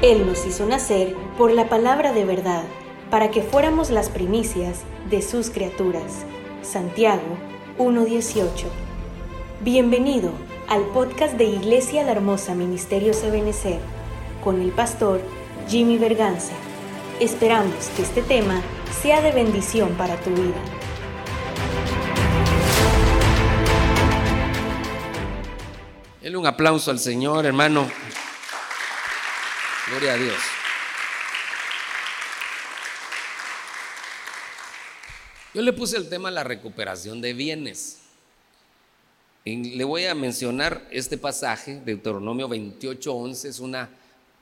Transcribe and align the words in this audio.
Él 0.00 0.28
nos 0.28 0.46
hizo 0.46 0.64
nacer 0.64 1.16
por 1.36 1.50
la 1.50 1.68
palabra 1.68 2.12
de 2.12 2.24
verdad, 2.24 2.62
para 3.10 3.32
que 3.32 3.42
fuéramos 3.42 3.90
las 3.90 4.10
primicias 4.10 4.82
de 5.10 5.22
sus 5.22 5.50
criaturas. 5.50 6.24
Santiago 6.62 7.36
1.18. 7.78 8.46
Bienvenido 9.60 10.30
al 10.68 10.82
podcast 10.92 11.34
de 11.34 11.46
Iglesia 11.46 12.04
La 12.04 12.12
Hermosa 12.12 12.54
Ministerio 12.54 13.12
Ebenecer 13.24 13.80
con 14.44 14.62
el 14.62 14.70
pastor 14.70 15.20
Jimmy 15.66 15.98
Berganza. 15.98 16.54
Esperamos 17.18 17.88
que 17.96 18.02
este 18.02 18.22
tema 18.22 18.62
sea 19.02 19.20
de 19.20 19.32
bendición 19.32 19.94
para 19.94 20.14
tu 20.20 20.30
vida. 20.30 20.62
Denle 26.22 26.38
un 26.38 26.46
aplauso 26.46 26.92
al 26.92 27.00
Señor, 27.00 27.46
hermano. 27.46 27.88
Gloria 29.90 30.12
a 30.12 30.16
Dios. 30.16 30.36
Yo 35.54 35.62
le 35.62 35.72
puse 35.72 35.96
el 35.96 36.10
tema 36.10 36.30
la 36.30 36.44
recuperación 36.44 37.22
de 37.22 37.32
bienes. 37.32 38.00
Y 39.44 39.76
le 39.76 39.84
voy 39.84 40.04
a 40.04 40.14
mencionar 40.14 40.86
este 40.90 41.16
pasaje, 41.16 41.76
de 41.76 41.94
Deuteronomio 41.94 42.48
28:11, 42.48 43.48
es 43.48 43.60
una 43.60 43.88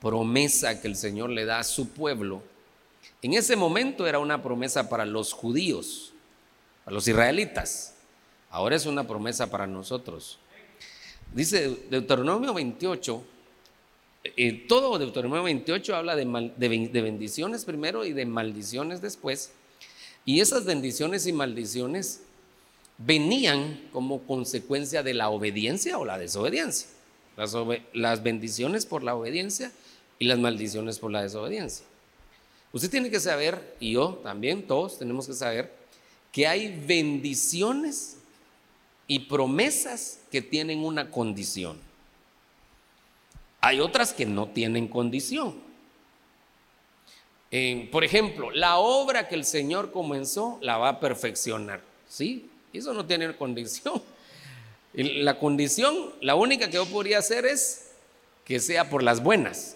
promesa 0.01 0.81
que 0.81 0.87
el 0.89 0.97
Señor 0.97 1.29
le 1.29 1.45
da 1.45 1.59
a 1.59 1.63
su 1.63 1.89
pueblo. 1.89 2.43
En 3.21 3.33
ese 3.33 3.55
momento 3.55 4.05
era 4.05 4.19
una 4.19 4.43
promesa 4.43 4.89
para 4.89 5.05
los 5.05 5.31
judíos, 5.31 6.13
para 6.83 6.93
los 6.93 7.07
israelitas. 7.07 7.93
Ahora 8.49 8.75
es 8.75 8.85
una 8.85 9.07
promesa 9.07 9.49
para 9.49 9.65
nosotros. 9.65 10.39
Dice 11.33 11.69
Deuteronomio 11.89 12.53
28, 12.53 13.23
eh, 14.35 14.65
todo 14.67 14.97
Deuteronomio 14.99 15.43
28 15.43 15.95
habla 15.95 16.15
de, 16.15 16.25
bendiciones 17.01 17.65
primero 17.65 18.05
y 18.05 18.13
de 18.13 18.25
maldiciones 18.25 19.01
después. 19.01 19.51
Y 20.25 20.41
esas 20.41 20.65
bendiciones 20.65 21.25
y 21.27 21.33
maldiciones 21.33 22.21
venían 22.97 23.87
como 23.93 24.23
consecuencia 24.23 25.03
de 25.03 25.13
la 25.13 25.29
obediencia 25.29 25.97
o 25.97 26.05
la 26.05 26.17
desobediencia. 26.17 26.89
Las, 27.37 27.55
las, 27.93 28.23
bendiciones 28.23 28.85
por 28.85 29.03
la 29.03 29.15
obediencia 29.15 29.71
y 30.19 30.25
las 30.25 30.39
maldiciones 30.39 30.99
por 30.99 31.11
la 31.11 31.21
desobediencia. 31.21 31.85
Usted 32.73 32.89
tiene 32.89 33.09
que 33.09 33.19
saber, 33.19 33.75
y 33.79 33.93
yo 33.93 34.19
también, 34.23 34.65
todos 34.65 34.97
tenemos 34.97 35.27
que 35.27 35.33
saber, 35.33 35.71
que 36.31 36.47
hay 36.47 36.83
bendiciones 36.85 38.17
y 39.07 39.19
promesas 39.19 40.19
que 40.31 40.41
tienen 40.41 40.83
una 40.83 41.09
condición. 41.09 41.86
Hay 43.67 43.81
otras 43.81 44.13
que 44.13 44.25
no 44.25 44.47
tienen 44.47 44.87
condición. 44.87 45.53
por 47.91 48.05
ejemplo, 48.05 48.49
la 48.51 48.77
obra 48.77 49.27
que 49.27 49.35
el 49.35 49.43
Señor 49.43 49.91
comenzó 49.91 50.57
la 50.61 50.77
va 50.77 50.87
a 50.87 50.99
perfeccionar. 51.01 51.81
¿Sí? 52.07 52.49
Eso 52.71 52.93
no 52.93 53.05
tiene 53.05 53.35
condición. 53.35 54.01
La 54.93 55.37
condición, 55.37 56.13
la 56.21 56.35
única 56.35 56.67
que 56.67 56.75
yo 56.75 56.85
podría 56.85 57.17
hacer 57.17 57.45
es 57.45 57.91
que 58.45 58.61
sea 58.61 58.89
por 58.89 59.03
las 59.03 59.21
buenas. 59.21 59.75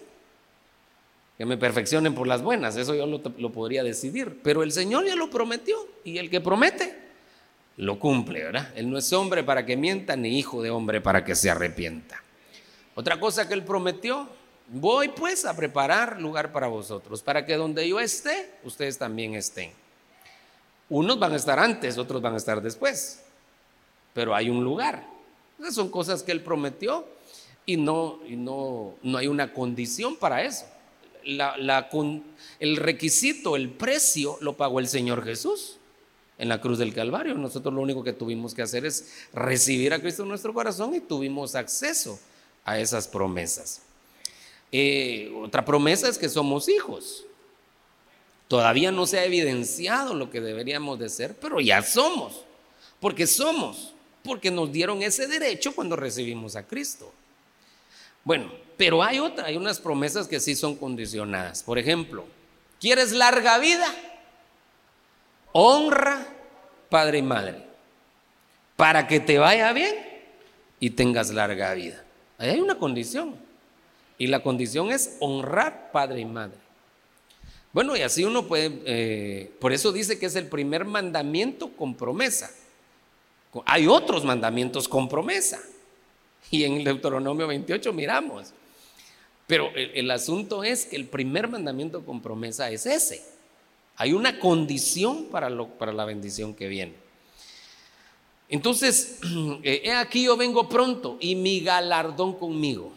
Que 1.37 1.45
me 1.45 1.57
perfeccionen 1.57 2.15
por 2.15 2.27
las 2.27 2.41
buenas. 2.41 2.77
Eso 2.77 2.95
yo 2.95 3.05
lo, 3.05 3.21
lo 3.39 3.51
podría 3.51 3.83
decidir. 3.83 4.39
Pero 4.41 4.63
el 4.63 4.71
Señor 4.71 5.05
ya 5.05 5.17
lo 5.17 5.29
prometió. 5.29 5.75
Y 6.05 6.17
el 6.17 6.29
que 6.29 6.39
promete, 6.39 6.97
lo 7.75 7.99
cumple, 7.99 8.41
¿verdad? 8.41 8.71
Él 8.73 8.89
no 8.89 8.97
es 8.97 9.11
hombre 9.11 9.43
para 9.43 9.65
que 9.65 9.75
mienta, 9.75 10.15
ni 10.15 10.39
hijo 10.39 10.61
de 10.61 10.69
hombre 10.69 11.01
para 11.01 11.25
que 11.25 11.35
se 11.35 11.49
arrepienta. 11.49 12.23
Otra 12.95 13.19
cosa 13.19 13.47
que 13.47 13.53
él 13.53 13.63
prometió, 13.63 14.27
voy 14.67 15.09
pues 15.09 15.45
a 15.45 15.55
preparar 15.55 16.19
lugar 16.21 16.51
para 16.51 16.67
vosotros, 16.67 17.21
para 17.21 17.45
que 17.45 17.55
donde 17.55 17.87
yo 17.87 17.99
esté, 17.99 18.51
ustedes 18.63 18.97
también 18.97 19.35
estén. 19.35 19.71
Unos 20.89 21.19
van 21.19 21.33
a 21.33 21.37
estar 21.37 21.57
antes, 21.59 21.97
otros 21.97 22.21
van 22.21 22.33
a 22.33 22.37
estar 22.37 22.61
después, 22.61 23.21
pero 24.13 24.35
hay 24.35 24.49
un 24.49 24.63
lugar. 24.63 25.05
Esas 25.59 25.75
son 25.75 25.89
cosas 25.89 26.23
que 26.23 26.31
él 26.31 26.41
prometió 26.41 27.05
y 27.65 27.77
no, 27.77 28.19
y 28.27 28.35
no, 28.35 28.95
no 29.03 29.17
hay 29.17 29.27
una 29.27 29.53
condición 29.53 30.17
para 30.17 30.43
eso. 30.43 30.65
el 32.59 32.77
requisito, 32.77 33.55
el 33.55 33.69
precio, 33.69 34.37
lo 34.41 34.57
pagó 34.57 34.79
el 34.79 34.87
Señor 34.87 35.23
Jesús 35.23 35.77
en 36.37 36.49
la 36.49 36.59
cruz 36.59 36.77
del 36.77 36.93
Calvario. 36.93 37.35
Nosotros 37.35 37.73
lo 37.73 37.81
único 37.81 38.03
que 38.03 38.11
tuvimos 38.11 38.53
que 38.53 38.63
hacer 38.63 38.85
es 38.85 39.27
recibir 39.31 39.93
a 39.93 40.01
Cristo 40.01 40.23
en 40.23 40.29
nuestro 40.29 40.53
corazón 40.53 40.93
y 40.93 40.99
tuvimos 40.99 41.55
acceso 41.55 42.19
a 42.65 42.79
esas 42.79 43.07
promesas. 43.07 43.81
Eh, 44.71 45.31
otra 45.41 45.65
promesa 45.65 46.07
es 46.07 46.17
que 46.17 46.29
somos 46.29 46.69
hijos. 46.69 47.25
Todavía 48.47 48.91
no 48.91 49.05
se 49.05 49.19
ha 49.19 49.25
evidenciado 49.25 50.13
lo 50.13 50.29
que 50.29 50.41
deberíamos 50.41 50.99
de 50.99 51.09
ser, 51.09 51.35
pero 51.39 51.59
ya 51.59 51.81
somos, 51.81 52.43
porque 52.99 53.25
somos, 53.27 53.93
porque 54.23 54.51
nos 54.51 54.71
dieron 54.71 55.01
ese 55.01 55.27
derecho 55.27 55.73
cuando 55.73 55.95
recibimos 55.95 56.55
a 56.55 56.67
Cristo. 56.67 57.13
Bueno, 58.23 58.51
pero 58.77 59.03
hay 59.03 59.19
otra, 59.19 59.45
hay 59.45 59.57
unas 59.57 59.79
promesas 59.79 60.27
que 60.27 60.39
sí 60.39 60.55
son 60.55 60.75
condicionadas. 60.75 61.63
Por 61.63 61.79
ejemplo, 61.79 62.25
¿quieres 62.79 63.13
larga 63.13 63.57
vida? 63.57 63.87
honra 65.53 66.25
padre 66.89 67.19
y 67.19 67.21
madre, 67.21 67.65
para 68.75 69.07
que 69.07 69.19
te 69.19 69.37
vaya 69.37 69.71
bien 69.73 69.95
y 70.79 70.89
tengas 70.91 71.29
larga 71.31 71.73
vida. 71.73 72.03
Ahí 72.41 72.49
hay 72.49 72.59
una 72.59 72.79
condición. 72.79 73.35
Y 74.17 74.27
la 74.27 74.41
condición 74.41 74.91
es 74.91 75.15
honrar 75.19 75.91
padre 75.91 76.21
y 76.21 76.25
madre. 76.25 76.57
Bueno, 77.71 77.95
y 77.95 78.01
así 78.01 78.23
uno 78.23 78.47
puede, 78.47 78.81
eh, 78.85 79.51
por 79.59 79.71
eso 79.71 79.91
dice 79.91 80.17
que 80.17 80.25
es 80.25 80.35
el 80.35 80.47
primer 80.47 80.83
mandamiento 80.83 81.69
con 81.69 81.93
promesa. 81.93 82.51
Hay 83.65 83.85
otros 83.85 84.25
mandamientos 84.25 84.87
con 84.87 85.07
promesa. 85.07 85.61
Y 86.49 86.63
en 86.63 86.83
Deuteronomio 86.83 87.45
28 87.45 87.93
miramos. 87.93 88.53
Pero 89.45 89.69
el, 89.75 89.91
el 89.93 90.11
asunto 90.11 90.63
es 90.63 90.87
que 90.87 90.95
el 90.95 91.05
primer 91.05 91.47
mandamiento 91.47 92.03
con 92.03 92.21
promesa 92.21 92.71
es 92.71 92.87
ese. 92.87 93.23
Hay 93.97 94.13
una 94.13 94.39
condición 94.39 95.25
para, 95.25 95.51
lo, 95.51 95.67
para 95.67 95.93
la 95.93 96.05
bendición 96.05 96.55
que 96.55 96.67
viene. 96.67 96.95
Entonces, 98.51 99.17
eh, 99.63 99.81
he 99.85 99.93
aquí 99.93 100.25
yo 100.25 100.37
vengo 100.37 100.69
pronto 100.69 101.17
y 101.19 101.35
mi 101.35 101.61
galardón 101.61 102.33
conmigo. 102.37 102.91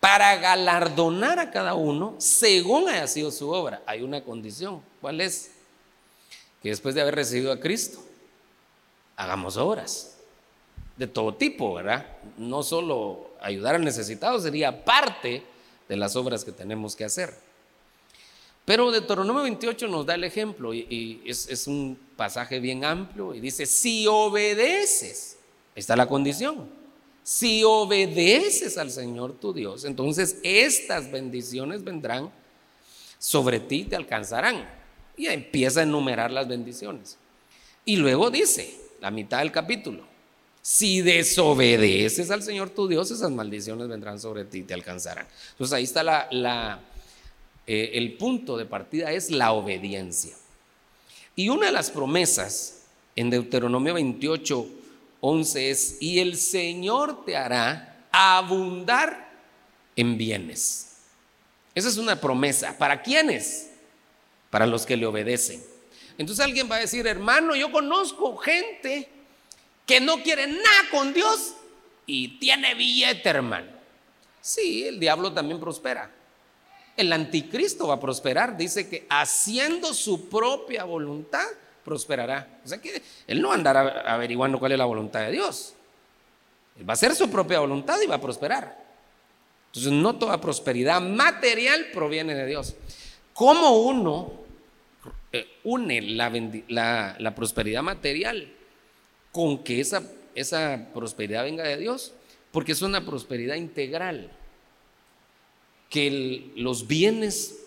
Para 0.00 0.34
galardonar 0.36 1.38
a 1.38 1.52
cada 1.52 1.74
uno 1.74 2.16
según 2.18 2.88
haya 2.88 3.06
sido 3.06 3.30
su 3.30 3.50
obra. 3.50 3.82
Hay 3.86 4.02
una 4.02 4.24
condición. 4.24 4.82
¿Cuál 5.00 5.20
es? 5.20 5.52
Que 6.60 6.70
después 6.70 6.96
de 6.96 7.02
haber 7.02 7.14
recibido 7.14 7.52
a 7.52 7.60
Cristo, 7.60 8.02
hagamos 9.14 9.56
obras 9.56 10.16
de 10.96 11.06
todo 11.06 11.34
tipo, 11.34 11.74
¿verdad? 11.74 12.06
No 12.36 12.62
solo 12.62 13.30
ayudar 13.40 13.76
al 13.76 13.84
necesitado, 13.84 14.40
sería 14.40 14.84
parte 14.84 15.44
de 15.88 15.96
las 15.96 16.16
obras 16.16 16.44
que 16.44 16.52
tenemos 16.52 16.96
que 16.96 17.04
hacer. 17.04 17.34
Pero 18.64 18.92
Deuteronomio 18.92 19.42
28 19.42 19.88
nos 19.88 20.06
da 20.06 20.14
el 20.14 20.24
ejemplo 20.24 20.72
y, 20.72 21.20
es, 21.24 21.66
un 21.66 21.98
pasaje 22.16 22.60
bien 22.60 22.84
amplio 22.84 23.34
y 23.34 23.40
dice, 23.40 23.66
si 23.66 24.06
obedeces, 24.06 25.38
está 25.74 25.96
la 25.96 26.06
condición, 26.06 26.68
si 27.24 27.64
obedeces 27.64 28.78
al 28.78 28.90
Señor 28.90 29.32
tu 29.32 29.52
Dios, 29.52 29.84
entonces 29.84 30.38
estas 30.44 31.10
bendiciones 31.10 31.82
vendrán 31.82 32.30
sobre 33.18 33.60
ti 33.60 33.84
te 33.84 33.96
alcanzarán. 33.96 34.68
Y 35.16 35.26
empieza 35.26 35.80
a 35.80 35.82
enumerar 35.82 36.30
las 36.30 36.48
bendiciones. 36.48 37.18
Y 37.84 37.96
luego 37.96 38.30
dice, 38.30 38.74
la 39.00 39.10
mitad 39.10 39.40
del 39.40 39.52
capítulo, 39.52 40.04
si 40.62 41.02
desobedeces 41.02 42.30
al 42.30 42.42
Señor 42.42 42.70
tu 42.70 42.88
Dios, 42.88 43.10
esas 43.10 43.30
maldiciones 43.30 43.88
vendrán 43.88 44.18
sobre 44.18 44.44
ti 44.44 44.62
te 44.62 44.72
alcanzarán. 44.72 45.26
Entonces 45.50 45.74
ahí 45.74 45.84
está 45.84 46.02
la 46.02 46.80
eh, 47.66 47.90
el 47.94 48.14
punto 48.14 48.56
de 48.56 48.64
partida 48.64 49.12
es 49.12 49.30
la 49.30 49.52
obediencia. 49.52 50.34
Y 51.36 51.48
una 51.48 51.66
de 51.66 51.72
las 51.72 51.90
promesas 51.90 52.82
en 53.16 53.30
Deuteronomio 53.30 53.94
28, 53.94 54.66
11 55.20 55.70
es, 55.70 55.96
y 56.00 56.18
el 56.18 56.36
Señor 56.36 57.24
te 57.24 57.36
hará 57.36 58.06
abundar 58.10 59.30
en 59.96 60.18
bienes. 60.18 60.96
Esa 61.74 61.88
es 61.88 61.96
una 61.96 62.20
promesa. 62.20 62.76
¿Para 62.76 63.02
quiénes? 63.02 63.70
Para 64.50 64.66
los 64.66 64.84
que 64.84 64.96
le 64.96 65.06
obedecen. 65.06 65.62
Entonces 66.18 66.44
alguien 66.44 66.70
va 66.70 66.76
a 66.76 66.80
decir, 66.80 67.06
hermano, 67.06 67.54
yo 67.54 67.72
conozco 67.72 68.36
gente 68.36 69.08
que 69.86 70.00
no 70.00 70.22
quiere 70.22 70.46
nada 70.46 70.90
con 70.90 71.14
Dios 71.14 71.54
y 72.06 72.38
tiene 72.38 72.74
billete, 72.74 73.28
hermano. 73.28 73.70
Sí, 74.40 74.86
el 74.86 75.00
diablo 75.00 75.32
también 75.32 75.60
prospera. 75.60 76.10
El 76.96 77.12
anticristo 77.12 77.88
va 77.88 77.94
a 77.94 78.00
prosperar. 78.00 78.56
Dice 78.56 78.88
que 78.88 79.06
haciendo 79.08 79.94
su 79.94 80.28
propia 80.28 80.84
voluntad, 80.84 81.46
prosperará. 81.84 82.60
O 82.64 82.68
sea 82.68 82.78
que 82.78 83.02
él 83.26 83.40
no 83.40 83.52
andará 83.52 84.02
averiguando 84.06 84.58
cuál 84.58 84.72
es 84.72 84.78
la 84.78 84.84
voluntad 84.84 85.20
de 85.20 85.32
Dios. 85.32 85.74
Él 86.78 86.88
va 86.88 86.92
a 86.92 86.94
hacer 86.94 87.14
su 87.14 87.30
propia 87.30 87.60
voluntad 87.60 88.00
y 88.00 88.06
va 88.06 88.16
a 88.16 88.20
prosperar. 88.20 88.82
Entonces, 89.66 89.92
no 89.92 90.16
toda 90.16 90.40
prosperidad 90.40 91.00
material 91.00 91.86
proviene 91.92 92.34
de 92.34 92.46
Dios. 92.46 92.74
¿Cómo 93.32 93.78
uno 93.78 94.32
eh, 95.32 95.46
une 95.64 96.02
la, 96.02 97.16
la, 97.18 97.34
prosperidad 97.34 97.82
material 97.82 98.52
con 99.30 99.64
que 99.64 99.80
esa, 99.80 100.02
esa 100.34 100.88
prosperidad 100.92 101.44
venga 101.44 101.64
de 101.64 101.78
Dios? 101.78 102.12
Porque 102.50 102.72
es 102.72 102.82
una 102.82 103.06
prosperidad 103.06 103.54
integral. 103.54 104.30
Que 105.92 106.50
los 106.56 106.88
bienes 106.88 107.60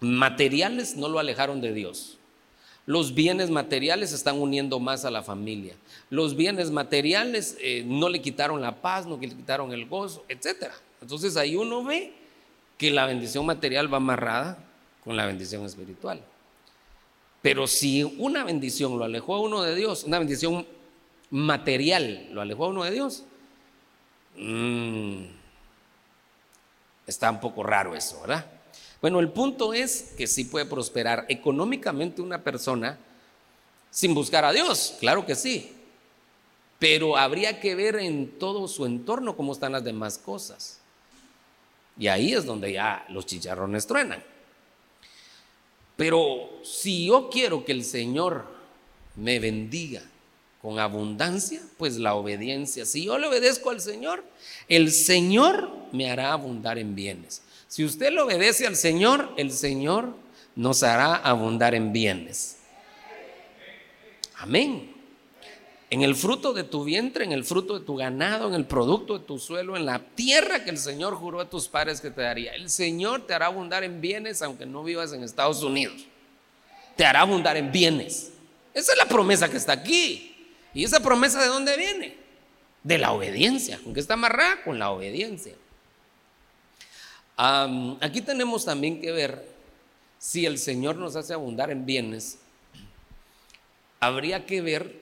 materiales 0.00 0.96
no 0.96 1.08
lo 1.08 1.18
alejaron 1.18 1.60
de 1.60 1.74
Dios. 1.74 2.16
Los 2.86 3.14
bienes 3.14 3.50
materiales 3.50 4.12
están 4.12 4.40
uniendo 4.40 4.80
más 4.80 5.04
a 5.04 5.10
la 5.10 5.22
familia. 5.22 5.76
Los 6.08 6.34
bienes 6.34 6.70
materiales 6.70 7.56
eh, 7.60 7.84
no 7.86 8.08
le 8.08 8.22
quitaron 8.22 8.60
la 8.60 8.80
paz, 8.80 9.06
no 9.06 9.18
le 9.18 9.28
quitaron 9.28 9.72
el 9.72 9.86
gozo, 9.86 10.24
etc. 10.28 10.72
Entonces 11.02 11.36
ahí 11.36 11.54
uno 11.56 11.84
ve 11.84 12.12
que 12.78 12.90
la 12.90 13.06
bendición 13.06 13.44
material 13.44 13.92
va 13.92 13.98
amarrada 13.98 14.64
con 15.04 15.16
la 15.16 15.26
bendición 15.26 15.64
espiritual. 15.66 16.22
Pero 17.42 17.66
si 17.66 18.02
una 18.02 18.44
bendición 18.44 18.98
lo 18.98 19.04
alejó 19.04 19.34
a 19.34 19.40
uno 19.40 19.62
de 19.62 19.74
Dios, 19.74 20.04
una 20.04 20.18
bendición 20.18 20.66
material 21.30 22.28
lo 22.32 22.40
alejó 22.40 22.66
a 22.66 22.68
uno 22.68 22.84
de 22.84 22.90
Dios, 22.90 23.24
mmm, 24.36 25.24
está 27.06 27.30
un 27.30 27.40
poco 27.40 27.62
raro 27.62 27.94
eso, 27.94 28.20
¿verdad? 28.20 28.46
Bueno, 29.00 29.20
el 29.20 29.30
punto 29.30 29.72
es 29.72 30.12
que 30.16 30.26
sí 30.26 30.44
puede 30.44 30.66
prosperar 30.66 31.24
económicamente 31.28 32.20
una 32.20 32.42
persona 32.42 32.98
sin 33.90 34.14
buscar 34.14 34.44
a 34.44 34.52
Dios, 34.52 34.96
claro 35.00 35.26
que 35.26 35.34
sí, 35.34 35.72
pero 36.78 37.16
habría 37.16 37.60
que 37.60 37.74
ver 37.74 37.96
en 37.96 38.38
todo 38.38 38.68
su 38.68 38.86
entorno 38.86 39.36
cómo 39.36 39.52
están 39.52 39.72
las 39.72 39.84
demás 39.84 40.18
cosas. 40.18 40.78
Y 41.98 42.08
ahí 42.08 42.32
es 42.32 42.46
donde 42.46 42.72
ya 42.72 43.04
los 43.10 43.26
chicharrones 43.26 43.86
truenan. 43.86 44.22
Pero 45.96 46.48
si 46.62 47.06
yo 47.06 47.28
quiero 47.28 47.64
que 47.64 47.72
el 47.72 47.84
Señor 47.84 48.46
me 49.16 49.38
bendiga 49.38 50.02
con 50.62 50.78
abundancia, 50.78 51.60
pues 51.78 51.96
la 51.96 52.14
obediencia. 52.14 52.84
Si 52.84 53.04
yo 53.04 53.18
le 53.18 53.26
obedezco 53.26 53.70
al 53.70 53.80
Señor, 53.80 54.24
el 54.68 54.92
Señor 54.92 55.70
me 55.92 56.10
hará 56.10 56.32
abundar 56.32 56.78
en 56.78 56.94
bienes. 56.94 57.42
Si 57.66 57.84
usted 57.84 58.12
le 58.12 58.20
obedece 58.20 58.66
al 58.66 58.76
Señor, 58.76 59.32
el 59.36 59.52
Señor 59.52 60.14
nos 60.54 60.82
hará 60.82 61.14
abundar 61.16 61.74
en 61.74 61.92
bienes. 61.92 62.58
Amén. 64.36 64.94
En 65.88 66.02
el 66.02 66.14
fruto 66.14 66.52
de 66.52 66.64
tu 66.64 66.84
vientre, 66.84 67.24
en 67.24 67.32
el 67.32 67.44
fruto 67.44 67.78
de 67.78 67.84
tu 67.84 67.96
ganado, 67.96 68.48
en 68.48 68.54
el 68.54 68.64
producto 68.64 69.18
de 69.18 69.24
tu 69.24 69.38
suelo, 69.38 69.76
en 69.76 69.86
la 69.86 69.98
tierra 69.98 70.62
que 70.62 70.70
el 70.70 70.78
Señor 70.78 71.14
juró 71.14 71.40
a 71.40 71.48
tus 71.48 71.68
padres 71.68 72.00
que 72.00 72.10
te 72.10 72.20
daría. 72.20 72.52
El 72.54 72.70
Señor 72.70 73.26
te 73.26 73.34
hará 73.34 73.46
abundar 73.46 73.82
en 73.82 74.00
bienes 74.00 74.42
aunque 74.42 74.66
no 74.66 74.84
vivas 74.84 75.12
en 75.12 75.24
Estados 75.24 75.62
Unidos. 75.62 76.06
Te 76.96 77.04
hará 77.04 77.22
abundar 77.22 77.56
en 77.56 77.72
bienes. 77.72 78.32
Esa 78.72 78.92
es 78.92 78.98
la 78.98 79.06
promesa 79.06 79.48
que 79.48 79.56
está 79.56 79.72
aquí. 79.72 80.29
¿Y 80.74 80.84
esa 80.84 81.00
promesa 81.00 81.40
de 81.40 81.48
dónde 81.48 81.76
viene? 81.76 82.16
De 82.82 82.98
la 82.98 83.12
obediencia. 83.12 83.78
¿Con 83.82 83.94
qué 83.94 84.00
está 84.00 84.14
amarrada? 84.14 84.62
Con 84.62 84.78
la 84.78 84.90
obediencia 84.90 85.54
aquí 88.00 88.20
tenemos 88.20 88.64
también 88.64 89.00
que 89.00 89.12
ver 89.12 89.48
si 90.18 90.44
el 90.44 90.58
Señor 90.58 90.96
nos 90.96 91.16
hace 91.16 91.32
abundar 91.32 91.70
en 91.70 91.86
bienes, 91.86 92.38
habría 93.98 94.44
que 94.44 94.60
ver 94.60 95.00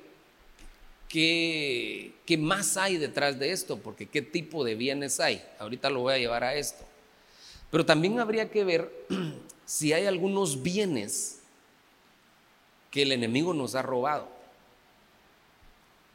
qué, 1.09 2.13
qué 2.25 2.39
más 2.39 2.77
hay 2.77 2.97
detrás 2.97 3.39
de 3.39 3.51
esto, 3.51 3.79
porque 3.79 4.07
qué 4.07 4.23
tipo 4.23 4.65
de 4.65 4.77
bienes 4.77 5.19
hay. 5.19 5.45
Ahorita 5.59 5.91
lo 5.91 6.01
voy 6.01 6.15
a 6.15 6.19
llevar 6.19 6.45
a 6.45 6.55
esto. 6.55 6.85
Pero 7.71 7.85
también 7.85 8.21
habría 8.21 8.51
que 8.51 8.63
ver 8.63 8.93
si 9.67 9.93
hay 9.93 10.07
algunos 10.07 10.63
bienes 10.63 11.41
que 12.93 13.03
el 13.03 13.13
enemigo 13.13 13.53
nos 13.53 13.75
ha 13.75 13.83
robado. 13.83 14.29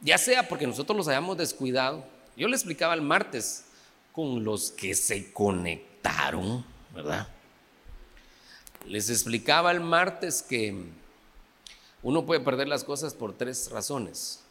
Ya 0.03 0.17
sea 0.17 0.47
porque 0.47 0.67
nosotros 0.67 0.95
los 0.95 1.07
hayamos 1.07 1.37
descuidado. 1.37 2.03
Yo 2.37 2.47
le 2.47 2.55
explicaba 2.55 2.93
el 2.93 3.01
martes 3.01 3.65
con 4.11 4.43
los 4.43 4.71
que 4.71 4.93
se 4.93 5.33
conectan 5.33 5.93
¿verdad? 6.93 7.27
Les 8.85 9.09
explicaba 9.09 9.71
el 9.71 9.79
martes 9.79 10.43
que 10.43 10.75
uno 12.01 12.25
puede 12.25 12.41
perder 12.41 12.67
las 12.67 12.83
cosas 12.83 13.13
por 13.13 13.33
tres 13.33 13.71
razones. 13.71 14.43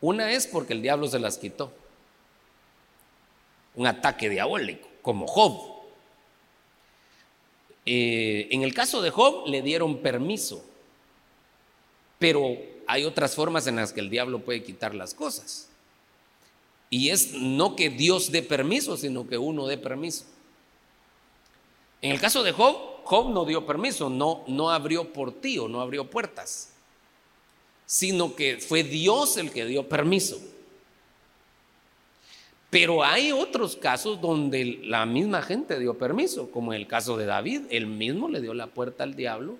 Una 0.00 0.32
es 0.32 0.46
porque 0.46 0.72
el 0.72 0.82
diablo 0.82 1.06
se 1.06 1.18
las 1.18 1.36
quitó. 1.36 1.72
Un 3.74 3.86
ataque 3.86 4.30
diabólico, 4.30 4.88
como 5.02 5.26
Job. 5.26 5.60
Eh, 7.84 8.48
en 8.50 8.62
el 8.62 8.72
caso 8.72 9.02
de 9.02 9.10
Job 9.10 9.46
le 9.46 9.62
dieron 9.62 9.98
permiso, 9.98 10.64
pero 12.18 12.56
hay 12.90 13.04
otras 13.04 13.36
formas 13.36 13.68
en 13.68 13.76
las 13.76 13.92
que 13.92 14.00
el 14.00 14.10
diablo 14.10 14.40
puede 14.40 14.64
quitar 14.64 14.96
las 14.96 15.14
cosas. 15.14 15.68
Y 16.90 17.10
es 17.10 17.34
no 17.34 17.76
que 17.76 17.88
Dios 17.88 18.32
dé 18.32 18.42
permiso, 18.42 18.96
sino 18.96 19.28
que 19.28 19.38
uno 19.38 19.68
dé 19.68 19.78
permiso. 19.78 20.24
En 22.02 22.10
el 22.10 22.20
caso 22.20 22.42
de 22.42 22.50
Job, 22.50 23.04
Job 23.04 23.30
no 23.30 23.44
dio 23.44 23.64
permiso, 23.64 24.10
no, 24.10 24.42
no 24.48 24.70
abrió 24.70 25.12
por 25.12 25.40
ti 25.40 25.56
o 25.56 25.68
no 25.68 25.80
abrió 25.80 26.10
puertas, 26.10 26.72
sino 27.86 28.34
que 28.34 28.58
fue 28.58 28.82
Dios 28.82 29.36
el 29.36 29.52
que 29.52 29.66
dio 29.66 29.88
permiso. 29.88 30.40
Pero 32.70 33.04
hay 33.04 33.30
otros 33.30 33.76
casos 33.76 34.20
donde 34.20 34.80
la 34.82 35.06
misma 35.06 35.42
gente 35.42 35.78
dio 35.78 35.96
permiso, 35.96 36.50
como 36.50 36.72
en 36.72 36.80
el 36.80 36.88
caso 36.88 37.16
de 37.16 37.26
David, 37.26 37.62
él 37.70 37.86
mismo 37.86 38.28
le 38.28 38.40
dio 38.40 38.52
la 38.52 38.66
puerta 38.66 39.04
al 39.04 39.14
diablo 39.14 39.58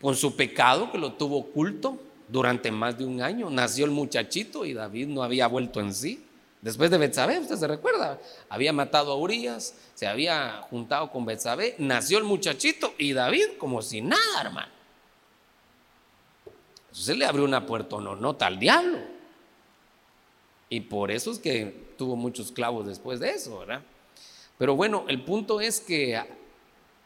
con 0.00 0.14
su 0.14 0.36
pecado 0.36 0.90
que 0.92 0.98
lo 0.98 1.12
tuvo 1.12 1.38
oculto 1.38 1.98
durante 2.28 2.70
más 2.70 2.98
de 2.98 3.04
un 3.04 3.20
año. 3.20 3.50
Nació 3.50 3.84
el 3.84 3.90
muchachito 3.90 4.64
y 4.64 4.74
David 4.74 5.08
no 5.08 5.22
había 5.22 5.46
vuelto 5.46 5.80
en 5.80 5.94
sí. 5.94 6.24
Después 6.60 6.90
de 6.90 6.98
Betsabé, 6.98 7.38
usted 7.38 7.56
se 7.56 7.68
recuerda, 7.68 8.18
había 8.48 8.72
matado 8.72 9.12
a 9.12 9.16
Urias, 9.16 9.74
se 9.94 10.08
había 10.08 10.60
juntado 10.70 11.10
con 11.10 11.24
Betsabé, 11.24 11.76
nació 11.78 12.18
el 12.18 12.24
muchachito 12.24 12.94
y 12.98 13.12
David 13.12 13.58
como 13.58 13.80
si 13.80 14.00
nada, 14.00 14.40
hermano. 14.40 14.72
Entonces 16.88 17.16
le 17.16 17.26
abrió 17.26 17.44
una 17.44 17.64
puerta 17.64 17.96
no 17.98 18.16
nota 18.16 18.46
al 18.46 18.58
diablo. 18.58 18.98
Y 20.68 20.80
por 20.80 21.12
eso 21.12 21.30
es 21.30 21.38
que 21.38 21.94
tuvo 21.96 22.16
muchos 22.16 22.50
clavos 22.50 22.86
después 22.86 23.20
de 23.20 23.30
eso, 23.30 23.60
¿verdad? 23.60 23.82
Pero 24.58 24.74
bueno, 24.74 25.04
el 25.08 25.22
punto 25.22 25.60
es 25.60 25.80
que 25.80 26.20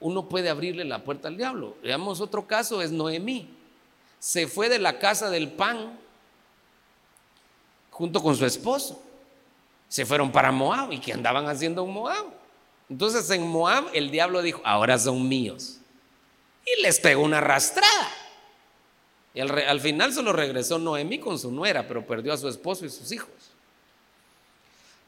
uno 0.03 0.29
puede 0.29 0.51
abrirle 0.51 0.85
la 0.85 1.03
puerta 1.03 1.29
al 1.29 1.37
diablo. 1.37 1.77
Veamos 1.83 2.21
otro 2.21 2.47
caso, 2.47 2.83
es 2.83 2.91
Noemí 2.91 3.49
se 4.23 4.47
fue 4.47 4.69
de 4.69 4.79
la 4.79 5.01
casa 5.01 5.31
del 5.31 5.51
pan 5.51 5.99
junto 7.91 8.23
con 8.23 8.37
su 8.37 8.47
esposo. 8.47 9.03
Se 9.89 10.07
fueron 10.07 10.31
para 10.31 10.53
Moab 10.53 10.93
y 10.93 11.01
que 11.01 11.13
andaban 11.13 11.49
haciendo 11.49 11.85
en 11.85 11.91
Moab. 11.91 12.27
Entonces 12.89 13.29
en 13.31 13.45
Moab 13.45 13.87
el 13.93 14.13
diablo 14.13 14.41
dijo, 14.41 14.63
ahora 14.65 14.97
son 14.97 15.29
míos. 15.29 15.81
Y 16.65 16.83
les 16.83 17.01
pegó 17.01 17.25
una 17.25 17.39
arrastrada. 17.39 18.09
Y 19.35 19.41
al, 19.41 19.51
al 19.59 19.81
final 19.81 20.13
solo 20.13 20.33
regresó 20.33 20.79
Noemí 20.79 21.19
con 21.19 21.37
su 21.37 21.51
nuera, 21.51 21.89
pero 21.89 22.07
perdió 22.07 22.33
a 22.33 22.37
su 22.37 22.47
esposo 22.47 22.87
y 22.87 22.91
sus 22.91 23.11
hijos. 23.11 23.35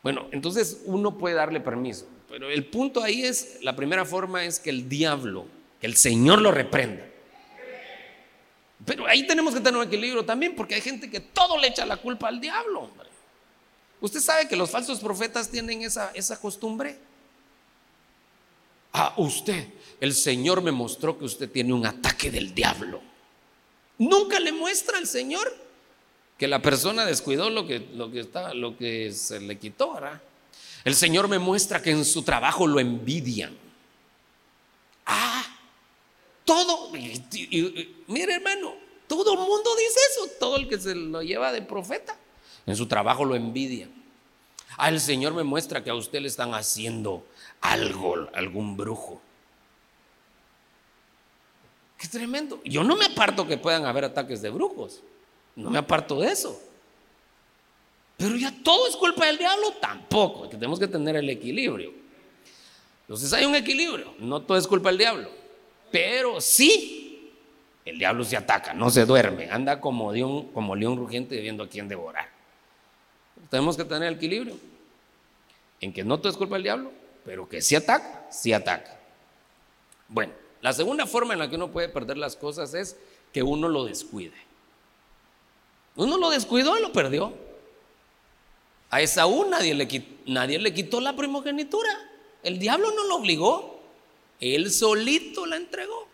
Bueno, 0.02 0.26
entonces 0.32 0.82
uno 0.86 1.16
puede 1.16 1.36
darle 1.36 1.60
permiso, 1.60 2.04
pero 2.34 2.50
el 2.50 2.64
punto 2.64 3.00
ahí 3.00 3.24
es, 3.24 3.58
la 3.62 3.76
primera 3.76 4.04
forma 4.04 4.44
es 4.44 4.58
que 4.58 4.68
el 4.68 4.88
diablo, 4.88 5.46
que 5.80 5.86
el 5.86 5.94
Señor 5.94 6.42
lo 6.42 6.50
reprenda. 6.50 7.06
Pero 8.84 9.06
ahí 9.06 9.24
tenemos 9.24 9.54
que 9.54 9.60
tener 9.60 9.78
un 9.78 9.86
equilibrio 9.86 10.24
también, 10.24 10.56
porque 10.56 10.74
hay 10.74 10.80
gente 10.80 11.08
que 11.08 11.20
todo 11.20 11.56
le 11.58 11.68
echa 11.68 11.86
la 11.86 11.96
culpa 11.96 12.26
al 12.26 12.40
diablo, 12.40 12.80
hombre. 12.80 13.08
¿Usted 14.00 14.18
sabe 14.18 14.48
que 14.48 14.56
los 14.56 14.68
falsos 14.68 14.98
profetas 14.98 15.48
tienen 15.48 15.82
esa, 15.82 16.10
esa 16.12 16.40
costumbre? 16.40 16.98
Ah, 18.92 19.14
usted, 19.16 19.68
el 20.00 20.12
Señor 20.12 20.60
me 20.60 20.72
mostró 20.72 21.16
que 21.16 21.26
usted 21.26 21.48
tiene 21.48 21.72
un 21.72 21.86
ataque 21.86 22.32
del 22.32 22.52
diablo. 22.52 23.00
Nunca 23.96 24.40
le 24.40 24.50
muestra 24.50 24.98
al 24.98 25.06
Señor 25.06 25.56
que 26.36 26.48
la 26.48 26.60
persona 26.60 27.06
descuidó 27.06 27.48
lo 27.48 27.64
que, 27.64 27.78
lo 27.94 28.10
que, 28.10 28.18
estaba, 28.18 28.54
lo 28.54 28.76
que 28.76 29.12
se 29.12 29.38
le 29.38 29.56
quitó, 29.56 29.94
¿verdad? 29.94 30.20
El 30.84 30.94
Señor 30.94 31.28
me 31.28 31.38
muestra 31.38 31.80
que 31.80 31.90
en 31.90 32.04
su 32.04 32.22
trabajo 32.22 32.66
lo 32.66 32.78
envidian. 32.78 33.56
Ah, 35.06 35.44
todo, 36.44 36.90
mire 36.92 38.34
hermano, 38.34 38.74
todo 39.06 39.32
el 39.32 39.38
mundo 39.38 39.70
dice 39.76 39.98
eso, 40.10 40.30
todo 40.38 40.56
el 40.56 40.68
que 40.68 40.78
se 40.78 40.94
lo 40.94 41.22
lleva 41.22 41.52
de 41.52 41.62
profeta, 41.62 42.16
en 42.66 42.76
su 42.76 42.86
trabajo 42.86 43.24
lo 43.24 43.34
envidia. 43.34 43.88
Ah, 44.76 44.88
el 44.88 45.00
Señor 45.00 45.34
me 45.34 45.42
muestra 45.42 45.82
que 45.82 45.90
a 45.90 45.94
usted 45.94 46.20
le 46.20 46.28
están 46.28 46.52
haciendo 46.54 47.24
algo, 47.60 48.28
algún 48.34 48.76
brujo. 48.76 49.20
Qué 51.96 52.08
tremendo. 52.08 52.60
Yo 52.64 52.82
no 52.84 52.96
me 52.96 53.06
aparto 53.06 53.46
que 53.46 53.56
puedan 53.56 53.86
haber 53.86 54.04
ataques 54.04 54.42
de 54.42 54.50
brujos. 54.50 55.00
No 55.56 55.70
me 55.70 55.78
aparto 55.78 56.20
de 56.20 56.32
eso. 56.32 56.60
Pero 58.16 58.36
ya 58.36 58.54
todo 58.62 58.86
es 58.86 58.96
culpa 58.96 59.26
del 59.26 59.38
diablo, 59.38 59.72
tampoco, 59.80 60.48
que 60.48 60.56
tenemos 60.56 60.78
que 60.78 60.86
tener 60.86 61.16
el 61.16 61.28
equilibrio. 61.28 61.92
Entonces 63.02 63.32
hay 63.32 63.44
un 63.44 63.54
equilibrio, 63.54 64.14
no 64.18 64.40
todo 64.42 64.56
es 64.56 64.66
culpa 64.66 64.88
del 64.88 64.98
diablo, 64.98 65.30
pero 65.90 66.40
sí, 66.40 67.30
el 67.84 67.98
diablo 67.98 68.24
se 68.24 68.36
ataca, 68.36 68.72
no 68.72 68.88
se 68.88 69.04
duerme, 69.04 69.50
anda 69.50 69.80
como, 69.80 70.10
león, 70.10 70.48
como 70.52 70.74
león 70.74 70.96
rugiente 70.96 71.38
viendo 71.40 71.64
a 71.64 71.68
quién 71.68 71.86
devorar. 71.86 72.30
Tenemos 73.50 73.76
que 73.76 73.84
tener 73.84 74.08
el 74.08 74.14
equilibrio, 74.14 74.56
en 75.80 75.92
que 75.92 76.02
no 76.02 76.18
todo 76.18 76.30
es 76.30 76.38
culpa 76.38 76.54
del 76.54 76.62
diablo, 76.62 76.92
pero 77.26 77.46
que 77.48 77.60
sí 77.60 77.74
ataca, 77.74 78.26
sí 78.30 78.52
ataca. 78.52 78.98
Bueno, 80.08 80.32
la 80.62 80.72
segunda 80.72 81.06
forma 81.06 81.34
en 81.34 81.40
la 81.40 81.50
que 81.50 81.56
uno 81.56 81.70
puede 81.70 81.90
perder 81.90 82.16
las 82.16 82.36
cosas 82.36 82.72
es 82.72 82.96
que 83.32 83.42
uno 83.42 83.68
lo 83.68 83.84
descuide. 83.84 84.36
Uno 85.96 86.16
lo 86.16 86.30
descuidó 86.30 86.78
y 86.78 86.80
lo 86.80 86.90
perdió. 86.92 87.34
A 88.94 89.00
Esaú 89.00 89.50
nadie 89.50 89.74
le, 89.74 89.88
nadie 90.26 90.56
le 90.56 90.72
quitó 90.72 91.00
la 91.00 91.16
primogenitura. 91.16 91.90
El 92.44 92.60
diablo 92.60 92.92
no 92.92 93.08
lo 93.08 93.16
obligó. 93.16 93.80
Él 94.38 94.70
solito 94.70 95.46
la 95.46 95.56
entregó. 95.56 96.06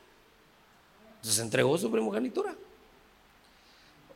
Entonces 1.16 1.40
entregó 1.40 1.76
su 1.76 1.90
primogenitura. 1.90 2.54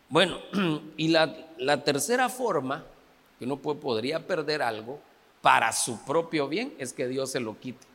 Bueno, 0.09 0.41
y 0.97 1.09
la, 1.09 1.85
tercera 1.85 2.31
forma 2.31 2.87
que 3.39 3.45
uno 3.45 3.59
podría 3.59 4.27
perder 4.27 4.63
algo 4.63 4.99
para 5.43 5.71
su 5.71 6.03
propio 6.03 6.49
bien 6.49 6.75
es 6.79 6.95
que 6.95 7.07
Dios 7.07 7.33
se 7.33 7.41
lo 7.41 7.61
quite. 7.61 7.87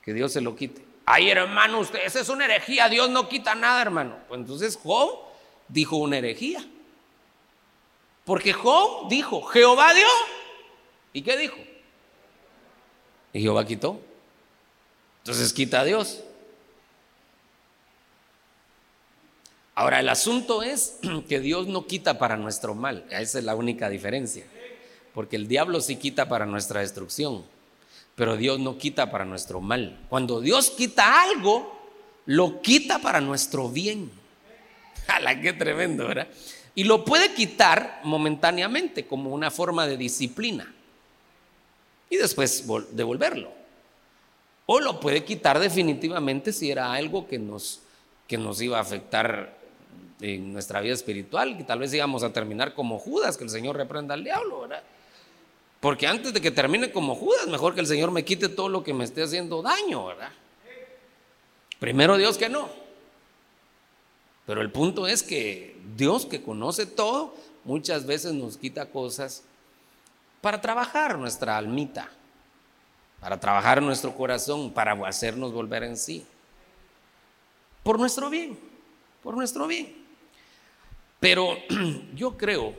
Que 0.00 0.14
Dios 0.14 0.32
se 0.32 0.40
lo 0.40 0.56
quite. 0.56 0.82
Ay, 1.04 1.28
hermano, 1.28 1.80
usted, 1.80 1.98
esa 2.02 2.20
es 2.20 2.30
una 2.30 2.46
herejía. 2.46 2.88
Dios 2.88 3.10
no 3.10 3.28
quita 3.28 3.54
nada, 3.54 3.82
hermano. 3.82 4.16
Pues 4.28 4.40
entonces 4.40 4.78
Job 4.82 5.24
dijo 5.68 5.98
una 5.98 6.16
herejía. 6.16 6.66
Porque 8.24 8.52
Job 8.52 9.08
dijo, 9.08 9.42
Jehová 9.42 9.92
dio. 9.92 10.06
¿Y 11.12 11.22
qué 11.22 11.36
dijo? 11.36 11.56
Y 13.32 13.40
Jehová 13.42 13.66
quitó. 13.66 14.00
Entonces 15.18 15.52
quita 15.52 15.80
a 15.80 15.84
Dios. 15.84 16.22
Ahora, 19.74 20.00
el 20.00 20.08
asunto 20.08 20.62
es 20.62 20.98
que 21.28 21.40
Dios 21.40 21.66
no 21.66 21.86
quita 21.86 22.18
para 22.18 22.36
nuestro 22.36 22.74
mal. 22.74 23.04
Esa 23.10 23.38
es 23.38 23.44
la 23.44 23.54
única 23.54 23.88
diferencia. 23.88 24.46
Porque 25.12 25.36
el 25.36 25.48
diablo 25.48 25.80
sí 25.80 25.96
quita 25.96 26.28
para 26.28 26.46
nuestra 26.46 26.80
destrucción. 26.80 27.44
Pero 28.14 28.36
Dios 28.36 28.60
no 28.60 28.78
quita 28.78 29.10
para 29.10 29.24
nuestro 29.24 29.60
mal. 29.60 29.98
Cuando 30.08 30.40
Dios 30.40 30.70
quita 30.70 31.22
algo, 31.22 31.72
lo 32.26 32.62
quita 32.62 33.00
para 33.00 33.20
nuestro 33.20 33.68
bien. 33.68 34.10
¡Hala, 35.08 35.40
qué 35.40 35.52
tremendo, 35.52 36.06
¿verdad? 36.06 36.28
Y 36.74 36.84
lo 36.84 37.04
puede 37.04 37.32
quitar 37.34 38.00
momentáneamente 38.04 39.06
como 39.06 39.30
una 39.30 39.50
forma 39.50 39.86
de 39.86 39.96
disciplina 39.96 40.74
y 42.10 42.16
después 42.16 42.66
devolverlo. 42.90 43.52
O 44.66 44.80
lo 44.80 44.98
puede 44.98 45.24
quitar 45.24 45.58
definitivamente 45.58 46.52
si 46.52 46.70
era 46.70 46.92
algo 46.92 47.28
que 47.28 47.38
nos, 47.38 47.80
que 48.26 48.38
nos 48.38 48.60
iba 48.60 48.78
a 48.78 48.80
afectar 48.80 49.56
en 50.20 50.52
nuestra 50.52 50.80
vida 50.80 50.94
espiritual, 50.94 51.56
que 51.56 51.64
tal 51.64 51.80
vez 51.80 51.92
íbamos 51.92 52.22
a 52.22 52.32
terminar 52.32 52.74
como 52.74 52.98
Judas, 52.98 53.36
que 53.36 53.44
el 53.44 53.50
Señor 53.50 53.76
reprenda 53.76 54.14
al 54.14 54.24
diablo, 54.24 54.62
¿verdad? 54.62 54.82
Porque 55.80 56.06
antes 56.06 56.32
de 56.32 56.40
que 56.40 56.50
termine 56.50 56.90
como 56.90 57.14
Judas, 57.14 57.46
mejor 57.46 57.74
que 57.74 57.80
el 57.80 57.86
Señor 57.86 58.10
me 58.10 58.24
quite 58.24 58.48
todo 58.48 58.70
lo 58.70 58.82
que 58.82 58.94
me 58.94 59.04
esté 59.04 59.22
haciendo 59.22 59.60
daño, 59.60 60.06
¿verdad? 60.06 60.30
Primero 61.78 62.16
Dios 62.16 62.38
que 62.38 62.48
no. 62.48 62.70
Pero 64.46 64.60
el 64.60 64.70
punto 64.70 65.06
es 65.06 65.22
que 65.22 65.76
Dios 65.96 66.26
que 66.26 66.42
conoce 66.42 66.86
todo, 66.86 67.34
muchas 67.64 68.06
veces 68.06 68.34
nos 68.34 68.56
quita 68.56 68.86
cosas 68.86 69.42
para 70.40 70.60
trabajar 70.60 71.18
nuestra 71.18 71.56
almita, 71.56 72.10
para 73.20 73.40
trabajar 73.40 73.80
nuestro 73.80 74.14
corazón, 74.14 74.72
para 74.72 74.92
hacernos 75.06 75.52
volver 75.52 75.84
en 75.84 75.96
sí. 75.96 76.26
Por 77.82 77.98
nuestro 77.98 78.28
bien, 78.28 78.58
por 79.22 79.36
nuestro 79.36 79.66
bien. 79.66 79.94
Pero 81.20 81.56
yo 82.14 82.36
creo 82.36 82.74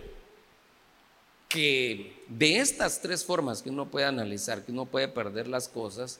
que 1.50 2.24
de 2.28 2.58
estas 2.58 3.02
tres 3.02 3.26
formas 3.26 3.64
que 3.64 3.72
uno 3.72 3.88
puede 3.88 4.06
analizar, 4.06 4.64
que 4.64 4.72
uno 4.72 4.86
puede 4.86 5.08
perder 5.08 5.48
las 5.48 5.68
cosas, 5.68 6.20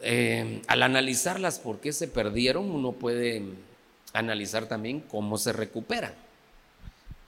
eh, 0.00 0.62
al 0.66 0.82
analizarlas 0.82 1.60
por 1.60 1.78
qué 1.78 1.92
se 1.92 2.08
perdieron, 2.08 2.70
uno 2.70 2.92
puede 2.92 3.44
analizar 4.18 4.66
también 4.66 5.00
cómo 5.00 5.38
se 5.38 5.52
recuperan. 5.52 6.14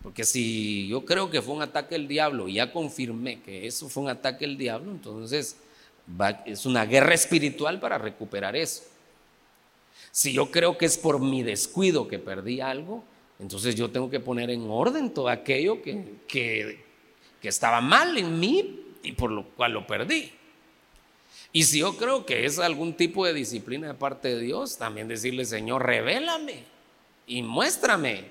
Porque 0.03 0.25
si 0.25 0.89
yo 0.89 1.05
creo 1.05 1.31
que 1.31 1.43
fue 1.43 1.55
un 1.55 1.63
ataque 1.63 1.97
del 1.97 2.09
diablo 2.09 2.49
y 2.49 2.55
ya 2.55 2.73
confirmé 2.73 3.41
que 3.43 3.67
eso 3.67 3.89
fue 3.89 4.05
un 4.05 4.11
ataque 4.11 4.47
del 4.47 4.57
diablo, 4.57 4.91
entonces 4.91 5.57
es 6.47 6.67
una 6.67 6.87
guerra 6.87 7.15
espiritual 7.15 7.81
para 7.81 7.99
recuperar 7.99 8.57
eso. 8.57 8.85
Si 10.11 10.33
yo 10.33 10.51
creo 10.51 10.79
que 10.79 10.87
es 10.87 10.97
por 10.97 11.21
mi 11.21 11.43
descuido 11.43 12.09
que 12.09 12.19
perdí 12.19 12.61
algo, 12.61 13.05
entonces 13.39 13.75
yo 13.75 13.91
tengo 13.91 14.09
que 14.09 14.21
poner 14.21 14.51
en 14.51 14.69
orden 14.71 15.13
todo 15.13 15.29
aquello 15.29 15.83
que, 15.83 16.15
que, 16.27 16.85
que 17.41 17.49
estaba 17.49 17.81
mal 17.81 18.17
en 18.17 18.39
mí 18.39 18.81
y 19.03 19.13
por 19.13 19.31
lo 19.31 19.45
cual 19.51 19.73
lo 19.73 19.87
perdí. 19.87 20.33
Y 21.53 21.65
si 21.65 21.81
yo 21.81 21.97
creo 21.97 22.25
que 22.25 22.45
es 22.45 22.59
algún 22.59 22.95
tipo 22.95 23.27
de 23.27 23.35
disciplina 23.35 23.89
de 23.89 23.95
parte 23.95 24.29
de 24.29 24.41
Dios, 24.41 24.79
también 24.79 25.09
decirle, 25.09 25.45
Señor, 25.45 25.85
revélame 25.85 26.78
y 27.29 27.43
muéstrame 27.43 28.25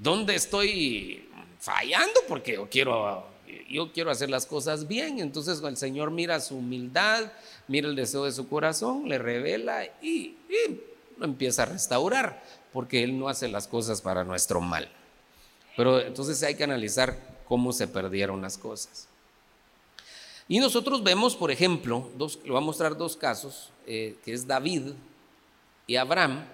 dónde 0.00 0.36
estoy 0.36 1.28
fallando, 1.58 2.20
porque 2.28 2.54
yo 2.54 2.68
quiero, 2.70 3.26
yo 3.68 3.92
quiero 3.92 4.10
hacer 4.10 4.30
las 4.30 4.46
cosas 4.46 4.86
bien. 4.86 5.18
Entonces 5.18 5.60
el 5.62 5.76
Señor 5.76 6.10
mira 6.10 6.40
su 6.40 6.56
humildad, 6.56 7.32
mira 7.68 7.88
el 7.88 7.96
deseo 7.96 8.24
de 8.24 8.32
su 8.32 8.48
corazón, 8.48 9.08
le 9.08 9.18
revela 9.18 9.84
y, 10.00 10.36
lo 11.18 11.26
empieza 11.26 11.64
a 11.64 11.66
restaurar, 11.66 12.42
porque 12.72 13.02
Él 13.02 13.18
no 13.18 13.28
hace 13.28 13.48
las 13.48 13.68
cosas 13.68 14.00
para 14.00 14.24
nuestro 14.24 14.60
mal. 14.60 14.88
Pero 15.76 16.00
entonces 16.00 16.42
hay 16.42 16.54
que 16.54 16.64
analizar 16.64 17.16
cómo 17.46 17.72
se 17.72 17.88
perdieron 17.88 18.40
las 18.42 18.56
cosas. 18.56 19.08
Y 20.46 20.60
nosotros 20.60 21.02
vemos, 21.02 21.34
por 21.34 21.50
ejemplo, 21.50 22.10
dos, 22.16 22.38
le 22.44 22.50
voy 22.50 22.58
a 22.58 22.64
mostrar 22.64 22.96
dos 22.96 23.16
casos, 23.16 23.70
eh, 23.86 24.16
que 24.24 24.32
es 24.32 24.46
David 24.46 24.92
y 25.86 25.96
Abraham, 25.96 26.44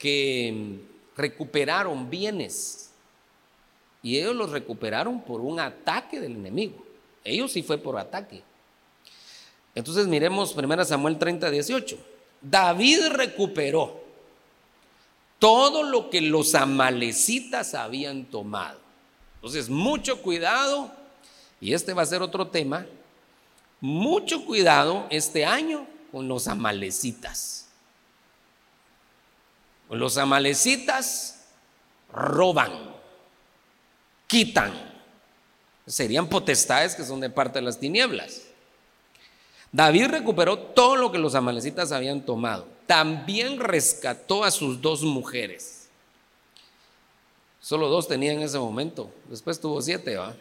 que 0.00 0.80
recuperaron 1.14 2.08
bienes. 2.08 2.90
Y 4.02 4.16
ellos 4.16 4.34
los 4.34 4.50
recuperaron 4.50 5.20
por 5.20 5.42
un 5.42 5.60
ataque 5.60 6.18
del 6.18 6.32
enemigo. 6.32 6.82
Ellos 7.22 7.52
sí 7.52 7.62
fue 7.62 7.76
por 7.76 7.98
ataque. 7.98 8.42
Entonces 9.74 10.08
miremos 10.08 10.56
1 10.56 10.84
Samuel 10.86 11.18
30, 11.18 11.50
18. 11.50 11.98
David 12.40 13.08
recuperó 13.10 14.00
todo 15.38 15.82
lo 15.82 16.08
que 16.08 16.22
los 16.22 16.54
amalecitas 16.54 17.74
habían 17.74 18.24
tomado. 18.24 18.80
Entonces, 19.36 19.68
mucho 19.68 20.22
cuidado 20.22 20.90
y 21.60 21.74
este 21.74 21.92
va 21.92 22.02
a 22.02 22.06
ser 22.06 22.22
otro 22.22 22.48
tema, 22.48 22.86
mucho 23.80 24.44
cuidado 24.46 25.06
este 25.10 25.44
año 25.44 25.86
con 26.10 26.26
los 26.26 26.48
amalecitas. 26.48 27.59
Los 29.90 30.16
amalecitas 30.18 31.44
roban, 32.12 32.72
quitan. 34.26 34.72
Serían 35.86 36.28
potestades 36.28 36.94
que 36.94 37.04
son 37.04 37.20
de 37.20 37.30
parte 37.30 37.58
de 37.58 37.64
las 37.64 37.78
tinieblas. 37.78 38.42
David 39.72 40.06
recuperó 40.06 40.58
todo 40.58 40.96
lo 40.96 41.10
que 41.10 41.18
los 41.18 41.34
amalecitas 41.34 41.92
habían 41.92 42.22
tomado. 42.22 42.68
También 42.86 43.58
rescató 43.58 44.44
a 44.44 44.50
sus 44.50 44.80
dos 44.80 45.02
mujeres. 45.02 45.88
Solo 47.60 47.88
dos 47.88 48.08
tenía 48.08 48.32
en 48.32 48.42
ese 48.42 48.58
momento. 48.58 49.12
Después 49.28 49.60
tuvo 49.60 49.82
siete, 49.82 50.16
¿va? 50.16 50.34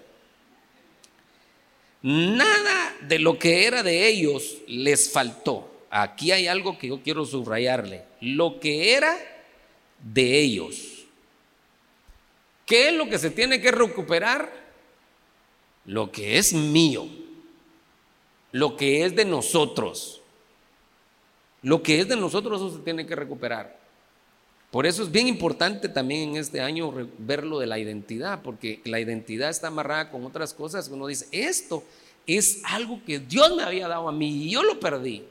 Nada 2.01 2.95
de 3.01 3.19
lo 3.19 3.37
que 3.37 3.65
era 3.65 3.83
de 3.83 4.07
ellos 4.07 4.57
les 4.67 5.11
faltó. 5.11 5.69
Aquí 5.89 6.31
hay 6.31 6.47
algo 6.47 6.77
que 6.77 6.87
yo 6.87 7.01
quiero 7.01 7.25
subrayarle. 7.25 8.05
Lo 8.21 8.59
que 8.59 8.93
era 8.93 9.17
de 10.03 10.39
ellos. 10.39 11.05
¿Qué 12.65 12.89
es 12.89 12.93
lo 12.93 13.09
que 13.09 13.17
se 13.17 13.31
tiene 13.31 13.59
que 13.59 13.71
recuperar? 13.71 14.51
Lo 15.85 16.11
que 16.11 16.37
es 16.37 16.53
mío. 16.53 17.07
Lo 18.51 18.77
que 18.77 19.05
es 19.05 19.15
de 19.15 19.25
nosotros. 19.25 20.21
Lo 21.61 21.81
que 21.81 21.99
es 21.99 22.07
de 22.07 22.15
nosotros 22.15 22.61
eso 22.61 22.77
se 22.77 22.83
tiene 22.83 23.05
que 23.05 23.15
recuperar. 23.15 23.79
Por 24.71 24.85
eso 24.85 25.01
es 25.01 25.11
bien 25.11 25.27
importante 25.27 25.89
también 25.89 26.29
en 26.29 26.37
este 26.37 26.61
año 26.61 26.93
ver 27.17 27.43
lo 27.43 27.57
de 27.57 27.65
la 27.65 27.79
identidad, 27.79 28.43
porque 28.43 28.81
la 28.85 28.99
identidad 28.99 29.49
está 29.49 29.67
amarrada 29.67 30.11
con 30.11 30.23
otras 30.25 30.53
cosas. 30.53 30.89
Uno 30.89 31.07
dice, 31.07 31.27
esto 31.31 31.83
es 32.27 32.61
algo 32.65 33.01
que 33.03 33.17
Dios 33.19 33.55
me 33.55 33.63
había 33.63 33.87
dado 33.87 34.07
a 34.07 34.11
mí 34.11 34.45
y 34.45 34.51
yo 34.51 34.61
lo 34.61 34.79
perdí. 34.79 35.25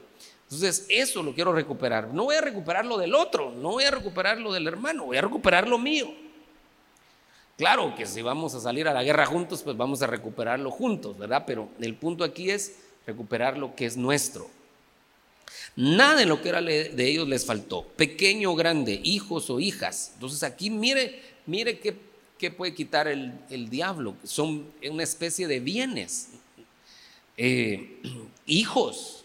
Entonces, 0.51 0.87
eso 0.89 1.21
lo 1.21 1.35
quiero 1.35 1.53
recuperar. 1.53 2.07
No 2.07 2.23
voy 2.23 2.35
a 2.35 2.41
recuperar 2.41 2.83
lo 2.83 2.97
del 2.97 3.13
otro, 3.13 3.51
no 3.51 3.69
voy 3.69 3.83
a 3.83 3.91
recuperar 3.91 4.39
lo 4.39 4.51
del 4.51 4.65
hermano, 4.67 5.05
voy 5.05 5.17
a 5.17 5.21
recuperar 5.21 5.67
lo 5.67 5.77
mío. 5.77 6.11
Claro 7.55 7.93
que 7.95 8.07
si 8.07 8.23
vamos 8.23 8.55
a 8.55 8.59
salir 8.59 8.87
a 8.87 8.93
la 8.93 9.03
guerra 9.03 9.27
juntos, 9.27 9.61
pues 9.61 9.77
vamos 9.77 10.01
a 10.01 10.07
recuperarlo 10.07 10.71
juntos, 10.71 11.17
¿verdad? 11.19 11.43
Pero 11.45 11.69
el 11.79 11.93
punto 11.93 12.23
aquí 12.23 12.49
es 12.49 12.77
recuperar 13.05 13.57
lo 13.57 13.75
que 13.75 13.85
es 13.85 13.95
nuestro. 13.95 14.49
Nada 15.75 16.15
de 16.15 16.25
lo 16.25 16.41
que 16.41 16.49
era 16.49 16.61
de 16.61 17.07
ellos 17.07 17.27
les 17.27 17.45
faltó, 17.45 17.83
pequeño 17.83 18.51
o 18.51 18.55
grande, 18.55 18.99
hijos 19.03 19.49
o 19.49 19.59
hijas. 19.59 20.11
Entonces 20.15 20.41
aquí 20.41 20.69
mire, 20.69 21.21
mire 21.45 21.79
qué, 21.79 22.49
puede 22.51 22.73
quitar 22.73 23.07
el, 23.07 23.69
diablo. 23.69 24.15
Son 24.23 24.65
una 24.89 25.03
especie 25.03 25.47
de 25.47 25.59
bienes. 25.59 26.29
Eh, 27.37 28.01
hijos, 28.45 29.18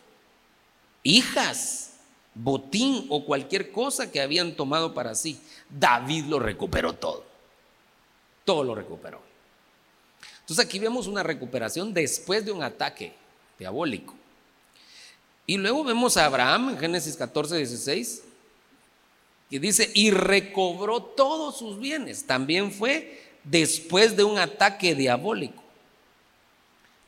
hijas, 1.05 1.93
botín 2.35 3.07
o 3.11 3.25
cualquier 3.25 3.71
cosa 3.71 4.11
que 4.11 4.21
habían 4.21 4.57
tomado 4.57 4.93
para 4.93 5.15
sí. 5.15 5.41
David 5.71 6.25
lo 6.25 6.41
recuperó 6.41 6.95
todo. 6.95 7.25
Todo 8.45 8.65
lo 8.65 8.75
recuperó. 8.75 9.21
Entonces 10.41 10.65
aquí 10.65 10.79
vemos 10.79 11.07
una 11.07 11.23
recuperación 11.23 11.95
después 11.95 12.45
de 12.45 12.53
un 12.53 12.63
ataque 12.63 13.15
diabólico. 13.59 14.15
Y 15.47 15.57
luego 15.57 15.85
vemos 15.85 16.17
a 16.17 16.27
Abraham 16.27 16.71
en 16.71 16.79
Génesis 16.79 17.17
14, 17.17 17.57
16, 17.57 18.23
que 19.51 19.61
dice, 19.61 19.91
y 19.95 20.11
recobró 20.11 21.03
todos 21.03 21.59
sus 21.59 21.79
bienes. 21.79 22.27
También 22.27 22.73
fue 22.73 23.23
después 23.45 24.17
de 24.17 24.25
un 24.25 24.39
ataque 24.39 24.95
diabólico. 24.95 25.64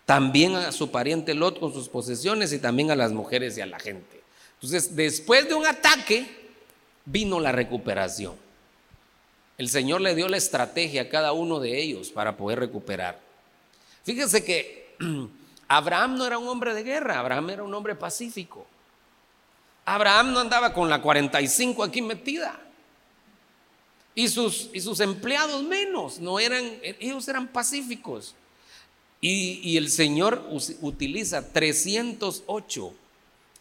También 0.07 0.55
a 0.55 0.73
su 0.73 0.91
pariente 0.91 1.35
Lot 1.35 1.59
con 1.59 1.73
sus 1.73 1.89
posesiones 1.89 2.53
y 2.53 2.59
también 2.59 2.91
a 2.91 2.97
las 2.97 3.13
mujeres 3.13 3.59
y 3.59 3.61
a 3.61 3.67
la 3.67 3.81
gente. 3.81 4.23
Entonces, 4.55 4.97
después 4.97 5.49
de 5.49 5.55
un 5.55 5.67
ataque, 5.67 6.27
vino 7.05 7.41
la 7.41 7.53
recuperación. 7.53 8.37
El 9.59 9.69
Señor 9.69 10.01
le 10.01 10.15
dio 10.15 10.29
la 10.29 10.37
estrategia 10.37 11.03
a 11.03 11.09
cada 11.09 11.33
uno 11.33 11.59
de 11.59 11.81
ellos 11.81 12.11
para 12.11 12.37
poder 12.37 12.61
recuperar. 12.61 13.19
Fíjense 14.05 14.45
que 14.45 14.95
Abraham 15.69 16.17
no 16.17 16.27
era 16.27 16.39
un 16.39 16.47
hombre 16.47 16.73
de 16.73 16.85
guerra, 16.85 17.19
Abraham 17.19 17.51
era 17.51 17.63
un 17.65 17.75
hombre 17.75 17.97
pacífico. 17.97 18.65
Abraham 19.85 20.33
no 20.33 20.41
andaba 20.41 20.73
con 20.73 20.89
la 20.89 21.03
45 21.03 21.83
aquí 21.83 22.01
metida. 22.01 22.61
Y 24.15 24.29
sus, 24.29 24.71
y 24.73 24.81
sus 24.81 25.01
empleados 25.01 25.63
menos, 25.63 26.21
no 26.21 26.39
eran, 26.39 26.65
ellos 26.83 27.27
eran 27.29 27.49
pacíficos. 27.49 28.35
Y, 29.29 29.77
el 29.77 29.91
Señor 29.91 30.49
utiliza 30.83 31.53
308 31.53 32.95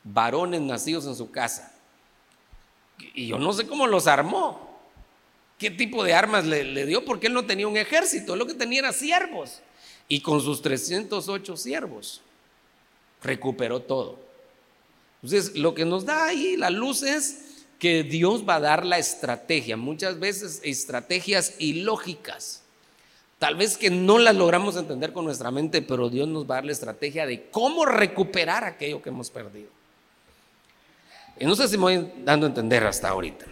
varones 0.03 0.61
nacidos 0.61 1.07
en 1.07 1.15
su 1.15 1.31
casa. 1.31 1.73
Y 3.15 3.27
yo 3.27 3.39
no 3.39 3.51
sé 3.51 3.65
cómo 3.65 3.87
los 3.87 4.05
armó. 4.05 4.79
¿Qué 5.57 5.71
tipo 5.71 6.03
de 6.03 6.13
armas 6.13 6.45
le, 6.45 6.63
le 6.65 6.85
dio? 6.85 7.03
Porque 7.03 7.27
él 7.27 7.33
no 7.33 7.45
tenía 7.45 7.67
un 7.67 7.77
ejército, 7.77 8.35
lo 8.35 8.45
que 8.45 8.53
tenía 8.53 8.79
era 8.79 8.93
siervos 8.93 9.61
y 10.07 10.19
con 10.19 10.39
sus 10.39 10.61
308 10.61 11.57
siervos 11.57 12.21
recuperó 13.23 13.81
todo. 13.81 14.19
Entonces, 15.23 15.55
lo 15.55 15.73
que 15.73 15.85
nos 15.85 16.05
da 16.05 16.25
ahí 16.25 16.57
la 16.57 16.69
luz 16.69 17.01
es 17.01 17.65
que 17.79 18.03
Dios 18.03 18.47
va 18.47 18.55
a 18.55 18.59
dar 18.59 18.85
la 18.85 18.99
estrategia, 18.99 19.77
muchas 19.77 20.19
veces 20.19 20.59
estrategias 20.63 21.55
ilógicas. 21.57 22.61
Tal 23.39 23.55
vez 23.55 23.77
que 23.77 23.89
no 23.89 24.17
las 24.17 24.35
logramos 24.35 24.77
entender 24.77 25.11
con 25.11 25.25
nuestra 25.25 25.51
mente, 25.51 25.81
pero 25.81 26.09
Dios 26.09 26.27
nos 26.27 26.43
va 26.43 26.55
a 26.55 26.57
dar 26.57 26.65
la 26.65 26.71
estrategia 26.71 27.25
de 27.25 27.49
cómo 27.49 27.85
recuperar 27.85 28.63
aquello 28.63 29.01
que 29.01 29.09
hemos 29.09 29.29
perdido. 29.29 29.69
Y 31.39 31.45
no 31.45 31.55
sé 31.55 31.67
si 31.67 31.77
me 31.77 31.83
voy 31.83 32.11
dando 32.23 32.45
a 32.45 32.49
entender 32.49 32.83
hasta 32.85 33.09
ahorita. 33.09 33.45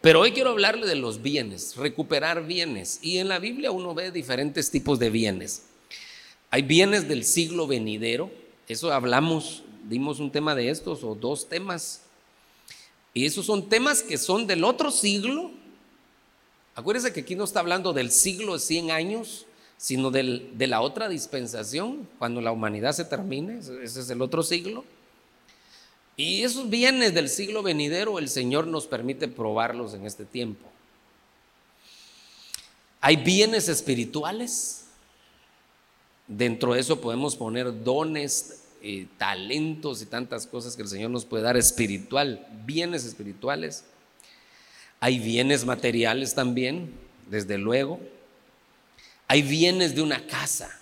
Pero 0.00 0.20
hoy 0.20 0.30
quiero 0.30 0.50
hablarle 0.50 0.86
de 0.86 0.94
los 0.94 1.20
bienes, 1.20 1.74
recuperar 1.74 2.46
bienes. 2.46 3.00
Y 3.02 3.18
en 3.18 3.28
la 3.28 3.40
Biblia 3.40 3.72
uno 3.72 3.92
ve 3.92 4.12
diferentes 4.12 4.70
tipos 4.70 5.00
de 5.00 5.10
bienes. 5.10 5.64
Hay 6.50 6.62
bienes 6.62 7.08
del 7.08 7.24
siglo 7.24 7.66
venidero, 7.66 8.30
eso 8.68 8.92
hablamos, 8.92 9.64
dimos 9.88 10.20
un 10.20 10.30
tema 10.30 10.54
de 10.54 10.70
estos 10.70 11.02
o 11.02 11.16
dos 11.16 11.48
temas. 11.48 12.02
Y 13.14 13.26
esos 13.26 13.46
son 13.46 13.68
temas 13.68 14.02
que 14.02 14.16
son 14.16 14.46
del 14.46 14.62
otro 14.62 14.92
siglo. 14.92 15.50
Acuérdense 16.76 17.12
que 17.14 17.20
aquí 17.20 17.34
no 17.34 17.44
está 17.44 17.60
hablando 17.60 17.94
del 17.94 18.10
siglo 18.10 18.52
de 18.52 18.60
100 18.60 18.90
años, 18.90 19.46
sino 19.78 20.10
de 20.10 20.66
la 20.66 20.82
otra 20.82 21.08
dispensación, 21.08 22.06
cuando 22.18 22.42
la 22.42 22.52
humanidad 22.52 22.92
se 22.92 23.06
termine, 23.06 23.58
ese 23.58 24.00
es 24.00 24.10
el 24.10 24.20
otro 24.20 24.42
siglo. 24.42 24.84
Y 26.18 26.42
esos 26.42 26.68
bienes 26.68 27.14
del 27.14 27.30
siglo 27.30 27.62
venidero 27.62 28.18
el 28.18 28.28
Señor 28.28 28.66
nos 28.66 28.86
permite 28.86 29.26
probarlos 29.26 29.94
en 29.94 30.06
este 30.06 30.26
tiempo. 30.26 30.66
Hay 33.00 33.16
bienes 33.16 33.68
espirituales. 33.68 34.84
Dentro 36.26 36.74
de 36.74 36.80
eso 36.80 37.00
podemos 37.00 37.36
poner 37.36 37.84
dones, 37.84 38.64
eh, 38.82 39.06
talentos 39.16 40.02
y 40.02 40.06
tantas 40.06 40.46
cosas 40.46 40.76
que 40.76 40.82
el 40.82 40.88
Señor 40.88 41.10
nos 41.10 41.24
puede 41.24 41.42
dar 41.42 41.56
espiritual, 41.56 42.46
bienes 42.66 43.04
espirituales. 43.04 43.84
Hay 45.00 45.18
bienes 45.18 45.64
materiales 45.64 46.34
también, 46.34 46.92
desde 47.28 47.58
luego. 47.58 48.00
Hay 49.28 49.42
bienes 49.42 49.94
de 49.94 50.02
una 50.02 50.26
casa. 50.26 50.80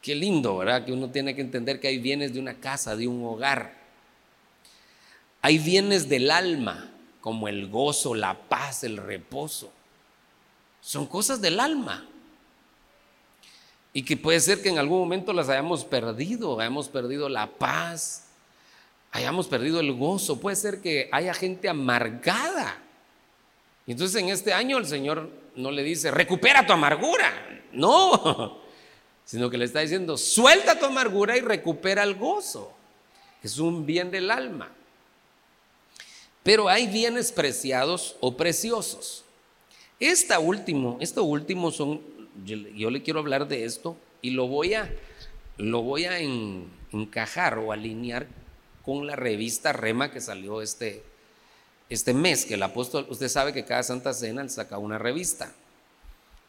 Qué 0.00 0.14
lindo, 0.14 0.56
¿verdad? 0.56 0.84
Que 0.84 0.92
uno 0.92 1.10
tiene 1.10 1.34
que 1.34 1.42
entender 1.42 1.78
que 1.78 1.88
hay 1.88 1.98
bienes 1.98 2.32
de 2.32 2.40
una 2.40 2.54
casa, 2.54 2.96
de 2.96 3.06
un 3.06 3.22
hogar. 3.24 3.74
Hay 5.42 5.58
bienes 5.58 6.08
del 6.08 6.30
alma, 6.30 6.90
como 7.20 7.48
el 7.48 7.68
gozo, 7.68 8.14
la 8.14 8.38
paz, 8.48 8.84
el 8.84 8.96
reposo. 8.96 9.72
Son 10.80 11.06
cosas 11.06 11.40
del 11.40 11.60
alma. 11.60 12.06
Y 13.92 14.02
que 14.04 14.16
puede 14.16 14.40
ser 14.40 14.62
que 14.62 14.68
en 14.68 14.78
algún 14.78 15.00
momento 15.00 15.32
las 15.32 15.48
hayamos 15.48 15.84
perdido, 15.84 16.58
hayamos 16.58 16.88
perdido 16.88 17.28
la 17.28 17.46
paz, 17.48 18.29
hayamos 19.12 19.48
perdido 19.48 19.80
el 19.80 19.92
gozo. 19.92 20.40
Puede 20.40 20.56
ser 20.56 20.80
que 20.80 21.08
haya 21.12 21.34
gente 21.34 21.68
amargada. 21.68 22.78
Y 23.86 23.92
entonces 23.92 24.20
en 24.22 24.28
este 24.28 24.52
año 24.52 24.78
el 24.78 24.86
Señor 24.86 25.28
no 25.56 25.70
le 25.70 25.82
dice, 25.82 26.10
recupera 26.10 26.66
tu 26.66 26.72
amargura. 26.72 27.62
No, 27.72 28.60
sino 29.24 29.50
que 29.50 29.58
le 29.58 29.64
está 29.64 29.80
diciendo, 29.80 30.16
suelta 30.16 30.78
tu 30.78 30.86
amargura 30.86 31.36
y 31.36 31.40
recupera 31.40 32.02
el 32.02 32.14
gozo. 32.14 32.72
Es 33.42 33.58
un 33.58 33.86
bien 33.86 34.10
del 34.10 34.30
alma. 34.30 34.70
Pero 36.42 36.68
hay 36.68 36.86
bienes 36.86 37.32
preciados 37.32 38.16
o 38.20 38.36
preciosos. 38.36 39.24
Esta 39.98 40.38
último, 40.38 40.96
esto 41.00 41.24
último 41.24 41.70
son, 41.70 42.00
yo, 42.44 42.90
le 42.90 43.02
quiero 43.02 43.20
hablar 43.20 43.46
de 43.46 43.64
esto 43.64 43.96
y 44.22 44.30
lo 44.30 44.46
voy 44.46 44.74
a, 44.74 44.90
lo 45.58 45.82
voy 45.82 46.06
a 46.06 46.18
encajar 46.18 47.58
o 47.58 47.72
alinear 47.72 48.26
con 48.84 49.06
la 49.06 49.16
revista 49.16 49.72
Rema 49.72 50.10
que 50.10 50.20
salió 50.20 50.62
este, 50.62 51.02
este 51.88 52.14
mes, 52.14 52.46
que 52.46 52.54
el 52.54 52.62
apóstol, 52.62 53.06
usted 53.08 53.28
sabe 53.28 53.52
que 53.52 53.64
cada 53.64 53.82
Santa 53.82 54.14
Cena 54.14 54.48
saca 54.48 54.78
una 54.78 54.98
revista. 54.98 55.52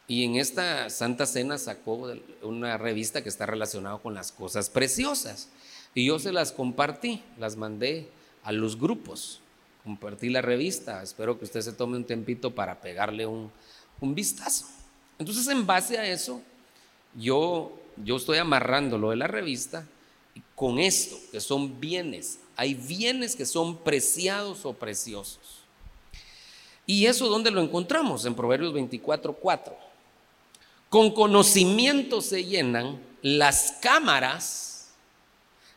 Y 0.08 0.26
en 0.26 0.36
esta 0.36 0.90
Santa 0.90 1.26
Cena 1.26 1.58
sacó 1.58 2.12
una 2.42 2.78
revista 2.78 3.22
que 3.22 3.30
está 3.30 3.46
relacionada 3.46 3.98
con 3.98 4.14
las 4.14 4.32
cosas 4.32 4.70
preciosas. 4.70 5.50
Y 5.94 6.06
yo 6.06 6.20
se 6.20 6.32
las 6.32 6.52
compartí, 6.52 7.24
las 7.40 7.56
mandé 7.56 8.10
a 8.44 8.52
los 8.52 8.80
grupos. 8.80 9.40
Compartí 9.84 10.30
la 10.30 10.42
revista. 10.42 11.02
Espero 11.02 11.38
que 11.38 11.46
usted 11.46 11.62
se 11.62 11.74
tome 11.74 11.98
un 11.98 12.06
tempito 12.06 12.54
para 12.54 12.82
pegarle 12.82 13.26
un, 13.26 13.52
vistazo. 14.02 14.66
Entonces, 15.20 15.48
en 15.48 15.66
base 15.66 15.98
a 15.98 16.06
eso, 16.06 16.42
yo, 17.16 17.78
yo 18.04 18.18
estoy 18.18 18.40
amarrando 18.40 18.98
lo 18.98 19.12
de 19.12 19.16
la 19.16 19.28
revista 19.28 19.86
con 20.62 20.78
esto, 20.78 21.18
que 21.32 21.42
son 21.42 21.80
bienes. 21.80 22.38
Hay 22.56 22.76
bienes 22.76 23.36
que 23.36 23.48
son 23.48 23.78
preciados 23.80 24.64
o 24.64 24.74
preciosos. 24.74 25.40
¿Y 26.86 27.08
eso 27.08 27.28
dónde 27.30 27.50
lo 27.50 27.64
encontramos? 27.64 28.26
En 28.26 28.36
Proverbios 28.36 28.72
24, 28.72 29.34
4. 29.34 29.76
Con 30.88 31.16
conocimiento 31.16 32.22
se 32.22 32.46
llenan 32.46 33.02
las 33.24 33.80
cámaras 33.82 34.92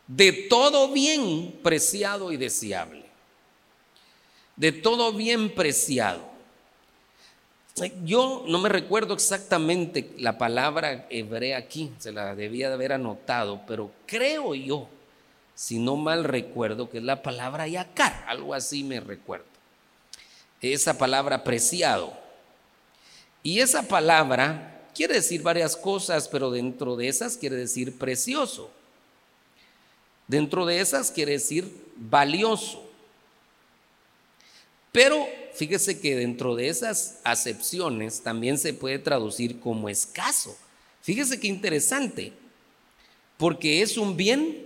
de 0.06 0.32
todo 0.50 0.92
bien 0.92 1.58
preciado 1.62 2.30
y 2.30 2.36
deseable. 2.36 3.06
De 4.54 4.70
todo 4.70 5.14
bien 5.14 5.54
preciado. 5.54 6.33
Yo 8.04 8.44
no 8.46 8.58
me 8.58 8.68
recuerdo 8.68 9.14
exactamente 9.14 10.12
la 10.18 10.38
palabra 10.38 11.06
hebrea 11.10 11.58
aquí, 11.58 11.90
se 11.98 12.12
la 12.12 12.36
debía 12.36 12.68
de 12.68 12.74
haber 12.74 12.92
anotado, 12.92 13.62
pero 13.66 13.90
creo 14.06 14.54
yo, 14.54 14.88
si 15.56 15.80
no 15.80 15.96
mal 15.96 16.22
recuerdo, 16.22 16.88
que 16.88 16.98
es 16.98 17.04
la 17.04 17.22
palabra 17.22 17.66
yakar, 17.66 18.24
algo 18.28 18.54
así 18.54 18.84
me 18.84 19.00
recuerdo. 19.00 19.46
Esa 20.60 20.96
palabra 20.96 21.42
preciado. 21.42 22.16
Y 23.42 23.58
esa 23.58 23.82
palabra 23.82 24.88
quiere 24.94 25.14
decir 25.14 25.42
varias 25.42 25.76
cosas, 25.76 26.28
pero 26.28 26.52
dentro 26.52 26.94
de 26.94 27.08
esas 27.08 27.36
quiere 27.36 27.56
decir 27.56 27.98
precioso. 27.98 28.70
Dentro 30.28 30.64
de 30.64 30.80
esas 30.80 31.10
quiere 31.10 31.32
decir 31.32 31.70
valioso. 31.96 32.83
Pero 34.94 35.28
fíjese 35.54 35.98
que 35.98 36.14
dentro 36.14 36.54
de 36.54 36.68
esas 36.68 37.18
acepciones 37.24 38.22
también 38.22 38.58
se 38.58 38.72
puede 38.72 39.00
traducir 39.00 39.58
como 39.58 39.88
escaso. 39.88 40.56
Fíjese 41.02 41.40
qué 41.40 41.48
interesante, 41.48 42.32
porque 43.36 43.82
es 43.82 43.96
un 43.96 44.16
bien 44.16 44.64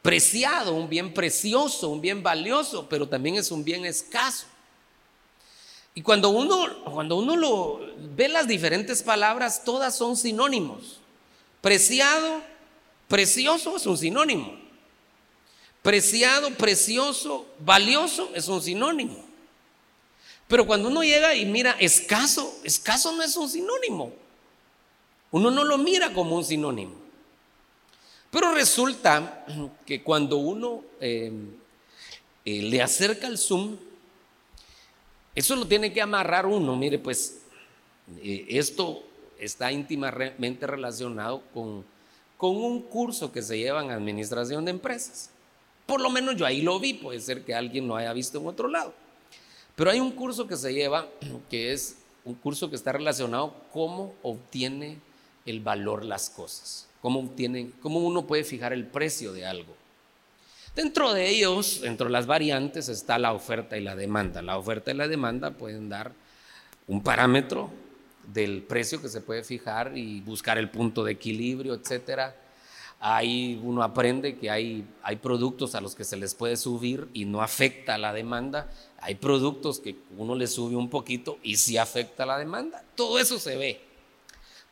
preciado, 0.00 0.74
un 0.76 0.88
bien 0.88 1.12
precioso, 1.12 1.88
un 1.88 2.00
bien 2.00 2.22
valioso, 2.22 2.88
pero 2.88 3.08
también 3.08 3.34
es 3.34 3.50
un 3.50 3.64
bien 3.64 3.84
escaso. 3.84 4.46
Y 5.92 6.02
cuando 6.02 6.28
uno, 6.28 6.84
cuando 6.84 7.16
uno 7.16 7.34
lo 7.34 7.80
ve 8.14 8.28
las 8.28 8.46
diferentes 8.46 9.02
palabras, 9.02 9.64
todas 9.64 9.96
son 9.96 10.16
sinónimos. 10.16 11.00
Preciado, 11.60 12.42
precioso 13.08 13.76
es 13.76 13.86
un 13.86 13.98
sinónimo. 13.98 14.56
Preciado, 15.82 16.48
precioso, 16.52 17.44
valioso 17.58 18.30
es 18.36 18.46
un 18.46 18.62
sinónimo. 18.62 19.27
Pero 20.48 20.66
cuando 20.66 20.88
uno 20.88 21.02
llega 21.02 21.34
y 21.34 21.44
mira 21.44 21.76
escaso, 21.78 22.58
escaso 22.64 23.12
no 23.12 23.22
es 23.22 23.36
un 23.36 23.48
sinónimo. 23.48 24.12
Uno 25.30 25.50
no 25.50 25.62
lo 25.62 25.76
mira 25.76 26.12
como 26.14 26.36
un 26.36 26.44
sinónimo. 26.44 26.94
Pero 28.30 28.52
resulta 28.52 29.46
que 29.86 30.02
cuando 30.02 30.38
uno 30.38 30.82
eh, 31.00 31.30
eh, 32.46 32.62
le 32.62 32.82
acerca 32.82 33.26
el 33.26 33.36
zoom, 33.36 33.76
eso 35.34 35.54
lo 35.54 35.66
tiene 35.66 35.92
que 35.92 36.00
amarrar 36.00 36.46
uno. 36.46 36.76
Mire, 36.76 36.98
pues 36.98 37.42
eh, 38.16 38.46
esto 38.48 39.02
está 39.38 39.70
íntimamente 39.70 40.66
relacionado 40.66 41.42
con, 41.52 41.84
con 42.38 42.56
un 42.56 42.82
curso 42.82 43.30
que 43.30 43.42
se 43.42 43.58
lleva 43.58 43.84
en 43.84 43.90
administración 43.90 44.64
de 44.64 44.70
empresas. 44.70 45.30
Por 45.84 46.00
lo 46.00 46.08
menos 46.08 46.36
yo 46.36 46.46
ahí 46.46 46.62
lo 46.62 46.80
vi, 46.80 46.94
puede 46.94 47.20
ser 47.20 47.44
que 47.44 47.54
alguien 47.54 47.86
lo 47.86 47.96
haya 47.96 48.12
visto 48.14 48.38
en 48.38 48.46
otro 48.46 48.68
lado. 48.68 48.94
Pero 49.78 49.92
hay 49.92 50.00
un 50.00 50.10
curso 50.10 50.48
que 50.48 50.56
se 50.56 50.74
lleva, 50.74 51.06
que 51.48 51.72
es 51.72 51.98
un 52.24 52.34
curso 52.34 52.68
que 52.68 52.74
está 52.74 52.90
relacionado 52.90 53.54
cómo 53.72 54.12
obtiene 54.24 54.98
el 55.46 55.60
valor 55.60 56.04
las 56.04 56.28
cosas, 56.28 56.88
cómo, 57.00 57.20
obtiene, 57.20 57.70
cómo 57.80 58.00
uno 58.00 58.26
puede 58.26 58.42
fijar 58.42 58.72
el 58.72 58.84
precio 58.84 59.32
de 59.32 59.46
algo. 59.46 59.76
Dentro 60.74 61.14
de 61.14 61.28
ellos, 61.28 61.80
dentro 61.80 62.06
de 62.06 62.12
las 62.12 62.26
variantes, 62.26 62.88
está 62.88 63.18
la 63.18 63.32
oferta 63.32 63.78
y 63.78 63.80
la 63.80 63.94
demanda. 63.94 64.42
La 64.42 64.58
oferta 64.58 64.90
y 64.90 64.94
la 64.94 65.06
demanda 65.06 65.52
pueden 65.52 65.88
dar 65.88 66.12
un 66.88 67.00
parámetro 67.00 67.70
del 68.32 68.62
precio 68.62 69.00
que 69.00 69.08
se 69.08 69.20
puede 69.20 69.44
fijar 69.44 69.96
y 69.96 70.20
buscar 70.20 70.58
el 70.58 70.70
punto 70.70 71.04
de 71.04 71.12
equilibrio, 71.12 71.74
etcétera. 71.74 72.34
Ahí 73.00 73.60
uno 73.62 73.82
aprende 73.82 74.36
que 74.36 74.50
hay, 74.50 74.84
hay 75.02 75.16
productos 75.16 75.74
a 75.74 75.80
los 75.80 75.94
que 75.94 76.04
se 76.04 76.16
les 76.16 76.34
puede 76.34 76.56
subir 76.56 77.08
y 77.12 77.24
no 77.24 77.42
afecta 77.42 77.96
la 77.96 78.12
demanda, 78.12 78.70
hay 79.00 79.14
productos 79.14 79.78
que 79.78 79.96
uno 80.16 80.34
le 80.34 80.48
sube 80.48 80.74
un 80.74 80.90
poquito 80.90 81.38
y 81.42 81.56
sí 81.56 81.76
afecta 81.76 82.26
la 82.26 82.38
demanda. 82.38 82.82
Todo 82.96 83.20
eso 83.20 83.38
se 83.38 83.56
ve. 83.56 83.80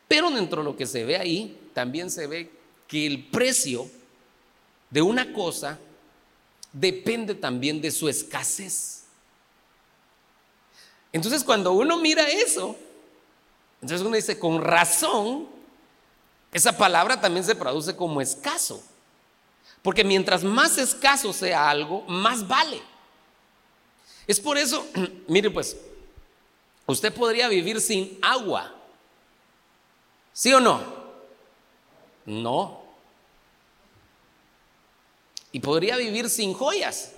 Pero 0.07 0.29
dentro 0.29 0.61
de 0.61 0.65
lo 0.65 0.75
que 0.75 0.85
se 0.85 1.05
ve 1.05 1.15
ahí, 1.15 1.69
también 1.73 2.11
se 2.11 2.27
ve 2.27 2.51
que 2.87 3.05
el 3.05 3.25
precio 3.27 3.89
de 4.89 5.01
una 5.01 5.31
cosa 5.33 5.79
depende 6.73 7.35
también 7.35 7.81
de 7.81 7.91
su 7.91 8.09
escasez. 8.09 9.05
Entonces 11.11 11.43
cuando 11.43 11.71
uno 11.71 11.97
mira 11.97 12.27
eso, 12.29 12.75
entonces 13.81 14.05
uno 14.05 14.15
dice, 14.15 14.39
con 14.39 14.61
razón, 14.61 15.47
esa 16.51 16.75
palabra 16.75 17.19
también 17.19 17.45
se 17.45 17.55
traduce 17.55 17.95
como 17.95 18.21
escaso. 18.21 18.83
Porque 19.81 20.03
mientras 20.03 20.43
más 20.43 20.77
escaso 20.77 21.31
sea 21.33 21.69
algo, 21.69 22.01
más 22.03 22.47
vale. 22.47 22.81
Es 24.25 24.39
por 24.39 24.57
eso, 24.57 24.85
mire 25.27 25.49
pues, 25.49 25.77
usted 26.85 27.13
podría 27.13 27.47
vivir 27.47 27.79
sin 27.79 28.17
agua. 28.21 28.73
¿Sí 30.33 30.53
o 30.53 30.59
no? 30.59 30.81
No. 32.25 32.81
Y 35.51 35.59
podría 35.59 35.95
vivir 35.97 36.29
sin 36.29 36.53
joyas. 36.53 37.13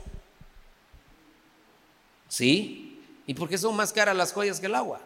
¿Sí? 2.28 3.02
¿Y 3.26 3.34
por 3.34 3.50
qué 3.50 3.58
son 3.58 3.76
más 3.76 3.92
caras 3.92 4.16
las 4.16 4.32
joyas 4.32 4.60
que 4.60 4.68
el 4.68 4.76
agua? 4.76 5.02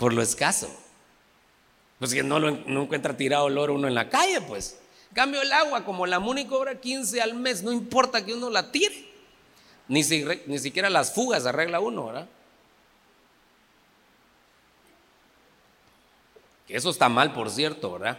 Por 0.00 0.14
lo 0.14 0.22
escaso. 0.22 0.70
Pues 1.98 2.14
que 2.14 2.22
no, 2.22 2.40
lo, 2.40 2.48
encuentra 2.48 3.14
tirado 3.14 3.48
el 3.48 3.58
oro 3.58 3.74
uno 3.74 3.86
en 3.86 3.94
la 3.94 4.08
calle, 4.08 4.40
pues. 4.40 4.80
Cambio 5.12 5.42
el 5.42 5.52
agua, 5.52 5.84
como 5.84 6.06
la 6.06 6.18
MUNI 6.18 6.46
cobra 6.46 6.80
15 6.80 7.20
al 7.20 7.34
mes, 7.34 7.62
no 7.62 7.70
importa 7.70 8.24
que 8.24 8.32
uno 8.32 8.48
la 8.48 8.72
tire. 8.72 9.10
Ni, 9.88 10.02
ni 10.46 10.58
siquiera 10.58 10.88
las 10.88 11.12
fugas 11.12 11.44
arregla 11.44 11.80
uno, 11.80 12.06
¿verdad? 12.06 12.26
Que 16.66 16.76
eso 16.76 16.88
está 16.88 17.10
mal, 17.10 17.34
por 17.34 17.50
cierto, 17.50 17.92
¿verdad? 17.92 18.18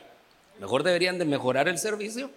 Mejor 0.59 0.83
deberían 0.83 1.17
de 1.17 1.25
mejorar 1.25 1.67
el 1.67 1.79
servicio, 1.79 2.29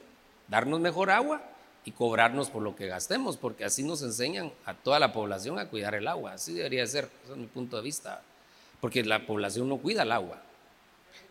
darnos 0.48 0.80
mejor 0.80 1.10
agua 1.10 1.42
y 1.84 1.90
cobrarnos 1.90 2.48
por 2.48 2.62
lo 2.62 2.74
que 2.74 2.86
gastemos, 2.86 3.36
porque 3.36 3.66
así 3.66 3.82
nos 3.82 4.00
enseñan 4.00 4.52
a 4.64 4.72
toda 4.72 4.98
la 4.98 5.12
población 5.12 5.58
a 5.58 5.68
cuidar 5.68 5.94
el 5.94 6.08
agua. 6.08 6.32
Así 6.32 6.54
debería 6.54 6.86
ser, 6.86 7.10
ese 7.24 7.32
es 7.32 7.38
mi 7.38 7.46
punto 7.46 7.76
de 7.76 7.82
vista, 7.82 8.22
porque 8.80 9.04
la 9.04 9.26
población 9.26 9.68
no 9.68 9.78
cuida 9.78 10.02
el 10.02 10.12
agua. 10.12 10.42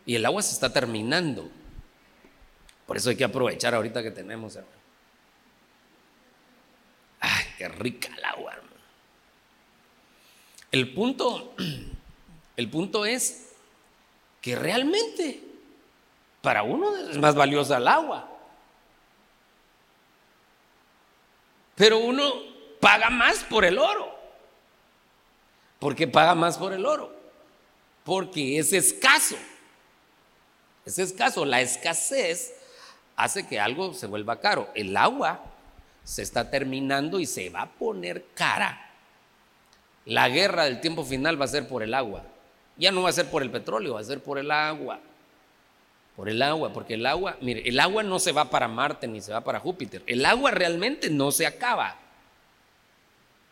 Y 0.06 0.14
el 0.16 0.26
agua 0.26 0.42
se 0.42 0.52
está 0.52 0.72
terminando. 0.72 1.50
Por 2.86 2.96
eso 2.96 3.10
hay 3.10 3.16
que 3.16 3.24
aprovechar 3.24 3.74
ahorita 3.74 4.02
que 4.02 4.10
tenemos, 4.10 4.56
hermano. 4.56 4.76
Ay, 7.20 7.44
qué 7.56 7.68
rica 7.68 8.08
el 8.16 8.24
agua, 8.24 8.52
hermano. 8.52 8.74
El 10.70 10.92
punto, 10.92 11.54
el 12.56 12.70
punto 12.70 13.06
es 13.06 13.52
que 14.40 14.56
realmente 14.56 15.42
para 16.42 16.62
uno 16.62 16.94
es 16.96 17.16
más 17.16 17.34
valiosa 17.34 17.78
el 17.78 17.88
agua. 17.88 18.28
Pero 21.74 21.98
uno 21.98 22.30
paga 22.80 23.08
más 23.08 23.42
por 23.44 23.64
el 23.64 23.78
oro. 23.78 24.14
¿Por 25.78 25.96
qué 25.96 26.06
paga 26.06 26.34
más 26.34 26.58
por 26.58 26.72
el 26.72 26.84
oro? 26.84 27.13
Porque 28.04 28.58
es 28.58 28.72
escaso. 28.72 29.36
Es 30.84 30.98
escaso. 30.98 31.44
La 31.44 31.60
escasez 31.60 32.54
hace 33.16 33.46
que 33.46 33.58
algo 33.58 33.94
se 33.94 34.06
vuelva 34.06 34.40
caro. 34.40 34.68
El 34.74 34.96
agua 34.96 35.44
se 36.04 36.22
está 36.22 36.50
terminando 36.50 37.18
y 37.18 37.26
se 37.26 37.48
va 37.50 37.62
a 37.62 37.70
poner 37.70 38.26
cara. 38.34 38.90
La 40.04 40.28
guerra 40.28 40.64
del 40.64 40.80
tiempo 40.80 41.04
final 41.04 41.40
va 41.40 41.46
a 41.46 41.48
ser 41.48 41.66
por 41.66 41.82
el 41.82 41.94
agua. 41.94 42.24
Ya 42.76 42.92
no 42.92 43.02
va 43.02 43.08
a 43.08 43.12
ser 43.12 43.30
por 43.30 43.42
el 43.42 43.50
petróleo, 43.50 43.94
va 43.94 44.00
a 44.00 44.04
ser 44.04 44.22
por 44.22 44.38
el 44.38 44.50
agua. 44.50 45.00
Por 46.14 46.28
el 46.28 46.42
agua, 46.42 46.72
porque 46.72 46.94
el 46.94 47.06
agua, 47.06 47.36
mire, 47.40 47.68
el 47.68 47.80
agua 47.80 48.02
no 48.02 48.18
se 48.18 48.32
va 48.32 48.50
para 48.50 48.68
Marte 48.68 49.08
ni 49.08 49.20
se 49.20 49.32
va 49.32 49.40
para 49.40 49.60
Júpiter. 49.60 50.02
El 50.06 50.24
agua 50.26 50.50
realmente 50.50 51.10
no 51.10 51.32
se 51.32 51.46
acaba. 51.46 51.96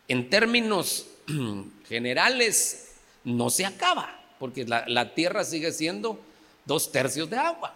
En 0.07 0.29
términos 0.29 1.07
generales, 1.89 2.95
no 3.25 3.51
se 3.51 3.65
acaba, 3.65 4.22
porque 4.43 4.65
la, 4.65 5.15
Tierra 5.15 5.45
sigue 5.45 5.71
siendo 5.71 6.19
dos 6.65 6.91
tercios 6.91 7.31
de 7.31 7.37
agua. 7.37 7.73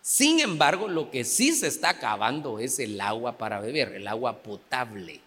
Sin 0.00 0.38
embargo, 0.38 0.86
lo 0.86 1.10
que 1.10 1.24
sí 1.24 1.50
se 1.50 1.66
está 1.66 1.88
acabando 1.88 2.60
es 2.60 2.78
el 2.78 3.00
agua 3.00 3.36
para 3.36 3.58
beber, 3.58 3.94
el 3.94 4.06
agua 4.06 4.44
potable. 4.44 5.20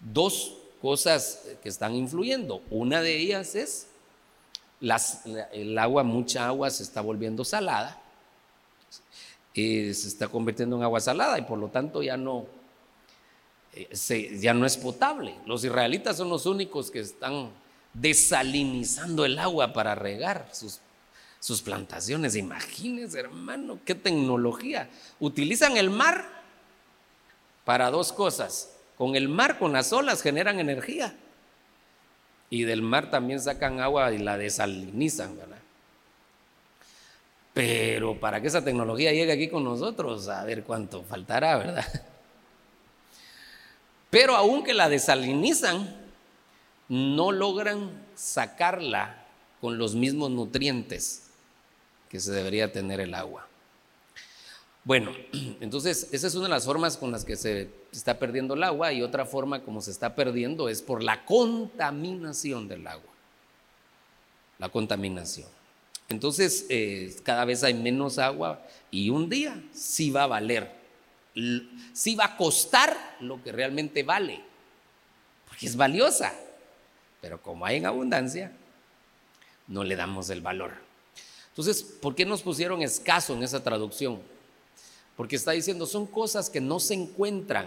Dos 0.00 0.56
cosas 0.82 1.44
que 1.62 1.68
están 1.68 1.94
influyendo. 1.94 2.60
Una 2.68 3.00
de 3.00 3.16
ellas 3.16 3.54
es 3.54 3.86
el 5.52 5.78
agua, 5.78 6.02
mucha 6.02 6.48
agua 6.48 6.68
se 6.70 6.82
está 6.82 7.00
volviendo 7.00 7.44
salada, 7.44 8.02
se 9.54 9.90
está 9.92 10.26
convirtiendo 10.26 10.74
en 10.74 10.82
agua 10.82 10.98
salada 10.98 11.38
y 11.38 11.42
por 11.42 11.60
lo 11.60 11.68
tanto 11.68 12.02
ya 12.02 12.16
no, 12.16 12.46
eh, 13.72 14.36
ya 14.40 14.52
no 14.52 14.66
es 14.66 14.76
potable. 14.76 15.36
Los 15.46 15.62
israelitas 15.62 16.16
son 16.16 16.28
los 16.28 16.44
únicos 16.44 16.90
que 16.90 16.98
están 16.98 17.52
desalinizando 17.94 19.24
el 19.24 19.38
agua 19.38 19.72
para 19.72 19.94
regar 19.94 20.48
sus 20.52 20.80
sus 21.40 21.62
plantaciones. 21.62 22.36
Imagínense, 22.36 23.20
hermano, 23.20 23.78
qué 23.84 23.94
tecnología. 23.94 24.88
Utilizan 25.20 25.76
el 25.76 25.90
mar 25.90 26.28
para 27.64 27.90
dos 27.90 28.12
cosas. 28.12 28.74
Con 28.96 29.14
el 29.14 29.28
mar, 29.28 29.58
con 29.58 29.72
las 29.72 29.92
olas, 29.92 30.22
generan 30.22 30.58
energía. 30.58 31.14
Y 32.50 32.62
del 32.64 32.82
mar 32.82 33.10
también 33.10 33.40
sacan 33.40 33.80
agua 33.80 34.12
y 34.12 34.18
la 34.18 34.36
desalinizan, 34.36 35.36
¿verdad? 35.36 35.58
Pero 37.54 38.18
para 38.18 38.40
que 38.40 38.48
esa 38.48 38.64
tecnología 38.64 39.12
llegue 39.12 39.32
aquí 39.32 39.48
con 39.48 39.64
nosotros, 39.64 40.28
a 40.28 40.44
ver 40.44 40.64
cuánto 40.64 41.02
faltará, 41.02 41.58
¿verdad? 41.58 41.84
Pero 44.10 44.34
aunque 44.36 44.72
la 44.72 44.88
desalinizan, 44.88 46.07
no 46.88 47.32
logran 47.32 47.90
sacarla 48.14 49.26
con 49.60 49.78
los 49.78 49.94
mismos 49.94 50.30
nutrientes 50.30 51.30
que 52.08 52.20
se 52.20 52.32
debería 52.32 52.72
tener 52.72 53.00
el 53.00 53.14
agua. 53.14 53.46
Bueno, 54.84 55.12
entonces 55.60 56.08
esa 56.12 56.26
es 56.26 56.34
una 56.34 56.44
de 56.44 56.50
las 56.50 56.64
formas 56.64 56.96
con 56.96 57.10
las 57.10 57.24
que 57.24 57.36
se 57.36 57.70
está 57.92 58.18
perdiendo 58.18 58.54
el 58.54 58.62
agua 58.62 58.92
y 58.92 59.02
otra 59.02 59.26
forma 59.26 59.62
como 59.62 59.82
se 59.82 59.90
está 59.90 60.14
perdiendo 60.14 60.68
es 60.68 60.82
por 60.82 61.02
la 61.02 61.24
contaminación 61.24 62.68
del 62.68 62.86
agua. 62.86 63.12
La 64.58 64.70
contaminación. 64.70 65.48
Entonces 66.08 66.66
eh, 66.70 67.14
cada 67.22 67.44
vez 67.44 67.62
hay 67.64 67.74
menos 67.74 68.18
agua 68.18 68.62
y 68.90 69.10
un 69.10 69.28
día 69.28 69.62
sí 69.72 70.10
va 70.10 70.22
a 70.22 70.26
valer, 70.26 70.72
sí 71.92 72.14
va 72.14 72.24
a 72.24 72.36
costar 72.38 72.96
lo 73.20 73.42
que 73.42 73.52
realmente 73.52 74.02
vale, 74.02 74.40
porque 75.46 75.66
es 75.66 75.76
valiosa. 75.76 76.32
Pero 77.20 77.40
como 77.42 77.66
hay 77.66 77.76
en 77.76 77.86
abundancia, 77.86 78.52
no 79.66 79.84
le 79.84 79.96
damos 79.96 80.30
el 80.30 80.40
valor. 80.40 80.72
Entonces, 81.48 81.82
¿por 81.82 82.14
qué 82.14 82.24
nos 82.24 82.42
pusieron 82.42 82.82
escaso 82.82 83.34
en 83.34 83.42
esa 83.42 83.62
traducción? 83.62 84.20
Porque 85.16 85.36
está 85.36 85.50
diciendo, 85.52 85.86
son 85.86 86.06
cosas 86.06 86.48
que 86.48 86.60
no 86.60 86.78
se 86.78 86.94
encuentran 86.94 87.66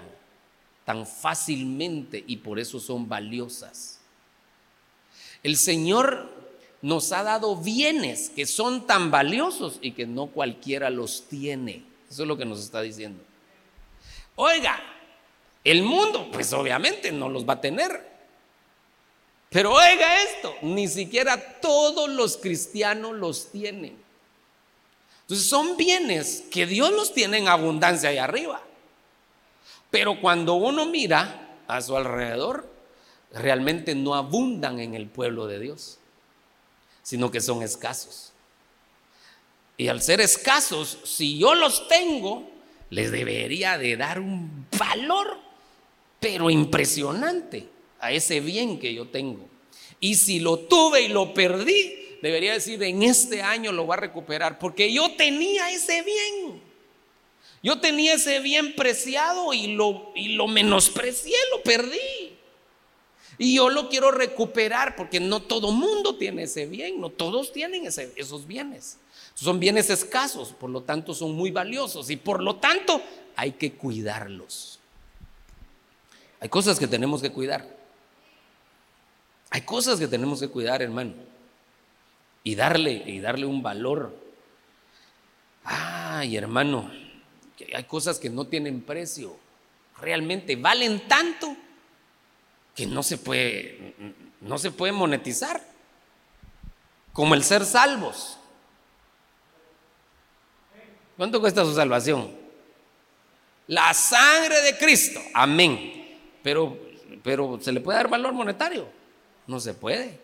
tan 0.85 1.05
fácilmente 1.05 2.23
y 2.25 2.37
por 2.37 2.59
eso 2.59 2.79
son 2.79 3.09
valiosas. 3.09 3.99
El 5.43 5.57
Señor 5.57 6.29
nos 6.81 7.11
ha 7.11 7.23
dado 7.23 7.55
bienes 7.57 8.29
que 8.29 8.45
son 8.45 8.87
tan 8.87 9.11
valiosos 9.11 9.79
y 9.81 9.91
que 9.91 10.05
no 10.05 10.27
cualquiera 10.27 10.89
los 10.89 11.27
tiene. 11.27 11.83
Eso 12.09 12.23
es 12.23 12.27
lo 12.27 12.37
que 12.37 12.45
nos 12.45 12.59
está 12.59 12.81
diciendo. 12.81 13.23
Oiga, 14.35 14.81
el 15.63 15.83
mundo, 15.83 16.29
pues 16.31 16.51
obviamente 16.53 17.11
no 17.11 17.29
los 17.29 17.47
va 17.47 17.53
a 17.53 17.61
tener. 17.61 18.10
Pero 19.51 19.73
oiga 19.73 20.23
esto, 20.23 20.55
ni 20.61 20.87
siquiera 20.87 21.59
todos 21.59 22.09
los 22.09 22.37
cristianos 22.37 23.17
los 23.17 23.51
tienen. 23.51 24.01
Entonces 25.23 25.45
son 25.45 25.75
bienes 25.75 26.45
que 26.49 26.65
Dios 26.65 26.89
los 26.93 27.13
tiene 27.13 27.39
en 27.39 27.49
abundancia 27.49 28.09
ahí 28.09 28.17
arriba. 28.17 28.61
Pero 29.89 30.21
cuando 30.21 30.53
uno 30.53 30.85
mira 30.85 31.57
a 31.67 31.81
su 31.81 31.97
alrededor, 31.97 32.65
realmente 33.33 33.93
no 33.93 34.15
abundan 34.15 34.79
en 34.79 34.95
el 34.95 35.07
pueblo 35.07 35.47
de 35.47 35.59
Dios, 35.59 35.97
sino 37.03 37.29
que 37.29 37.41
son 37.41 37.61
escasos. 37.61 38.31
Y 39.75 39.89
al 39.89 40.01
ser 40.01 40.21
escasos, 40.21 40.97
si 41.03 41.37
yo 41.37 41.55
los 41.55 41.89
tengo, 41.89 42.49
les 42.89 43.11
debería 43.11 43.77
de 43.77 43.97
dar 43.97 44.21
un 44.21 44.65
valor, 44.79 45.37
pero 46.21 46.49
impresionante 46.49 47.70
a 48.01 48.11
ese 48.11 48.41
bien 48.41 48.79
que 48.79 48.93
yo 48.93 49.07
tengo. 49.07 49.47
Y 49.99 50.15
si 50.15 50.39
lo 50.39 50.59
tuve 50.59 51.03
y 51.03 51.07
lo 51.07 51.33
perdí, 51.33 52.17
debería 52.21 52.53
decir, 52.53 52.81
en 52.83 53.03
este 53.03 53.41
año 53.41 53.71
lo 53.71 53.85
voy 53.85 53.93
a 53.93 53.97
recuperar, 53.97 54.59
porque 54.59 54.91
yo 54.91 55.11
tenía 55.15 55.71
ese 55.71 56.01
bien. 56.01 56.61
Yo 57.63 57.79
tenía 57.79 58.15
ese 58.15 58.39
bien 58.39 58.75
preciado 58.75 59.53
y 59.53 59.67
lo, 59.67 60.11
y 60.15 60.29
lo 60.29 60.47
menosprecié, 60.47 61.35
lo 61.55 61.61
perdí. 61.61 61.99
Y 63.37 63.55
yo 63.55 63.69
lo 63.69 63.87
quiero 63.87 64.11
recuperar 64.11 64.95
porque 64.95 65.19
no 65.19 65.43
todo 65.43 65.71
mundo 65.71 66.15
tiene 66.15 66.43
ese 66.43 66.65
bien, 66.65 66.99
no 66.99 67.09
todos 67.09 67.53
tienen 67.53 67.85
esos 67.85 68.47
bienes. 68.47 68.97
Son 69.35 69.59
bienes 69.59 69.89
escasos, 69.89 70.49
por 70.49 70.69
lo 70.69 70.81
tanto 70.81 71.13
son 71.13 71.33
muy 71.33 71.51
valiosos 71.51 72.09
y 72.09 72.17
por 72.17 72.41
lo 72.41 72.57
tanto 72.57 73.01
hay 73.35 73.51
que 73.53 73.73
cuidarlos. 73.73 74.79
Hay 76.39 76.49
cosas 76.49 76.79
que 76.79 76.87
tenemos 76.87 77.21
que 77.21 77.31
cuidar. 77.31 77.80
Hay 79.51 79.61
cosas 79.61 79.99
que 79.99 80.07
tenemos 80.07 80.39
que 80.39 80.47
cuidar, 80.47 80.81
hermano, 80.81 81.13
y 82.43 82.55
darle, 82.55 83.03
y 83.05 83.19
darle 83.19 83.45
un 83.45 83.61
valor. 83.61 84.17
Ay, 85.65 86.37
hermano, 86.37 86.89
que 87.57 87.75
hay 87.75 87.83
cosas 87.83 88.17
que 88.17 88.29
no 88.29 88.47
tienen 88.47 88.81
precio, 88.81 89.37
realmente 89.99 90.55
valen 90.55 91.07
tanto 91.07 91.55
que 92.73 92.87
no 92.87 93.03
se 93.03 93.17
puede, 93.17 93.93
no 94.39 94.57
se 94.57 94.71
puede 94.71 94.93
monetizar, 94.93 95.61
como 97.11 97.35
el 97.35 97.43
ser 97.43 97.65
salvos. 97.65 98.37
¿Cuánto 101.17 101.41
cuesta 101.41 101.65
su 101.65 101.75
salvación? 101.75 102.33
La 103.67 103.93
sangre 103.93 104.61
de 104.61 104.77
Cristo, 104.77 105.19
amén. 105.33 106.19
Pero, 106.41 106.79
pero 107.21 107.59
se 107.61 107.73
le 107.73 107.81
puede 107.81 107.97
dar 107.97 108.07
valor 108.07 108.31
monetario. 108.31 109.00
No 109.47 109.59
se 109.59 109.73
puede. 109.73 110.19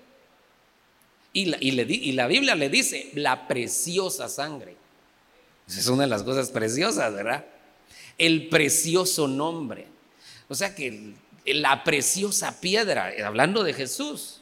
Y 1.33 1.45
la, 1.45 1.57
y, 1.59 2.11
la 2.13 2.27
Biblia 2.27 2.55
le 2.55 2.69
dice 2.69 3.11
la 3.13 3.47
preciosa 3.47 4.27
sangre. 4.29 4.75
Esa 5.67 5.79
es 5.79 5.87
una 5.87 6.03
de 6.03 6.09
las 6.09 6.23
cosas 6.23 6.49
preciosas, 6.49 7.13
¿verdad? 7.13 7.45
El 8.17 8.49
precioso 8.49 9.27
nombre. 9.27 9.85
O 10.49 10.55
sea 10.55 10.73
que 10.73 11.13
la 11.45 11.83
preciosa 11.83 12.59
piedra, 12.59 13.11
hablando 13.25 13.63
de 13.63 13.73
Jesús. 13.73 14.41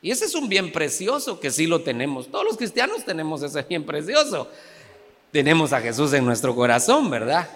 Y 0.00 0.10
ese 0.10 0.24
es 0.24 0.34
un 0.34 0.48
bien 0.48 0.72
precioso 0.72 1.38
que 1.40 1.50
sí 1.50 1.66
lo 1.66 1.82
tenemos. 1.82 2.30
Todos 2.30 2.44
los 2.44 2.56
cristianos 2.56 3.04
tenemos 3.04 3.42
ese 3.42 3.62
bien 3.62 3.84
precioso. 3.84 4.50
Tenemos 5.30 5.72
a 5.72 5.80
Jesús 5.80 6.12
en 6.14 6.24
nuestro 6.24 6.54
corazón, 6.54 7.10
¿verdad? 7.10 7.48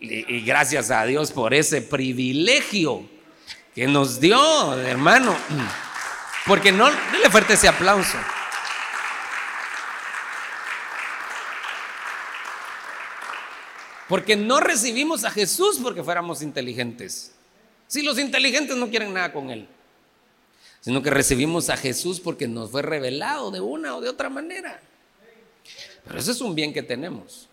Y 0.00 0.40
gracias 0.40 0.90
a 0.90 1.04
Dios 1.04 1.30
por 1.30 1.52
ese 1.54 1.82
privilegio 1.82 3.06
que 3.74 3.86
nos 3.86 4.20
dio, 4.20 4.78
hermano. 4.80 5.36
Porque 6.46 6.70
no, 6.70 6.90
dele 7.12 7.30
fuerte 7.30 7.54
ese 7.54 7.68
aplauso. 7.68 8.18
Porque 14.08 14.36
no 14.36 14.60
recibimos 14.60 15.24
a 15.24 15.30
Jesús 15.30 15.80
porque 15.82 16.04
fuéramos 16.04 16.42
inteligentes. 16.42 17.34
Si 17.86 18.02
los 18.02 18.18
inteligentes 18.18 18.76
no 18.76 18.90
quieren 18.90 19.12
nada 19.12 19.32
con 19.32 19.50
Él, 19.50 19.66
sino 20.80 21.02
que 21.02 21.10
recibimos 21.10 21.70
a 21.70 21.76
Jesús 21.76 22.20
porque 22.20 22.46
nos 22.46 22.70
fue 22.70 22.82
revelado 22.82 23.50
de 23.50 23.60
una 23.60 23.96
o 23.96 24.00
de 24.00 24.08
otra 24.10 24.28
manera. 24.28 24.80
Pero 26.04 26.18
eso 26.18 26.30
es 26.30 26.40
un 26.42 26.54
bien 26.54 26.74
que 26.74 26.82
tenemos. 26.82 27.48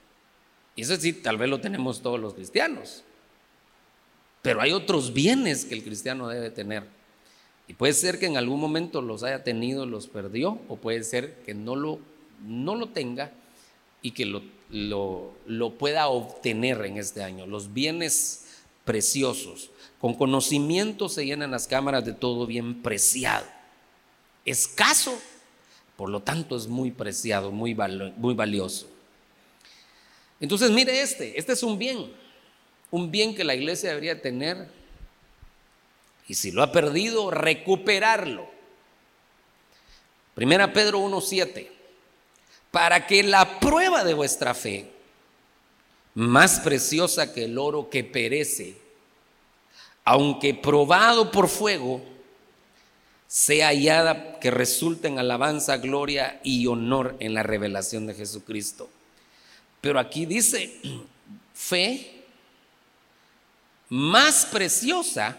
Y 0.76 0.82
eso 0.84 0.96
sí, 0.98 1.14
tal 1.14 1.38
vez 1.38 1.50
lo 1.50 1.62
tenemos 1.62 2.02
todos 2.02 2.20
los 2.20 2.34
cristianos. 2.34 3.04
Pero 4.42 4.62
hay 4.62 4.72
otros 4.72 5.14
bienes 5.14 5.66
que 5.66 5.76
el 5.76 5.84
cristiano 5.84 6.28
debe 6.28 6.50
tener. 6.50 6.84
Y 7.68 7.74
puede 7.74 7.94
ser 7.94 8.20
que 8.20 8.26
en 8.26 8.38
algún 8.38 8.60
momento 8.60 9.02
los 9.02 9.24
haya 9.24 9.44
tenido, 9.44 9.86
los 9.86 10.08
perdió, 10.08 10.60
o 10.68 10.78
puede 10.78 11.04
ser 11.04 11.36
que 11.46 11.54
no 11.54 11.76
lo, 11.76 12.00
no 12.46 12.76
lo 12.76 12.90
tenga 12.90 13.32
y 14.02 14.12
que 14.12 14.26
lo, 14.26 14.42
lo, 14.70 15.34
lo 15.46 15.78
pueda 15.78 16.08
obtener 16.08 16.84
en 16.86 16.98
este 16.98 17.24
año. 17.24 17.46
Los 17.46 17.74
bienes 17.74 18.46
preciosos. 18.84 19.70
Con 20.00 20.16
conocimiento 20.16 21.08
se 21.08 21.26
llenan 21.26 21.52
las 21.52 21.68
cámaras 21.68 22.04
de 22.04 22.14
todo 22.14 22.48
bien 22.48 22.82
preciado. 22.82 23.46
Escaso, 24.44 25.18
por 25.96 26.10
lo 26.10 26.22
tanto 26.22 26.58
es 26.58 26.68
muy 26.68 26.90
preciado, 26.90 27.52
muy, 27.52 27.78
muy 28.18 28.34
valioso. 28.34 28.88
Entonces 30.40 30.72
mire 30.72 31.02
este, 31.02 31.38
este 31.38 31.54
es 31.54 31.62
un 31.62 31.78
bien 31.78 32.12
un 32.92 33.10
bien 33.10 33.34
que 33.34 33.44
la 33.44 33.56
iglesia 33.56 33.90
debería 33.90 34.22
tener 34.22 34.68
y 36.32 36.36
si 36.36 36.52
lo 36.52 36.64
ha 36.64 36.72
perdido, 36.72 37.30
recuperarlo. 37.30 38.50
Primera 40.34 40.72
Pedro 40.72 41.02
1.7, 41.02 41.68
para 42.72 43.06
que 43.06 43.22
la 43.22 43.60
prueba 43.60 44.06
de 44.06 44.14
vuestra 44.14 44.54
fe, 44.54 44.90
más 46.14 46.62
preciosa 46.62 47.34
que 47.34 47.44
el 47.44 47.58
oro 47.58 47.90
que 47.90 48.06
perece, 48.06 48.78
aunque 50.06 50.54
probado 50.54 51.32
por 51.32 51.50
fuego, 51.50 52.02
sea 53.28 53.68
hallada 53.68 54.40
que 54.40 54.52
resulte 54.52 55.10
en 55.10 55.20
alabanza, 55.20 55.80
gloria 55.80 56.40
y 56.44 56.66
honor 56.68 57.18
en 57.20 57.34
la 57.34 57.44
revelación 57.44 58.08
de 58.08 58.14
Jesucristo. 58.14 58.90
Pero 59.82 60.00
aquí 60.00 60.26
dice, 60.26 60.80
fe 61.54 62.21
más 63.92 64.46
preciosa 64.46 65.38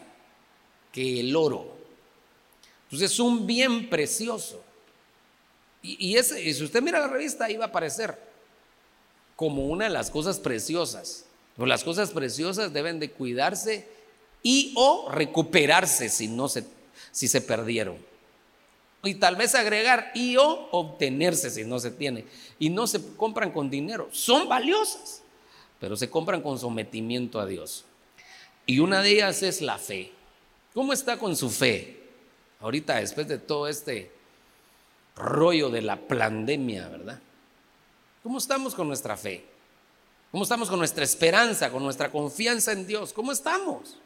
que 0.93 1.21
el 1.21 1.35
oro. 1.35 1.75
Entonces 2.85 3.12
es 3.12 3.19
un 3.19 3.47
bien 3.47 3.88
precioso. 3.88 4.62
Y, 5.81 6.17
ese, 6.17 6.53
si 6.53 6.62
usted 6.62 6.83
mira 6.83 7.01
la 7.01 7.09
revista, 7.09 7.47
ahí 7.47 7.57
va 7.57 7.65
a 7.65 7.69
aparecer 7.69 8.17
como 9.37 9.65
una 9.67 9.87
de 9.87 9.91
las 9.91 10.11
cosas 10.11 10.38
preciosas. 10.38 11.25
Pero 11.57 11.67
las 11.67 11.83
cosas 11.83 12.11
preciosas 12.11 12.75
deben 12.75 13.01
de 13.01 13.11
cuidarse 13.11 13.88
y 14.43 14.75
o 14.77 15.11
recuperarse 15.11 16.11
si, 16.11 16.29
no 16.29 16.47
se, 16.47 16.65
si 17.11 17.29
se 17.29 17.41
perdieron. 17.41 17.97
Y 19.03 19.15
tal 19.15 19.35
vez 19.35 19.55
agregar 19.55 20.12
y 20.15 20.37
o 20.37 20.69
obtenerse 20.73 21.49
si 21.49 21.65
no 21.65 21.79
se 21.81 21.91
tiene. 21.91 22.27
Y 22.59 22.69
no 22.69 22.87
se 22.87 23.15
compran 23.17 23.51
con 23.51 23.71
dinero. 23.71 24.11
Son 24.12 24.47
valiosas, 24.47 25.23
pero 25.81 25.97
se 25.97 26.11
compran 26.11 26.43
con 26.43 26.59
sometimiento 26.59 27.41
a 27.41 27.47
Dios. 27.47 27.87
Y 28.66 28.79
una 28.79 29.03
de 29.03 29.11
ellas 29.11 29.42
es 29.42 29.61
la 29.61 29.79
fe. 29.79 30.12
¿Cómo 30.75 30.92
está 30.92 31.18
con 31.18 31.37
su 31.37 31.51
fe? 31.51 32.01
Ahorita, 32.61 32.96
después 32.96 33.29
de 33.29 33.38
todo 33.38 33.68
este 33.68 34.11
rollo 35.16 35.68
de 35.68 35.83
la 35.83 35.96
pandemia, 35.96 36.88
¿verdad? 36.88 37.20
¿Cómo 38.22 38.38
estamos 38.38 38.75
con 38.75 38.87
nuestra 38.87 39.16
fe? 39.16 39.44
¿Cómo 40.31 40.44
estamos 40.44 40.70
con 40.70 40.79
nuestra 40.79 41.05
esperanza, 41.05 41.70
con 41.70 41.83
nuestra 41.83 42.11
confianza 42.11 42.72
en 42.72 42.87
Dios? 42.87 43.12
¿Cómo 43.12 43.33
estamos? 43.33 43.96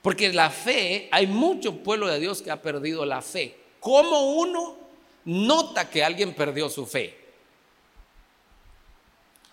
Porque 0.00 0.32
la 0.32 0.50
fe, 0.50 1.08
hay 1.10 1.26
mucho 1.26 1.82
pueblo 1.82 2.06
de 2.06 2.20
Dios 2.20 2.40
que 2.40 2.50
ha 2.50 2.62
perdido 2.62 3.04
la 3.04 3.20
fe. 3.20 3.58
¿Cómo 3.80 4.34
uno 4.34 4.76
nota 5.24 5.90
que 5.90 6.02
alguien 6.02 6.34
perdió 6.34 6.70
su 6.70 6.86
fe? 6.86 7.18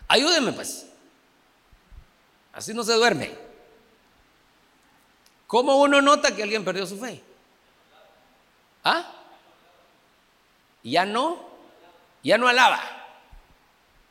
Ayúdeme 0.08 0.54
pues. 0.54 0.86
Así 2.54 2.74
no 2.74 2.84
se 2.84 2.94
duerme. 2.94 3.45
¿Cómo 5.48 5.78
uno 5.78 6.02
nota 6.02 6.36
que 6.36 6.44
alguien 6.44 6.66
perdió 6.66 6.86
su 6.86 7.00
fe? 7.00 7.22
¿Ah? 8.84 9.12
Ya 10.84 11.06
no, 11.06 11.44
ya 12.24 12.38
no 12.38 12.48
alaba. 12.48 12.82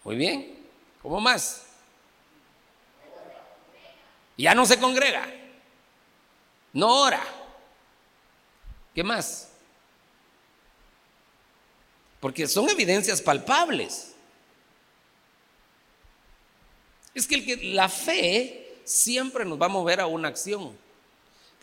Muy 0.04 0.16
bien. 0.16 0.66
¿Cómo 1.02 1.20
más? 1.20 1.66
Ya 4.36 4.54
no 4.54 4.66
se 4.66 4.78
congrega. 4.78 5.26
No 6.72 7.02
ora. 7.02 7.22
¿Qué 8.94 9.04
más? 9.04 9.50
Porque 12.20 12.48
son 12.48 12.68
evidencias 12.68 13.20
palpables. 13.20 14.14
Es 17.14 17.26
que, 17.28 17.36
el 17.36 17.44
que 17.44 17.56
la 17.74 17.88
fe 17.88 18.80
siempre 18.84 19.44
nos 19.44 19.60
va 19.60 19.66
a 19.66 19.68
mover 19.68 20.00
a 20.00 20.06
una 20.06 20.28
acción. 20.28 20.83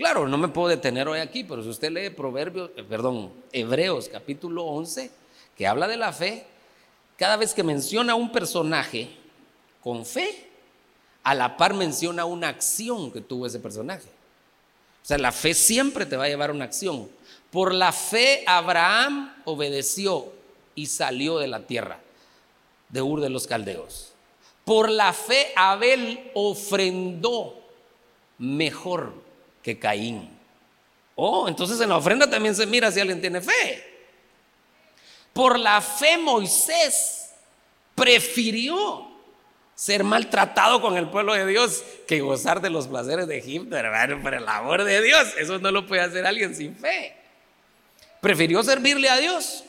Claro, 0.02 0.28
no 0.28 0.36
me 0.40 0.48
puedo 0.48 0.68
detener 0.68 1.08
hoy 1.08 1.20
aquí, 1.20 1.44
pero 1.44 1.62
si 1.62 1.70
usted 1.70 1.92
lee 1.92 2.10
Proverbios, 2.10 2.72
eh, 2.76 2.82
perdón, 2.82 3.32
Hebreos 3.52 4.10
capítulo 4.12 4.64
11, 4.66 5.12
que 5.56 5.68
habla 5.68 5.88
de 5.88 5.96
la 5.96 6.12
fe, 6.12 6.44
cada 7.18 7.38
vez 7.38 7.54
que 7.54 7.62
menciona 7.62 8.16
un 8.16 8.32
personaje 8.32 9.12
con 9.80 10.04
fe, 10.04 10.50
a 11.22 11.36
la 11.36 11.56
par 11.56 11.76
menciona 11.76 12.26
una 12.26 12.48
acción 12.48 13.12
que 13.12 13.22
tuvo 13.22 13.46
ese 13.46 13.60
personaje. 13.60 14.08
O 15.04 15.06
sea, 15.06 15.20
la 15.20 15.32
fe 15.32 15.54
siempre 15.54 16.08
te 16.08 16.18
va 16.18 16.24
a 16.24 16.30
llevar 16.30 16.50
a 16.50 16.54
una 16.54 16.66
acción. 16.66 17.08
Por 17.52 17.72
la 17.72 17.92
fe 17.92 18.44
Abraham 18.48 19.32
obedeció 19.46 20.34
y 20.74 20.88
salió 20.88 21.38
de 21.38 21.48
la 21.48 21.68
tierra 21.68 22.00
de 22.90 23.04
Ur 23.04 23.22
de 23.22 23.30
los 23.30 23.46
Caldeos. 23.46 24.14
Por 24.66 24.90
la 24.90 25.14
fe 25.14 25.52
Abel 25.56 26.32
ofrendó 26.34 27.54
mejor 28.40 29.30
que 29.62 29.78
Caín. 29.78 30.30
Oh, 31.15 31.47
entonces 31.47 31.80
en 31.82 31.89
la 31.89 31.97
ofrenda 31.97 32.30
también 32.30 32.56
se 32.56 32.65
mira 32.65 32.91
si 32.91 33.00
alguien 33.00 33.21
tiene 33.21 33.41
fe. 33.41 33.91
Por 35.34 35.60
la 35.60 35.82
fe 35.82 36.17
Moisés 36.17 37.32
prefirió 37.95 39.08
ser 39.76 40.04
maltratado 40.04 40.82
con 40.82 40.97
el 40.97 41.10
pueblo 41.10 41.34
de 41.34 41.45
Dios 41.45 41.84
que 42.08 42.21
gozar 42.21 42.62
de 42.62 42.69
los 42.69 42.88
placeres 42.88 43.28
de 43.28 43.38
Egipto, 43.38 43.76
hermano, 43.76 44.21
por 44.21 44.34
el 44.34 44.47
amor 44.47 44.84
de 44.84 45.02
Dios. 45.02 45.34
Eso 45.38 45.60
no 45.60 45.71
lo 45.71 45.88
puede 45.88 46.02
hacer 46.02 46.26
alguien 46.26 46.56
sin 46.56 46.76
fe. 46.76 47.15
Prefirió 48.19 48.62
servirle 48.63 49.10
a 49.10 49.17
Dios 49.17 49.63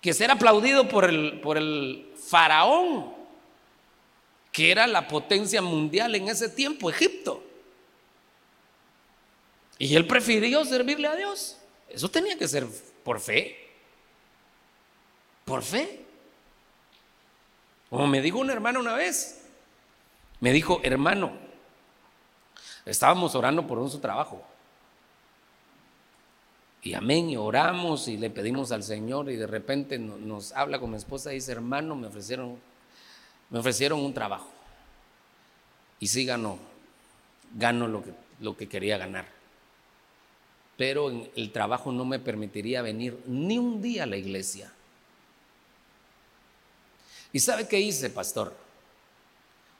que 0.00 0.12
ser 0.12 0.30
aplaudido 0.30 0.88
por 0.88 1.04
el, 1.04 1.40
por 1.40 1.56
el 1.56 2.10
faraón, 2.28 3.14
que 4.52 4.70
era 4.70 4.86
la 4.86 5.08
potencia 5.08 5.62
mundial 5.62 6.14
en 6.14 6.28
ese 6.28 6.48
tiempo, 6.48 6.90
Egipto. 6.90 7.42
Y 9.78 9.94
él 9.96 10.06
prefirió 10.06 10.64
servirle 10.64 11.08
a 11.08 11.16
Dios. 11.16 11.56
Eso 11.88 12.08
tenía 12.10 12.38
que 12.38 12.48
ser 12.48 12.66
por 13.02 13.20
fe. 13.20 13.56
Por 15.44 15.62
fe. 15.62 16.04
Como 17.90 18.06
me 18.06 18.20
dijo 18.20 18.38
un 18.38 18.50
hermano 18.50 18.80
una 18.80 18.94
vez, 18.94 19.42
me 20.40 20.52
dijo, 20.52 20.80
hermano, 20.82 21.32
estábamos 22.84 23.34
orando 23.34 23.66
por 23.66 23.88
su 23.90 24.00
trabajo. 24.00 24.42
Y 26.82 26.94
amén, 26.94 27.30
y 27.30 27.36
oramos 27.36 28.08
y 28.08 28.16
le 28.16 28.30
pedimos 28.30 28.70
al 28.70 28.82
Señor 28.82 29.30
y 29.30 29.36
de 29.36 29.46
repente 29.46 29.98
nos, 29.98 30.52
habla 30.52 30.78
con 30.78 30.90
mi 30.90 30.96
esposa 30.96 31.32
y 31.32 31.36
dice, 31.36 31.52
hermano, 31.52 31.94
me 31.94 32.08
ofrecieron, 32.08 32.58
me 33.48 33.58
ofrecieron 33.58 34.00
un 34.00 34.12
trabajo. 34.12 34.50
Y 35.98 36.08
sí 36.08 36.26
ganó, 36.26 36.58
gano 37.54 37.88
lo 37.88 38.02
que, 38.02 38.12
lo 38.40 38.56
que 38.56 38.68
quería 38.68 38.98
ganar 38.98 39.33
pero 40.76 41.28
el 41.36 41.52
trabajo 41.52 41.92
no 41.92 42.04
me 42.04 42.18
permitiría 42.18 42.82
venir 42.82 43.18
ni 43.26 43.58
un 43.58 43.80
día 43.80 44.04
a 44.04 44.06
la 44.06 44.16
iglesia. 44.16 44.72
¿Y 47.32 47.40
sabe 47.40 47.68
qué 47.68 47.80
hice, 47.80 48.10
pastor? 48.10 48.56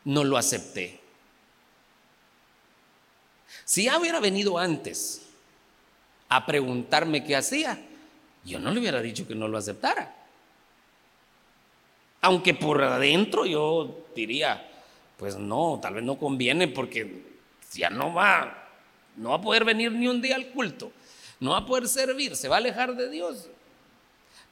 No 0.05 0.25
lo 0.25 0.37
acepté. 0.37 1.01
Si 3.65 3.85
ya 3.85 3.99
hubiera 3.99 4.21
venido 4.21 4.59
antes 4.59 5.23
a 6.29 6.45
preguntarme 6.45 7.25
qué 7.25 7.37
hacía, 7.37 7.81
yo 8.45 8.59
no 8.59 8.71
le 8.71 8.81
hubiera 8.81 9.01
dicho 9.01 9.27
que 9.27 9.35
no 9.35 9.49
lo 9.49 9.59
aceptara. 9.59 10.15
Aunque 12.21 12.55
por 12.55 12.83
adentro 12.83 13.47
yo 13.47 14.07
diría, 14.15 14.69
pues 15.17 15.37
no, 15.37 15.79
tal 15.81 15.95
vez 15.95 16.05
no 16.05 16.19
conviene 16.19 16.69
porque 16.69 17.23
ya 17.73 17.91
no 17.91 18.13
va 18.13 18.64
no 19.17 19.31
va 19.31 19.37
a 19.37 19.41
poder 19.41 19.65
venir 19.65 19.93
ni 19.93 20.09
un 20.09 20.21
día 20.21 20.37
al 20.37 20.49
culto. 20.49 20.93
No 21.41 21.51
va 21.51 21.59
a 21.59 21.67
poder 21.67 21.89
servir. 21.89 22.37
Se 22.37 22.49
va 22.49 22.57
a 22.57 22.59
alejar 22.59 22.97
de 22.97 23.11
Dios. 23.11 23.49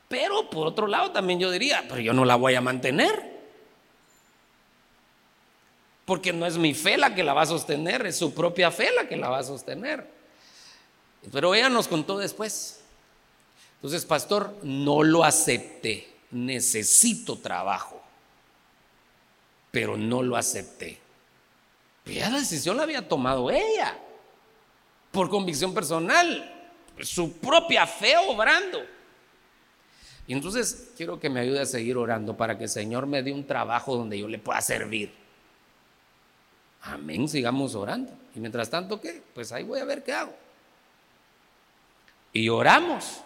Pero 0.09 0.51
por 0.51 0.67
otro 0.67 0.87
lado 0.87 1.11
también 1.11 1.41
yo 1.41 1.51
diría, 1.51 1.85
pero 1.89 2.01
yo 2.01 2.13
no 2.13 2.25
la 2.25 2.37
voy 2.37 2.55
a 2.55 2.61
mantener. 2.61 3.33
Porque 6.05 6.33
no 6.33 6.47
es 6.47 6.59
mi 6.59 6.75
fe 6.75 6.97
la 6.99 7.15
que 7.15 7.25
la 7.25 7.33
va 7.33 7.43
a 7.43 7.47
sostener, 7.47 8.05
es 8.07 8.19
su 8.19 8.35
propia 8.35 8.71
fe 8.71 8.91
la 8.93 9.09
que 9.09 9.17
la 9.17 9.29
va 9.29 9.39
a 9.39 9.45
sostener. 9.45 10.07
Pero 11.33 11.55
ella 11.55 11.69
nos 11.69 11.89
contó 11.89 12.19
después. 12.19 12.81
Entonces, 13.77 14.05
pastor, 14.05 14.55
no 14.63 15.03
lo 15.03 15.25
acepté. 15.25 16.13
Necesito 16.31 17.39
trabajo. 17.39 18.03
Pero 19.71 19.97
no 19.97 20.23
lo 20.23 20.37
acepté. 20.37 20.99
ya 22.05 22.29
la 22.29 22.41
decisión 22.41 22.77
la 22.77 22.83
había 22.83 23.09
tomado 23.09 23.51
ella 23.51 23.97
por 25.13 25.29
convicción 25.29 25.73
personal, 25.75 26.51
su 27.01 27.35
propia 27.35 27.87
fe 27.87 28.17
obrando. 28.17 28.83
Y 30.27 30.33
entonces 30.33 30.91
quiero 30.97 31.21
que 31.21 31.29
me 31.29 31.41
ayude 31.41 31.61
a 31.61 31.67
seguir 31.67 31.97
orando 31.97 32.37
para 32.37 32.57
que 32.57 32.65
el 32.65 32.71
Señor 32.71 33.07
me 33.07 33.23
dé 33.23 33.33
un 33.33 33.47
trabajo 33.47 33.97
donde 33.97 34.19
yo 34.19 34.27
le 34.27 34.39
pueda 34.39 34.61
servir. 34.61 35.13
Amén, 36.81 37.29
sigamos 37.29 37.75
orando. 37.75 38.13
Y 38.35 38.41
mientras 38.41 38.71
tanto, 38.71 39.01
¿qué? 39.01 39.23
Pues 39.35 39.53
ahí 39.53 39.63
voy 39.63 39.81
a 39.81 39.85
ver 39.85 40.03
qué 40.03 40.13
hago. 40.15 40.35
Y 42.33 42.49
oramos. 42.49 43.21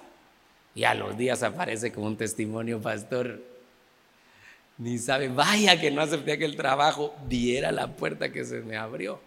Y 0.75 0.85
a 0.85 0.95
los 0.95 1.17
días 1.17 1.43
aparece 1.43 1.93
como 1.93 2.07
un 2.07 2.17
testimonio, 2.17 2.83
pastor. 2.83 3.41
Ni 4.79 4.99
sabe, 4.99 5.29
vaya 5.29 5.81
que 5.81 5.91
no 5.91 6.03
acepté 6.03 6.33
aquel 6.33 6.57
trabajo, 6.57 7.15
viera 7.27 7.73
la 7.73 7.87
puerta 7.87 8.31
que 8.31 8.45
se 8.45 8.61
me 8.61 8.77
abrió 8.77 9.21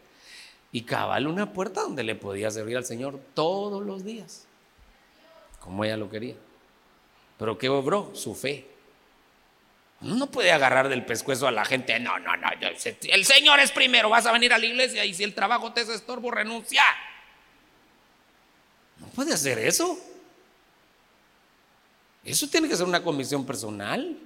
y 0.71 0.81
cabal 0.83 1.27
una 1.27 1.51
puerta 1.51 1.81
donde 1.81 2.03
le 2.03 2.15
podía 2.15 2.51
servir 2.51 2.77
al 2.77 2.85
Señor 2.85 3.19
todos 3.33 3.83
los 3.85 4.03
días, 4.03 4.45
como 5.59 5.83
ella 5.83 5.97
lo 5.97 6.09
quería. 6.09 6.35
Pero 7.37 7.57
¿qué 7.57 7.69
obró? 7.69 8.11
Su 8.13 8.35
fe. 8.35 8.67
No 10.01 10.27
puede 10.27 10.51
agarrar 10.51 10.87
del 10.87 11.05
pescuezo 11.05 11.47
a 11.47 11.51
la 11.51 11.65
gente, 11.65 11.99
no, 11.99 12.17
no, 12.19 12.37
no, 12.37 12.47
el 12.61 13.25
Señor 13.25 13.59
es 13.59 13.71
primero, 13.71 14.09
vas 14.09 14.25
a 14.25 14.31
venir 14.31 14.53
a 14.53 14.57
la 14.57 14.65
iglesia 14.65 15.03
y 15.03 15.13
si 15.13 15.23
el 15.23 15.35
trabajo 15.35 15.73
te 15.73 15.81
es 15.81 15.89
estorbo, 15.89 16.31
renuncia. 16.31 16.83
No 18.97 19.07
puede 19.07 19.33
hacer 19.33 19.59
eso. 19.59 19.99
Eso 22.23 22.47
tiene 22.47 22.69
que 22.69 22.77
ser 22.77 22.85
una 22.85 23.03
comisión 23.03 23.45
personal. 23.45 24.17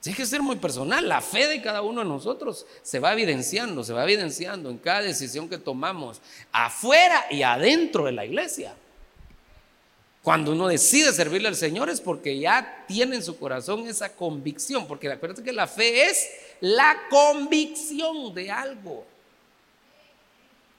Tiene 0.00 0.16
que 0.16 0.26
ser 0.26 0.40
muy 0.40 0.56
personal. 0.56 1.06
La 1.08 1.20
fe 1.20 1.46
de 1.46 1.60
cada 1.60 1.82
uno 1.82 2.00
de 2.00 2.08
nosotros 2.08 2.66
se 2.82 2.98
va 2.98 3.12
evidenciando, 3.12 3.84
se 3.84 3.92
va 3.92 4.04
evidenciando 4.04 4.70
en 4.70 4.78
cada 4.78 5.02
decisión 5.02 5.48
que 5.48 5.58
tomamos, 5.58 6.20
afuera 6.52 7.26
y 7.30 7.42
adentro 7.42 8.04
de 8.04 8.12
la 8.12 8.24
iglesia. 8.24 8.74
Cuando 10.22 10.52
uno 10.52 10.68
decide 10.68 11.12
servirle 11.12 11.48
al 11.48 11.56
Señor 11.56 11.88
es 11.88 12.00
porque 12.00 12.38
ya 12.38 12.84
tiene 12.86 13.16
en 13.16 13.22
su 13.22 13.38
corazón 13.38 13.86
esa 13.88 14.14
convicción, 14.14 14.86
porque 14.86 15.10
acuérdate 15.10 15.42
que 15.42 15.52
la 15.52 15.66
fe 15.66 16.06
es 16.06 16.28
la 16.60 16.96
convicción 17.08 18.34
de 18.34 18.50
algo. 18.50 19.04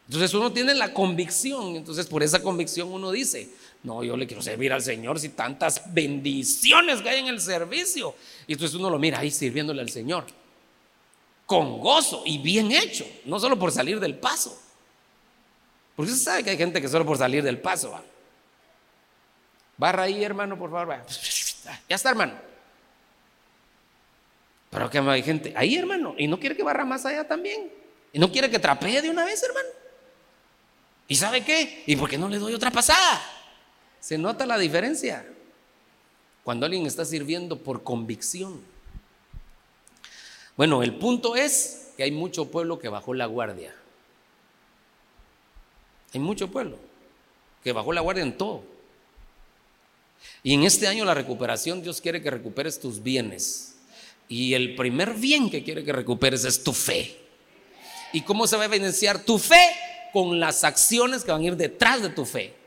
Entonces 0.07 0.34
uno 0.34 0.51
tiene 0.51 0.74
la 0.76 0.93
convicción, 0.93 1.76
entonces 1.76 2.05
por 2.05 2.22
esa 2.22 2.41
convicción 2.41 2.91
uno 2.91 3.11
dice, 3.11 3.49
no, 3.84 4.03
yo 4.03 4.15
le 4.15 4.27
quiero 4.27 4.43
servir 4.43 4.71
al 4.71 4.82
Señor 4.82 5.19
si 5.19 5.29
tantas 5.29 5.91
bendiciones 5.91 7.01
que 7.01 7.09
hay 7.09 7.19
en 7.19 7.27
el 7.27 7.41
servicio. 7.41 8.15
Y 8.45 8.53
entonces 8.53 8.75
uno 8.79 8.89
lo 8.89 8.99
mira 8.99 9.19
ahí 9.19 9.32
sirviéndole 9.32 9.82
al 9.82 9.89
Señor. 9.89 10.25
Con 11.47 11.79
gozo 11.79 12.21
y 12.25 12.38
bien 12.38 12.71
hecho. 12.71 13.05
No 13.25 13.39
solo 13.39 13.57
por 13.57 13.71
salir 13.71 13.99
del 13.99 14.15
paso. 14.15 14.61
Porque 15.95 16.11
usted 16.11 16.23
sabe 16.23 16.43
que 16.43 16.51
hay 16.51 16.57
gente 16.57 16.79
que 16.79 16.88
solo 16.88 17.05
por 17.05 17.17
salir 17.17 17.43
del 17.43 17.59
paso 17.59 17.91
va. 17.91 18.03
Barra 19.77 20.03
ahí, 20.03 20.23
hermano, 20.23 20.57
por 20.57 20.69
favor. 20.69 21.03
Ya 21.88 21.95
está, 21.95 22.09
hermano. 22.09 22.34
Pero 24.71 24.89
que 24.89 24.97
hay 24.97 25.21
gente 25.21 25.53
ahí, 25.55 25.75
hermano, 25.75 26.15
y 26.17 26.27
no 26.27 26.39
quiere 26.39 26.55
que 26.55 26.63
barra 26.63 26.84
más 26.86 27.05
allá 27.05 27.27
también. 27.27 27.71
Y 28.11 28.17
no 28.17 28.32
quiere 28.32 28.49
que 28.49 28.57
trapee 28.57 28.99
de 29.01 29.09
una 29.09 29.23
vez, 29.25 29.43
hermano. 29.43 29.69
¿Y 31.07 31.15
sabe 31.15 31.43
qué? 31.43 31.84
¿Y 31.86 31.95
por 31.95 32.09
qué 32.09 32.17
no 32.17 32.27
le 32.27 32.39
doy 32.39 32.53
otra 32.53 32.71
pasada? 32.71 33.21
Se 34.01 34.17
nota 34.17 34.45
la 34.45 34.57
diferencia 34.57 35.25
cuando 36.43 36.65
alguien 36.65 36.87
está 36.87 37.05
sirviendo 37.05 37.59
por 37.59 37.83
convicción. 37.83 38.59
Bueno, 40.57 40.83
el 40.83 40.95
punto 40.95 41.35
es 41.35 41.91
que 41.95 42.03
hay 42.03 42.11
mucho 42.11 42.49
pueblo 42.49 42.79
que 42.79 42.89
bajó 42.89 43.13
la 43.13 43.27
guardia. 43.27 43.75
Hay 46.13 46.19
mucho 46.19 46.49
pueblo 46.49 46.77
que 47.63 47.71
bajó 47.71 47.93
la 47.93 48.01
guardia 48.01 48.23
en 48.23 48.35
todo. 48.35 48.63
Y 50.43 50.55
en 50.55 50.63
este 50.63 50.87
año 50.87 51.05
la 51.05 51.13
recuperación, 51.13 51.83
Dios 51.83 52.01
quiere 52.01 52.23
que 52.23 52.31
recuperes 52.31 52.79
tus 52.79 53.03
bienes. 53.03 53.75
Y 54.27 54.55
el 54.55 54.75
primer 54.75 55.13
bien 55.13 55.49
que 55.51 55.63
quiere 55.63 55.83
que 55.83 55.93
recuperes 55.93 56.43
es 56.43 56.63
tu 56.63 56.73
fe. 56.73 57.17
¿Y 58.13 58.21
cómo 58.21 58.47
se 58.47 58.57
va 58.57 58.63
a 58.63 58.65
evidenciar 58.65 59.23
tu 59.23 59.37
fe? 59.37 59.73
Con 60.11 60.39
las 60.39 60.63
acciones 60.63 61.23
que 61.23 61.31
van 61.31 61.41
a 61.41 61.45
ir 61.45 61.55
detrás 61.55 62.01
de 62.01 62.09
tu 62.09 62.25
fe. 62.25 62.61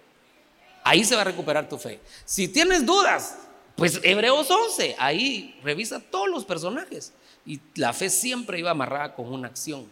Ahí 0.84 1.02
se 1.04 1.14
va 1.14 1.22
a 1.22 1.24
recuperar 1.24 1.66
tu 1.66 1.78
fe. 1.78 1.98
Si 2.26 2.46
tienes 2.46 2.84
dudas, 2.84 3.38
pues 3.74 3.98
Hebreos 4.02 4.50
11, 4.50 4.96
ahí 4.98 5.58
revisa 5.64 5.98
todos 5.98 6.28
los 6.28 6.44
personajes. 6.44 7.14
Y 7.46 7.58
la 7.74 7.94
fe 7.94 8.10
siempre 8.10 8.58
iba 8.58 8.70
amarrada 8.70 9.14
con 9.14 9.32
una 9.32 9.48
acción. 9.48 9.86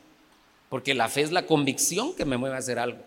Porque 0.68 0.94
la 0.94 1.08
fe 1.08 1.22
es 1.22 1.32
la 1.32 1.46
convicción 1.46 2.14
que 2.14 2.26
me 2.26 2.36
mueve 2.36 2.56
a 2.56 2.58
hacer 2.58 2.78
algo. 2.78 3.02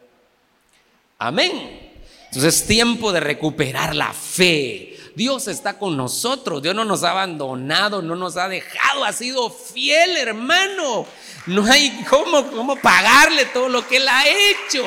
Amén. 1.19 1.93
Entonces 2.25 2.61
es 2.61 2.67
tiempo 2.67 3.11
de 3.11 3.19
recuperar 3.19 3.95
la 3.95 4.13
fe. 4.13 4.97
Dios 5.15 5.47
está 5.47 5.77
con 5.77 5.95
nosotros. 5.95 6.63
Dios 6.63 6.75
no 6.75 6.85
nos 6.85 7.03
ha 7.03 7.11
abandonado, 7.11 8.01
no 8.01 8.15
nos 8.15 8.35
ha 8.35 8.49
dejado. 8.49 9.05
Ha 9.05 9.13
sido 9.13 9.49
fiel, 9.51 10.17
hermano. 10.17 11.05
No 11.45 11.65
hay 11.65 12.03
cómo, 12.09 12.49
cómo 12.51 12.75
pagarle 12.77 13.45
todo 13.45 13.69
lo 13.69 13.87
que 13.87 13.97
Él 13.97 14.07
ha 14.07 14.23
hecho. 14.27 14.83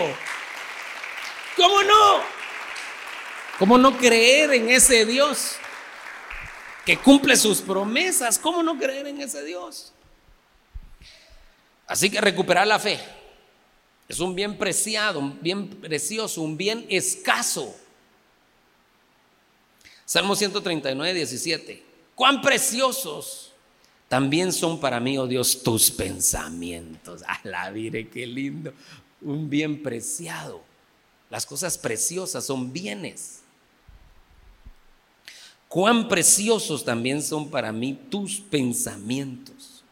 ¿Cómo 1.56 1.82
no? 1.84 2.37
¿Cómo 3.58 3.76
no 3.76 3.96
creer 3.96 4.52
en 4.52 4.68
ese 4.68 5.04
Dios 5.04 5.56
que 6.86 6.96
cumple 6.96 7.36
sus 7.36 7.60
promesas? 7.60 8.38
¿Cómo 8.38 8.62
no 8.62 8.78
creer 8.78 9.08
en 9.08 9.20
ese 9.20 9.44
Dios? 9.44 9.92
Así 11.86 12.08
que 12.08 12.20
recuperar 12.20 12.66
la 12.66 12.78
fe. 12.78 13.00
Es 14.06 14.20
un 14.20 14.34
bien 14.34 14.56
preciado, 14.56 15.18
un 15.18 15.42
bien 15.42 15.68
precioso, 15.68 16.40
un 16.40 16.56
bien 16.56 16.86
escaso. 16.88 17.74
Salmo 20.04 20.36
139, 20.36 21.14
17. 21.14 21.82
Cuán 22.14 22.40
preciosos 22.40 23.52
también 24.08 24.52
son 24.52 24.80
para 24.80 25.00
mí, 25.00 25.18
oh 25.18 25.26
Dios, 25.26 25.62
tus 25.62 25.90
pensamientos. 25.90 27.22
A 27.26 27.40
la 27.42 27.70
mire, 27.70 28.08
qué 28.08 28.26
lindo. 28.26 28.72
Un 29.20 29.50
bien 29.50 29.82
preciado. 29.82 30.62
Las 31.28 31.44
cosas 31.44 31.76
preciosas 31.76 32.46
son 32.46 32.72
bienes. 32.72 33.42
Cuán 35.68 36.08
preciosos 36.08 36.84
también 36.84 37.22
son 37.22 37.50
para 37.50 37.72
mí 37.72 37.98
tus 38.10 38.40
pensamientos. 38.40 39.82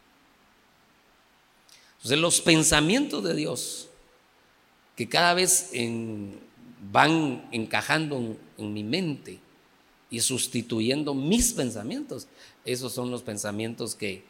Entonces, 1.97 2.19
los 2.19 2.41
pensamientos 2.41 3.23
de 3.23 3.35
Dios 3.35 3.87
que 4.97 5.07
cada 5.07 5.35
vez 5.35 5.69
van 6.91 7.47
encajando 7.51 8.35
en, 8.57 8.73
mi 8.73 8.83
mente 8.83 9.39
y 10.09 10.19
sustituyendo 10.21 11.13
mis 11.13 11.53
pensamientos. 11.53 12.27
Esos 12.65 12.93
son 12.93 13.11
los 13.11 13.21
pensamientos 13.21 13.93
que, 13.93 14.23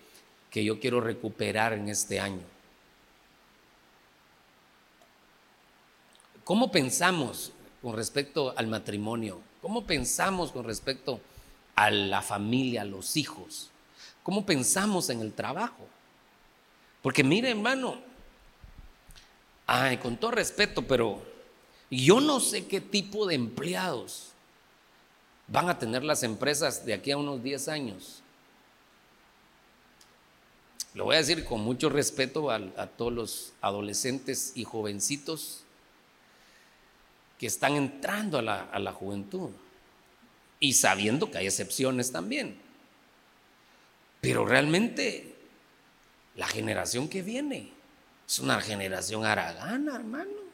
que 0.52 0.66
yo 0.66 0.82
quiero 0.82 1.00
recuperar 1.00 1.72
en 1.72 1.88
este 1.88 2.20
año. 2.20 2.42
¿Cómo 6.44 6.70
pensamos 6.70 7.54
con 7.82 7.96
respecto 7.96 8.54
al 8.58 8.68
matrimonio? 8.68 9.40
¿Cómo 9.62 9.86
pensamos 9.86 10.52
con 10.52 10.66
respecto 10.66 11.14
a 11.14 11.37
la 11.92 12.22
familia, 12.22 12.82
a 12.82 12.86
los 12.86 13.18
hijos? 13.18 13.70
¿Cómo 14.24 14.46
pensamos 14.46 15.10
en 15.10 15.22
el 15.22 15.34
trabajo? 15.34 15.88
Porque 17.02 17.24
mire, 17.24 17.52
hermano, 17.52 18.08
Ay, 19.70 19.98
con 19.98 20.16
todo 20.16 20.32
respeto, 20.32 20.88
pero 20.88 21.22
yo 21.92 22.22
no 22.22 22.40
sé 22.40 22.68
qué 22.68 22.80
tipo 22.80 23.28
de 23.28 23.36
empleados 23.36 24.30
van 25.48 25.68
a 25.70 25.78
tener 25.78 26.06
las 26.06 26.24
empresas 26.24 26.86
de 26.86 26.94
aquí 26.94 27.12
a 27.12 27.18
unos 27.18 27.44
10 27.44 27.68
años. 27.68 28.24
Lo 30.94 31.04
voy 31.04 31.16
a 31.16 31.20
decir 31.20 31.44
con 31.44 31.60
mucho 31.62 31.90
respeto 31.90 32.50
a, 32.50 32.88
todos 32.88 33.12
los 33.12 33.54
adolescentes 33.60 34.54
y 34.56 34.64
jovencitos 34.64 35.64
que 37.38 37.46
están 37.46 37.76
entrando 37.76 38.40
a 38.40 38.64
a 38.72 38.80
la 38.80 38.94
juventud 38.94 39.50
y 40.60 40.74
sabiendo 40.74 41.30
que 41.30 41.38
hay 41.40 41.46
excepciones 41.48 42.12
también. 42.12 42.60
Pero 44.22 44.46
realmente 44.46 45.36
la 46.36 46.48
generación 46.48 47.08
que 47.08 47.22
viene 47.22 47.72
es 48.28 48.40
una 48.40 48.60
generación 48.62 49.26
aragana, 49.26 49.96
hermano. 49.96 50.48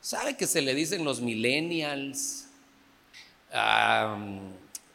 ¿Sabe 0.00 0.36
que 0.36 0.46
se 0.46 0.62
le 0.62 0.74
dicen 0.74 1.04
los 1.04 1.20
millennials? 1.20 2.44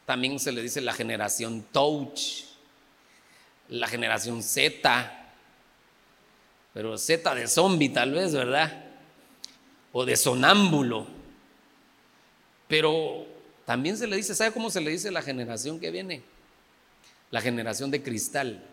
también 0.06 0.40
se 0.40 0.52
le 0.52 0.62
dice 0.62 0.80
la 0.80 0.94
generación 0.94 1.66
touch, 1.72 2.44
la 3.70 3.88
generación 3.88 4.44
Z, 4.44 5.32
pero 6.74 6.98
Z 6.98 7.34
de 7.36 7.48
zombie 7.48 7.90
tal 7.90 8.12
vez, 8.12 8.34
¿verdad? 8.34 8.86
O 9.92 10.06
de 10.06 10.16
sonámbulo. 10.16 11.08
Pero 12.74 13.28
también 13.68 13.96
se 13.96 14.08
le 14.08 14.16
dice, 14.16 14.34
¿sabe 14.34 14.52
cómo 14.52 14.72
se 14.72 14.82
le 14.82 14.90
dice 14.90 15.12
la 15.12 15.22
generación 15.22 15.80
que 15.80 15.92
viene? 15.92 16.24
La 17.30 17.40
generación 17.40 17.92
de 17.92 18.02
cristal. 18.02 18.68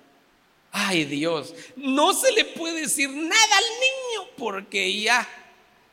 Ay 0.73 1.05
Dios, 1.05 1.55
no 1.77 2.15
se 2.15 2.33
le 2.33 2.47
puede 2.47 2.81
decir 2.81 3.11
nada 3.11 3.29
al 3.59 3.65
niño 3.65 4.31
porque 4.39 4.99
ya 5.03 5.29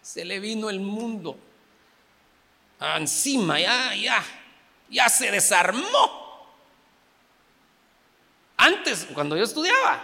se 0.02 0.24
le 0.24 0.40
vino 0.40 0.70
el 0.70 0.80
mundo 0.80 1.38
encima, 2.96 3.60
ya, 3.60 3.94
ya, 3.94 4.24
ya 4.90 5.10
se 5.10 5.30
desarmó. 5.30 6.48
Antes, 8.56 9.06
cuando 9.14 9.36
yo 9.36 9.44
estudiaba, 9.44 10.02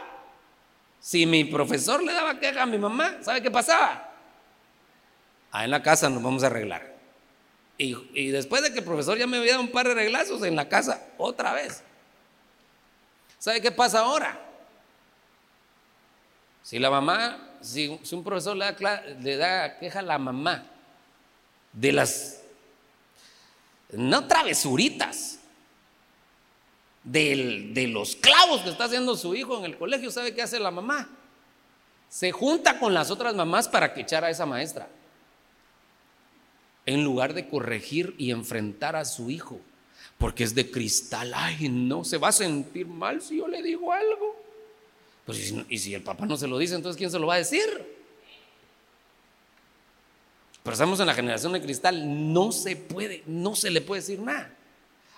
si 0.99 1.25
mi 1.25 1.45
profesor 1.45 2.03
le 2.03 2.11
daba 2.11 2.37
queja 2.37 2.63
a 2.63 2.65
mi 2.65 2.77
mamá, 2.77 3.19
¿sabe 3.21 3.41
qué 3.41 3.49
pasaba? 3.49 4.13
Ah, 5.53 5.63
en 5.63 5.71
la 5.71 5.81
casa 5.81 6.09
nos 6.09 6.21
vamos 6.21 6.43
a 6.43 6.47
arreglar. 6.47 6.92
Y, 7.83 8.31
después 8.31 8.61
de 8.63 8.71
que 8.71 8.79
el 8.79 8.85
profesor 8.85 9.17
ya 9.17 9.27
me 9.27 9.37
había 9.37 9.51
dado 9.51 9.63
un 9.63 9.71
par 9.71 9.87
de 9.87 9.93
reglazos 9.93 10.41
en 10.43 10.55
la 10.55 10.69
casa, 10.69 11.05
otra 11.17 11.53
vez. 11.53 11.83
¿Sabe 13.39 13.61
qué 13.61 13.71
pasa 13.71 13.99
ahora? 13.99 14.39
Si 16.61 16.79
la 16.79 16.89
mamá, 16.89 17.57
si, 17.59 17.99
un 18.11 18.23
profesor 18.23 18.55
le 18.55 19.37
da, 19.37 19.77
queja 19.79 19.99
a 19.99 20.03
la 20.03 20.17
mamá 20.17 20.65
de 21.73 21.91
las, 21.91 22.41
no 23.91 24.27
travesuritas, 24.27 25.39
de 27.03 27.89
los 27.91 28.15
clavos 28.15 28.61
que 28.61 28.69
está 28.69 28.85
haciendo 28.85 29.17
su 29.17 29.35
hijo 29.35 29.59
en 29.59 29.65
el 29.65 29.77
colegio, 29.77 30.09
¿sabe 30.09 30.33
qué 30.33 30.41
hace 30.41 30.57
la 30.57 30.71
mamá? 30.71 31.09
Se 32.07 32.31
junta 32.31 32.79
con 32.79 32.93
las 32.93 33.11
otras 33.11 33.35
mamás 33.35 33.67
para 33.67 33.93
que 33.93 34.01
echara 34.01 34.27
a 34.27 34.29
esa 34.29 34.45
maestra. 34.45 34.87
En 36.85 37.03
lugar 37.03 37.33
de 37.33 37.47
corregir 37.47 38.15
y 38.17 38.31
enfrentar 38.31 38.95
a 38.95 39.05
su 39.05 39.29
hijo, 39.29 39.59
porque 40.17 40.43
es 40.43 40.53
de 40.53 40.69
cristal, 40.69 41.33
ay, 41.35 41.69
no, 41.69 42.03
se 42.03 42.17
va 42.17 42.29
a 42.29 42.33
sentir 42.33 42.87
mal 42.87 43.21
si 43.21 43.37
yo 43.37 43.47
le 43.47 43.61
digo 43.61 43.91
algo. 43.91 44.35
Pues, 45.25 45.53
y 45.69 45.77
si 45.77 45.93
el 45.93 46.01
papá 46.01 46.25
no 46.25 46.35
se 46.35 46.47
lo 46.47 46.57
dice, 46.57 46.75
entonces 46.75 46.97
¿quién 46.97 47.09
se 47.09 47.19
lo 47.19 47.27
va 47.27 47.35
a 47.35 47.37
decir? 47.37 47.63
Pero 50.63 50.73
estamos 50.73 50.99
en 51.01 51.07
la 51.07 51.13
generación 51.13 51.51
de 51.53 51.61
cristal, 51.61 52.33
no 52.33 52.51
se 52.51 52.77
puede, 52.77 53.23
no 53.25 53.55
se 53.55 53.69
le 53.69 53.81
puede 53.81 54.01
decir 54.01 54.19
nada. 54.19 54.49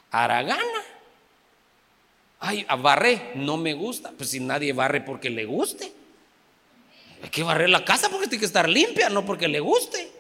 Aragana. 0.10 0.84
Ay, 2.40 2.66
barré, 2.82 3.32
no 3.36 3.58
me 3.58 3.74
gusta. 3.74 4.12
Pues 4.12 4.32
si 4.32 4.40
nadie 4.40 4.74
barre 4.74 5.02
porque 5.02 5.30
le 5.30 5.46
guste. 5.46 5.92
Hay 7.22 7.30
que 7.30 7.44
barrer 7.44 7.70
la 7.70 7.86
casa 7.86 8.10
porque 8.10 8.28
tiene 8.28 8.40
que 8.40 8.46
estar 8.46 8.68
limpia, 8.68 9.10
no 9.10 9.26
porque 9.26 9.48
le 9.48 9.60
guste. 9.60 10.12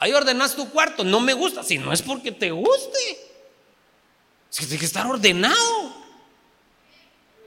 Ahí 0.00 0.12
ordenas 0.12 0.56
tu 0.56 0.68
cuarto, 0.70 1.04
no 1.04 1.20
me 1.20 1.34
gusta. 1.34 1.62
Si 1.62 1.78
no 1.78 1.92
es 1.92 2.02
porque 2.02 2.32
te 2.32 2.50
guste. 2.50 2.98
Es 4.50 4.58
que 4.58 4.64
tiene 4.64 4.80
que 4.80 4.86
estar 4.86 5.06
ordenado. 5.06 5.94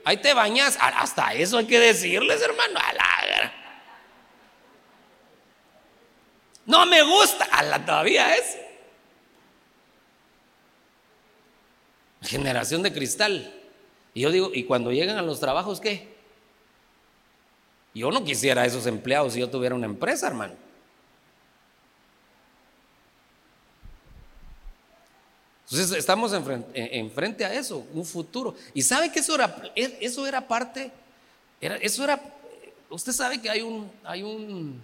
Ahí 0.05 0.17
te 0.17 0.33
bañas. 0.33 0.77
Hasta 0.79 1.33
eso 1.33 1.57
hay 1.57 1.65
que 1.65 1.79
decirles, 1.79 2.41
hermano. 2.41 2.79
No 6.67 6.85
me 6.85 7.01
gusta. 7.01 7.45
A 7.45 7.63
la 7.63 7.83
todavía 7.83 8.35
es. 8.35 8.57
generación 12.21 12.81
de 12.83 12.93
cristal. 12.93 13.53
Y 14.13 14.21
yo 14.21 14.31
digo, 14.31 14.51
¿y 14.53 14.63
cuando 14.63 14.91
llegan 14.91 15.17
a 15.17 15.21
los 15.21 15.39
trabajos 15.39 15.79
qué? 15.79 16.13
Yo 17.93 18.11
no 18.11 18.23
quisiera 18.23 18.65
esos 18.65 18.87
empleados 18.87 19.33
si 19.33 19.39
yo 19.39 19.49
tuviera 19.49 19.75
una 19.75 19.85
empresa, 19.85 20.27
hermano. 20.27 20.53
Entonces 25.74 25.97
estamos 25.97 26.32
enfrente, 26.34 27.45
a 27.45 27.51
eso, 27.51 27.84
un 27.95 28.05
futuro. 28.05 28.53
Y 28.76 28.84
sabe 28.84 29.11
que 29.11 29.21
eso 29.21 29.34
era, 29.34 29.74
eso 29.76 30.28
era 30.28 30.47
parte, 30.47 30.91
eso 31.59 32.03
era, 32.03 32.21
usted 32.91 33.11
sabe 33.11 33.41
que 33.41 33.49
hay 33.49 33.63
un, 33.63 33.91
hay 34.03 34.21
un, 34.21 34.80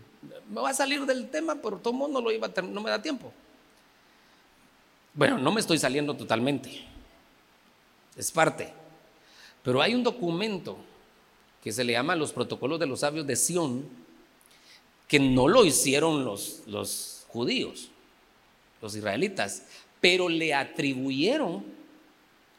me 0.50 0.62
va 0.62 0.72
a 0.72 0.74
salir 0.74 1.06
del 1.06 1.30
tema, 1.30 1.54
pero 1.62 1.78
todo 1.78 1.94
mundo 1.94 2.20
lo 2.20 2.32
iba 2.32 2.48
a, 2.48 2.62
no 2.64 2.82
me 2.82 2.90
da 2.90 3.00
tiempo. 3.00 3.32
Bueno, 5.14 5.38
no 5.38 5.52
me 5.52 5.62
estoy 5.62 5.78
saliendo 5.78 6.16
totalmente, 6.16 6.88
es 8.18 8.32
parte. 8.32 8.74
Pero 9.62 9.84
hay 9.84 9.94
un 9.94 10.02
documento 10.02 10.76
que 11.64 11.72
se 11.72 11.84
le 11.84 11.94
llama 11.94 12.16
los 12.16 12.34
protocolos 12.34 12.80
de 12.80 12.88
los 12.88 13.02
sabios 13.02 13.28
de 13.28 13.36
Sión, 13.36 13.88
que 15.08 15.20
no 15.20 15.48
lo 15.48 15.66
hicieron 15.66 16.26
los, 16.26 16.64
los 16.66 17.28
judíos, 17.28 17.92
los 18.82 18.96
israelitas, 18.96 19.62
pero 20.02 20.30
le 20.30 20.54
atribuyeron 20.54 21.64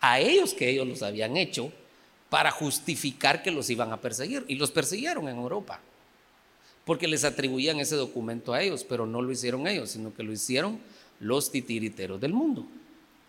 a 0.01 0.20
ellos 0.20 0.55
que 0.55 0.68
ellos 0.68 0.86
los 0.86 1.03
habían 1.03 1.36
hecho 1.36 1.72
para 2.28 2.51
justificar 2.51 3.43
que 3.43 3.51
los 3.51 3.68
iban 3.70 3.93
a 3.93 4.01
perseguir. 4.01 4.45
Y 4.49 4.55
los 4.55 4.70
persiguieron 4.70 5.28
en 5.28 5.36
Europa, 5.36 5.80
porque 6.84 7.09
les 7.09 7.24
atribuían 7.24 7.80
ese 7.80 7.97
documento 7.97 8.55
a 8.55 8.62
ellos, 8.62 8.84
pero 8.84 9.07
no 9.07 9.20
lo 9.20 9.30
hicieron 9.30 9.66
ellos, 9.66 9.91
sino 9.91 10.14
que 10.14 10.22
lo 10.22 10.32
hicieron 10.32 10.80
los 11.18 11.51
titiriteros 11.51 12.20
del 12.20 12.32
mundo. 12.32 12.66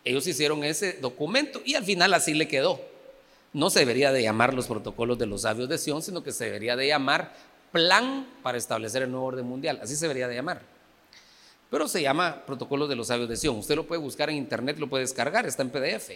Ellos 0.03 0.26
hicieron 0.26 0.64
ese 0.64 0.93
documento 0.93 1.62
y 1.66 1.76
al 1.76 1.84
final 1.84 2.14
así 2.14 2.34
le 2.34 2.47
quedó. 2.47 2.82
No 3.53 3.70
se 3.70 3.80
debería 3.80 4.12
de 4.12 4.24
llamar 4.24 4.53
los 4.53 4.68
protocolos 4.68 5.20
de 5.20 5.26
los 5.26 5.41
sabios 5.41 5.68
de 5.68 5.78
Sion, 5.78 6.01
sino 6.01 6.24
que 6.24 6.32
se 6.32 6.45
debería 6.45 6.76
de 6.76 6.88
llamar 6.88 7.36
plan 7.72 8.28
para 8.41 8.57
establecer 8.57 9.03
el 9.03 9.12
nuevo 9.12 9.26
orden 9.26 9.45
mundial. 9.45 9.80
Así 9.84 9.95
se 9.95 10.05
debería 10.05 10.28
de 10.28 10.36
llamar. 10.36 10.62
Pero 11.72 11.88
se 11.88 12.01
llama 12.01 12.43
Protocolo 12.45 12.86
de 12.86 12.97
los 12.97 13.07
Sabios 13.07 13.30
de 13.30 13.38
Sion. 13.38 13.57
Usted 13.57 13.78
lo 13.78 13.88
puede 13.88 14.01
buscar 14.01 14.30
en 14.30 14.36
internet, 14.36 14.78
lo 14.78 14.88
puede 14.88 15.03
descargar, 15.03 15.45
está 15.47 15.63
en 15.63 15.69
PDF. 15.69 16.11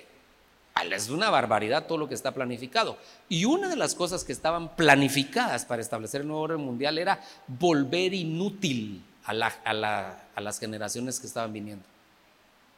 Es 0.91 1.09
una 1.09 1.29
barbaridad 1.29 1.87
todo 1.87 1.97
lo 1.97 2.09
que 2.09 2.13
está 2.13 2.33
planificado. 2.33 2.97
Y 3.29 3.45
una 3.45 3.69
de 3.69 3.77
las 3.77 3.95
cosas 3.95 4.25
que 4.25 4.33
estaban 4.33 4.75
planificadas 4.75 5.63
para 5.65 5.81
establecer 5.81 6.21
el 6.21 6.27
nuevo 6.27 6.43
orden 6.43 6.59
mundial 6.59 6.97
era 6.97 7.21
volver 7.47 8.13
inútil 8.13 9.01
a, 9.23 9.31
a 9.31 10.41
las 10.41 10.59
generaciones 10.59 11.21
que 11.21 11.27
estaban 11.27 11.53
viniendo. 11.53 11.85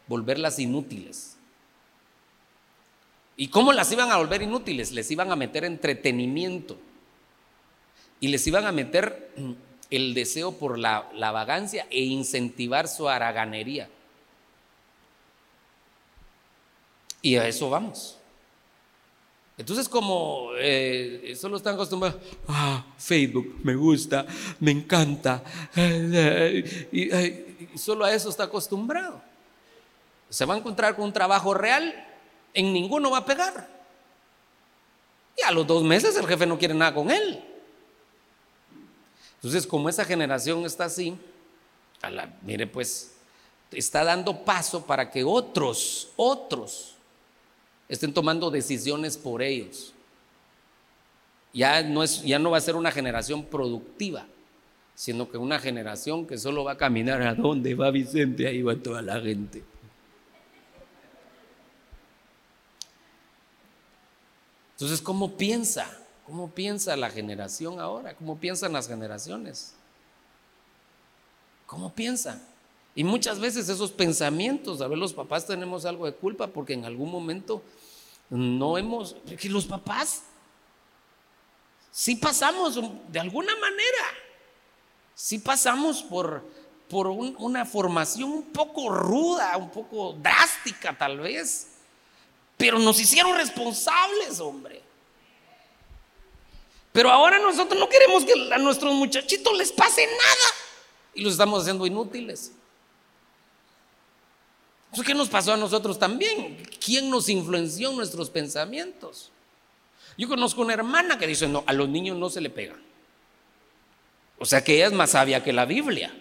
Volverlas 0.07 0.59
inútiles. 0.59 1.35
¿Y 3.35 3.47
cómo 3.47 3.73
las 3.73 3.91
iban 3.91 4.11
a 4.11 4.17
volver 4.17 4.43
inútiles? 4.43 4.91
Les 4.91 5.09
iban 5.09 5.31
a 5.31 5.35
meter 5.35 5.65
entretenimiento. 5.65 6.77
Y 8.19 8.27
les 8.27 8.45
iban 8.45 8.67
a 8.67 8.71
meter 8.71 9.31
mm, 9.35 9.51
el 9.89 10.13
deseo 10.13 10.53
por 10.53 10.77
la, 10.77 11.09
vagancia 11.13 11.87
e 11.89 12.01
incentivar 12.01 12.87
su 12.87 13.07
haraganería. 13.07 13.89
Y 17.21 17.35
a 17.35 17.47
eso 17.47 17.69
vamos. 17.69 18.17
Entonces, 19.57 19.89
como 19.89 20.51
eh, 20.57 21.33
solo 21.39 21.57
están 21.57 21.73
acostumbrados, 21.73 22.21
ah, 22.47 22.85
Facebook, 22.97 23.59
me 23.63 23.75
gusta, 23.75 24.25
me 24.59 24.69
encanta, 24.69 25.43
y, 25.75 27.01
y, 27.01 27.77
solo 27.77 28.05
a 28.05 28.13
eso 28.13 28.29
está 28.29 28.43
acostumbrado. 28.43 29.19
Se 30.29 30.45
va 30.45 30.53
a 30.53 30.57
encontrar 30.57 30.95
con 30.95 31.05
un 31.05 31.13
trabajo 31.13 31.55
real, 31.55 31.91
en 32.53 32.71
ninguno 32.71 33.09
va 33.09 33.19
a 33.19 33.25
pegar. 33.25 33.67
Y 35.37 35.41
a 35.43 35.51
los 35.51 35.65
dos 35.65 35.83
meses 35.83 36.15
el 36.17 36.27
jefe 36.27 36.45
no 36.45 36.57
quiere 36.57 36.73
nada 36.73 36.93
con 36.93 37.09
él. 37.09 37.46
Entonces, 39.37 39.67
como 39.67 39.87
esa 39.87 40.03
generación 40.03 40.65
está 40.65 40.85
así, 40.85 41.15
mire 42.41 42.67
pues, 42.67 43.15
está 43.71 44.03
dando 44.03 44.43
paso 44.43 44.85
para 44.85 45.09
que 45.09 45.23
otros, 45.23 46.09
otros, 46.15 46.95
estén 47.87 48.13
tomando 48.13 48.49
decisiones 48.49 49.17
por 49.17 49.41
ellos. 49.41 49.93
Ya 51.53 51.81
no, 51.83 52.03
es, 52.03 52.23
ya 52.23 52.39
no 52.39 52.51
va 52.51 52.57
a 52.57 52.61
ser 52.61 52.75
una 52.75 52.91
generación 52.91 53.45
productiva, 53.45 54.25
sino 54.95 55.29
que 55.29 55.37
una 55.37 55.59
generación 55.59 56.25
que 56.25 56.37
solo 56.37 56.63
va 56.63 56.73
a 56.73 56.77
caminar 56.77 57.21
a 57.21 57.35
donde 57.35 57.75
va 57.75 57.91
Vicente, 57.91 58.47
ahí 58.47 58.61
va 58.61 58.75
toda 58.75 59.01
la 59.01 59.19
gente. 59.19 59.63
Entonces, 64.73 65.01
¿cómo 65.01 65.35
piensa? 65.35 66.06
¿Cómo 66.27 66.49
piensa 66.49 66.97
la 66.97 67.09
generación 67.09 67.79
ahora? 67.79 68.13
¿Cómo 68.13 68.37
piensan 68.37 68.73
las 68.73 68.89
generaciones? 68.89 69.73
¿Cómo 71.65 71.93
piensan? 71.93 72.45
Y 72.95 73.05
muchas 73.05 73.39
veces 73.39 73.69
esos 73.69 73.93
pensamientos, 73.93 74.81
a 74.81 74.89
ver, 74.89 74.97
los 74.97 75.13
papás 75.13 75.47
tenemos 75.47 75.85
algo 75.85 76.05
de 76.05 76.11
culpa 76.11 76.47
porque 76.47 76.73
en 76.73 76.83
algún 76.83 77.09
momento 77.09 77.63
no 78.29 78.77
hemos, 78.77 79.15
que 79.39 79.47
los 79.47 79.65
papás 79.67 80.23
sí 81.91 82.17
pasamos 82.17 82.77
de 83.09 83.19
alguna 83.21 83.55
manera, 83.55 84.07
sí 85.15 85.39
pasamos 85.39 86.03
por, 86.03 86.43
por 86.89 87.07
una 87.07 87.63
formación 87.63 88.33
un 88.33 88.43
poco 88.43 88.89
ruda, 88.89 89.55
un 89.55 89.69
poco 89.69 90.11
drástica 90.11 90.97
tal 90.97 91.21
vez, 91.21 91.69
pero 92.57 92.79
nos 92.79 92.99
hicieron 92.99 93.33
responsables, 93.37 94.41
hombre. 94.41 94.86
Pero 96.97 97.11
ahora 97.11 97.37
nosotros 97.37 97.79
no 97.79 97.87
queremos 97.87 98.25
que 98.25 98.33
a 98.51 98.57
nuestros 98.57 98.91
muchachitos 98.91 99.55
les 99.55 99.71
pase 99.71 100.03
nada 100.03 100.49
y 101.13 101.21
los 101.21 101.33
estamos 101.33 101.61
haciendo 101.61 101.85
inútiles. 101.85 102.53
¿qué 105.05 105.13
nos 105.13 105.29
pasó 105.29 105.53
a 105.53 105.57
nosotros 105.57 105.99
también? 105.99 106.57
¿Quién 106.83 107.11
nos 107.11 107.29
influenció 107.29 107.91
en 107.91 107.97
nuestros 107.97 108.31
pensamientos? 108.31 109.29
Yo 110.17 110.27
conozco 110.27 110.63
una 110.63 110.73
hermana 110.73 111.19
que 111.19 111.27
dice, 111.27 111.47
no, 111.47 111.63
a 111.67 111.73
los 111.73 111.87
niños 111.87 112.17
no 112.17 112.31
se 112.31 112.41
le 112.41 112.49
pega. 112.49 112.75
O 114.39 114.45
sea 114.47 114.63
que 114.63 114.77
ella 114.77 114.87
es 114.87 114.93
más 114.93 115.11
sabia 115.11 115.43
que 115.43 115.53
la 115.53 115.65
Biblia. 115.65 116.11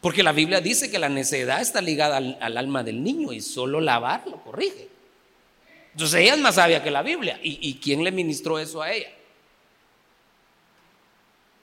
Porque 0.00 0.24
la 0.24 0.32
Biblia 0.32 0.60
dice 0.60 0.90
que 0.90 0.98
la 0.98 1.08
necedad 1.08 1.60
está 1.60 1.80
ligada 1.80 2.16
al, 2.16 2.56
alma 2.56 2.82
del 2.82 3.04
niño 3.04 3.32
y 3.32 3.40
solo 3.40 3.80
lavar 3.80 4.26
lo 4.26 4.42
corrige. 4.42 4.88
Entonces 5.92 6.20
ella 6.20 6.34
es 6.34 6.40
más 6.40 6.56
sabia 6.56 6.82
que 6.82 6.90
la 6.90 7.02
Biblia. 7.02 7.38
¿Y, 7.44 7.60
y 7.62 7.74
quién 7.74 8.02
le 8.02 8.10
ministró 8.10 8.58
eso 8.58 8.82
a 8.82 8.90
ella? 8.90 9.12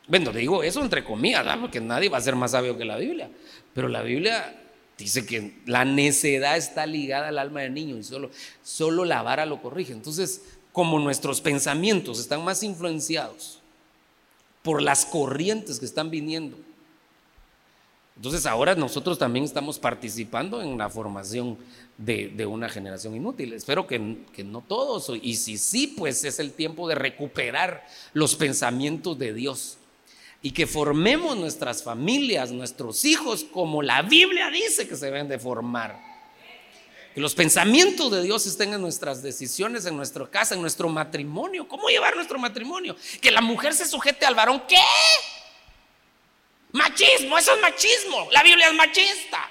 Bueno, 0.08 0.32
digo 0.32 0.64
eso 0.64 0.82
entre 0.82 1.04
comillas, 1.04 1.46
porque 1.58 1.82
nadie 1.82 2.10
va 2.10 2.18
a 2.18 2.22
ser 2.22 2.36
más 2.36 2.52
sabio 2.52 2.78
que 2.78 2.86
la 2.86 2.98
Biblia. 2.98 3.30
Pero 3.74 3.88
la 3.88 4.02
Biblia 4.02 4.62
dice 4.98 5.26
que 5.26 5.58
la 5.66 5.84
necedad 5.84 6.58
está 6.58 6.86
ligada 6.86 7.30
al 7.30 7.40
alma 7.40 7.62
del 7.62 7.74
niño 7.74 7.98
y 7.98 8.04
solo, 8.04 8.30
solo 8.64 9.06
la 9.06 9.22
vara 9.22 9.46
lo 9.46 9.62
corrige. 9.62 9.94
Entonces, 9.94 10.42
como 10.72 11.00
nuestros 11.00 11.42
pensamientos 11.42 12.20
están 12.20 12.44
más 12.44 12.64
influenciados 12.64 13.60
por 14.62 14.82
las 14.82 15.06
corrientes 15.06 15.80
que 15.80 15.86
están 15.86 16.10
viniendo, 16.10 16.58
entonces 18.16 18.46
ahora 18.46 18.76
nosotros 18.76 19.20
también 19.20 19.44
estamos 19.44 19.78
participando 19.78 20.62
en 20.62 20.78
la 20.78 20.90
formación 20.90 21.58
de, 21.98 22.46
una 22.46 22.70
generación 22.70 23.16
inútil. 23.16 23.54
Espero 23.54 23.86
que, 23.88 24.00
no 24.00 24.62
todos, 24.62 25.12
y 25.22 25.36
si 25.36 25.58
sí, 25.58 25.94
pues 25.98 26.24
es 26.24 26.40
el 26.40 26.54
tiempo 26.54 26.88
de 26.88 26.96
recuperar 26.96 27.86
los 28.14 28.36
pensamientos 28.36 29.20
de 29.20 29.34
Dios 29.34 29.78
y 30.46 30.52
que 30.52 30.68
formemos 30.68 31.36
nuestras 31.36 31.82
familias, 31.82 32.52
nuestros 32.52 33.04
hijos, 33.04 33.44
como 33.52 33.82
la 33.82 34.04
Biblia 34.04 34.52
dice 34.52 34.88
que 34.88 34.96
se 34.96 35.06
deben 35.06 35.28
de 35.28 35.40
formar. 35.40 36.00
Que 37.16 37.20
los 37.20 37.34
pensamientos 37.34 38.12
de 38.12 38.22
Dios 38.22 38.46
estén 38.46 38.72
en 38.72 38.80
nuestras 38.80 39.24
decisiones, 39.24 39.88
en 39.88 39.98
nuestra 39.98 40.30
casa, 40.30 40.54
en 40.54 40.62
nuestro 40.62 40.88
matrimonio. 40.88 41.68
¿Cómo 41.68 41.88
llevar 41.88 42.16
nuestro 42.16 42.38
matrimonio? 42.38 42.96
Que 43.22 43.32
la 43.32 43.42
mujer 43.42 43.74
se 43.74 43.88
sujete 43.88 44.24
al 44.24 44.36
varón. 44.36 44.62
¿Qué? 44.68 44.78
Machismo, 46.74 47.40
eso 47.40 47.56
es 47.56 47.62
machismo. 47.64 48.28
La 48.32 48.44
Biblia 48.44 48.68
es 48.68 48.76
machista. 48.76 49.50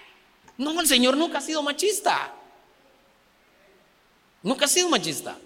No, 0.58 0.80
el 0.80 0.86
Señor 0.86 1.16
nunca 1.16 1.38
ha 1.38 1.40
sido 1.40 1.60
machista. 1.60 2.32
Nunca 4.44 4.66
ha 4.66 4.68
sido 4.68 4.88
machista. 4.88 5.36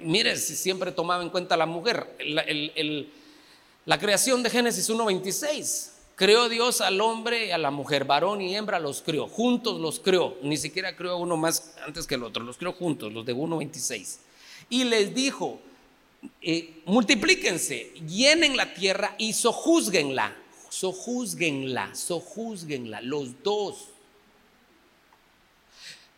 Mire, 0.00 0.36
si 0.38 0.56
siempre 0.56 0.90
tomaba 0.90 1.22
en 1.22 1.30
cuenta 1.30 1.54
a 1.54 1.58
la 1.58 1.66
mujer. 1.66 2.16
el 2.18 3.12
la 3.88 3.98
creación 3.98 4.42
de 4.42 4.50
Génesis 4.50 4.90
1.26. 4.90 5.92
Creó 6.14 6.50
Dios 6.50 6.82
al 6.82 7.00
hombre 7.00 7.46
y 7.46 7.50
a 7.52 7.58
la 7.58 7.70
mujer, 7.70 8.04
varón 8.04 8.42
y 8.42 8.54
hembra 8.54 8.78
los 8.78 9.00
creó, 9.00 9.26
juntos 9.26 9.80
los 9.80 9.98
creó, 9.98 10.36
ni 10.42 10.58
siquiera 10.58 10.94
creó 10.94 11.16
uno 11.16 11.38
más 11.38 11.74
antes 11.86 12.06
que 12.06 12.16
el 12.16 12.22
otro, 12.22 12.44
los 12.44 12.58
creó 12.58 12.74
juntos, 12.74 13.10
los 13.10 13.24
de 13.24 13.34
1.26. 13.34 14.18
Y 14.68 14.84
les 14.84 15.14
dijo, 15.14 15.58
eh, 16.42 16.82
multiplíquense, 16.84 17.94
llenen 18.06 18.58
la 18.58 18.74
tierra 18.74 19.14
y 19.16 19.32
sojuzguenla, 19.32 20.36
sojuzguenla, 20.68 21.94
sojuzguenla, 21.94 23.00
los 23.00 23.42
dos. 23.42 23.88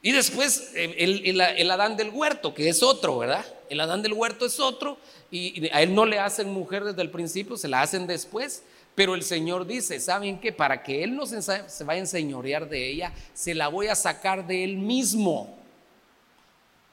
Y 0.02 0.10
después 0.10 0.72
eh, 0.74 0.96
el, 0.98 1.70
Adán 1.70 1.96
del 1.96 2.10
huerto, 2.10 2.52
que 2.52 2.68
es 2.68 2.82
otro, 2.82 3.18
¿verdad? 3.18 3.46
El 3.70 3.80
Adán 3.80 4.02
del 4.02 4.12
huerto 4.12 4.44
es 4.44 4.60
otro 4.60 4.98
y 5.30 5.68
a 5.70 5.80
él 5.80 5.94
no 5.94 6.04
le 6.04 6.18
hacen 6.18 6.52
mujer 6.52 6.84
desde 6.84 7.00
el 7.00 7.10
principio, 7.10 7.56
se 7.56 7.68
la 7.68 7.80
hacen 7.80 8.06
después. 8.06 8.62
Pero 8.94 9.14
el 9.14 9.22
Señor 9.22 9.66
dice, 9.66 10.00
¿saben 10.00 10.38
qué? 10.40 10.52
Para 10.52 10.82
que 10.82 11.04
Él 11.04 11.14
no 11.16 11.24
se, 11.24 11.36
vaya 11.84 11.98
a 11.98 12.02
enseñorear 12.02 12.68
de 12.68 12.90
ella, 12.90 13.12
se 13.32 13.54
la 13.54 13.68
voy 13.68 13.86
a 13.86 13.94
sacar 13.94 14.46
de 14.46 14.64
Él 14.64 14.76
mismo. 14.76 15.56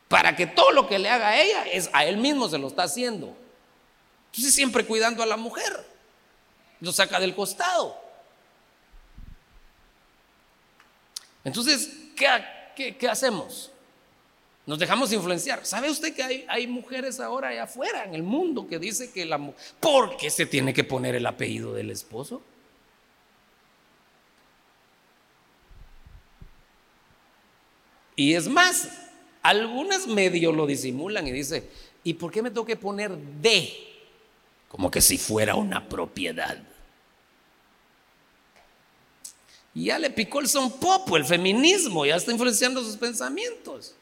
Para 0.07 0.35
que 0.35 0.47
todo 0.47 0.71
lo 0.71 0.87
que 0.87 0.99
le 0.99 1.09
haga 1.09 1.29
a 1.29 1.41
ella, 1.41 1.63
es 1.65 1.89
a 1.91 2.05
Él 2.05 2.17
mismo 2.17 2.47
se 2.47 2.57
lo 2.57 2.67
está 2.67 2.83
haciendo. 2.83 3.35
Entonces 4.27 4.53
siempre 4.53 4.85
cuidando 4.85 5.23
a 5.23 5.25
la 5.25 5.35
mujer. 5.35 5.85
Lo 6.79 6.91
saca 6.91 7.19
del 7.19 7.33
costado. 7.35 7.99
Entonces, 11.43 11.89
¿qué, 12.15 12.95
¿qué, 12.97 13.09
hacemos? 13.09 13.71
Nos 14.67 14.77
dejamos 14.77 15.13
influenciar. 15.13 15.65
¿Sabe 15.65 15.89
usted 15.89 16.13
que 16.13 16.21
hay, 16.21 16.45
hay, 16.49 16.67
mujeres 16.67 17.21
ahora 17.21 17.47
allá 17.47 17.63
afuera 17.63 18.03
en 18.03 18.13
el 18.13 18.21
mundo 18.21 18.67
que 18.67 18.77
dice 18.77 19.11
que 19.11 19.25
la 19.25 19.37
mujer, 19.37 19.59
¿por 19.79 20.17
qué 20.17 20.29
se 20.29 20.45
tiene 20.45 20.73
que 20.73 20.83
poner 20.83 21.15
el 21.15 21.25
apellido 21.25 21.73
del 21.73 21.89
esposo? 21.89 22.41
Y 28.17 28.33
es 28.33 28.49
más, 28.49 28.89
algunas 29.41 30.05
medio 30.05 30.51
lo 30.51 30.65
disimulan 30.65 31.25
y 31.25 31.31
dice, 31.31 31.69
¿y 32.03 32.15
por 32.15 32.29
qué 32.29 32.41
me 32.41 32.49
tengo 32.49 32.65
que 32.65 32.75
poner 32.75 33.15
de? 33.15 33.71
Como 34.67 34.91
que 34.91 34.99
si 34.99 35.17
fuera 35.17 35.55
una 35.55 35.87
propiedad. 35.87 36.61
Y 39.73 39.85
ya 39.85 39.97
le 39.97 40.09
picó 40.09 40.41
el 40.41 40.49
son 40.49 40.77
popo, 40.77 41.15
el 41.15 41.23
feminismo, 41.23 42.05
ya 42.05 42.17
está 42.17 42.33
influenciando 42.33 42.83
sus 42.83 42.97
pensamientos. 42.97 43.95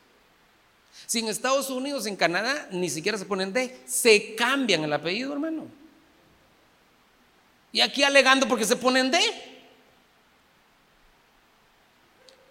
Si 1.06 1.20
en 1.20 1.28
Estados 1.28 1.70
Unidos, 1.70 2.06
en 2.06 2.16
Canadá, 2.16 2.68
ni 2.72 2.90
siquiera 2.90 3.18
se 3.18 3.26
ponen 3.26 3.54
de, 3.54 3.80
se 3.86 4.36
cambian 4.36 4.84
el 4.84 4.94
apellido, 4.94 5.34
hermano. 5.34 5.68
Y 7.72 7.82
aquí 7.82 8.04
alegando 8.04 8.48
porque 8.48 8.66
se 8.66 8.76
ponen 8.76 9.12
de. 9.12 9.20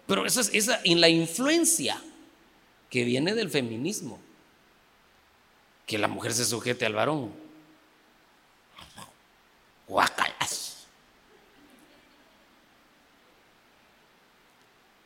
Pero 0.07 0.25
esa 0.25 0.41
es 0.41 0.51
esa, 0.53 0.79
en 0.83 1.01
la 1.01 1.09
influencia 1.09 2.01
que 2.89 3.03
viene 3.03 3.33
del 3.33 3.49
feminismo, 3.49 4.19
que 5.85 5.97
la 5.97 6.07
mujer 6.07 6.33
se 6.33 6.45
sujete 6.45 6.85
al 6.85 6.93
varón. 6.93 7.33
Guacalas. 9.87 10.24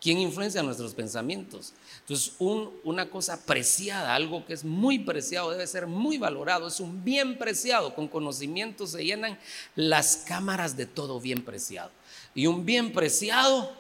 ¿Quién 0.10 0.22
influencia 0.22 0.64
nuestros 0.64 0.96
pensamientos? 0.96 1.72
Entonces, 2.00 2.34
una 2.40 3.12
cosa 3.12 3.46
preciada, 3.46 4.16
algo 4.16 4.44
que 4.44 4.54
es 4.54 4.64
muy 4.66 4.98
preciado, 4.98 5.52
debe 5.52 5.68
ser 5.68 5.86
muy 5.86 6.18
valorado, 6.18 6.68
es 6.68 6.80
un 6.80 7.04
bien 7.04 7.38
preciado. 7.38 7.94
Con 7.94 8.08
conocimiento 8.08 8.88
se 8.88 9.06
llenan 9.06 9.38
las 9.76 10.18
cámaras 10.28 10.76
de 10.76 10.88
todo 10.88 11.20
bien 11.22 11.46
preciado. 11.46 11.92
Y 12.34 12.48
un 12.48 12.66
bien 12.66 12.92
preciado 12.92 13.72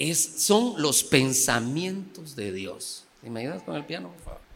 es, 0.00 0.42
son 0.42 0.82
los 0.82 1.04
pensamientos 1.04 2.34
de 2.34 2.50
Dios. 2.50 3.04
¿Me 3.22 3.38
ayudas 3.38 3.62
con 3.62 3.76
el 3.76 3.86
piano, 3.86 4.08
por 4.08 4.24
favor? 4.24 4.47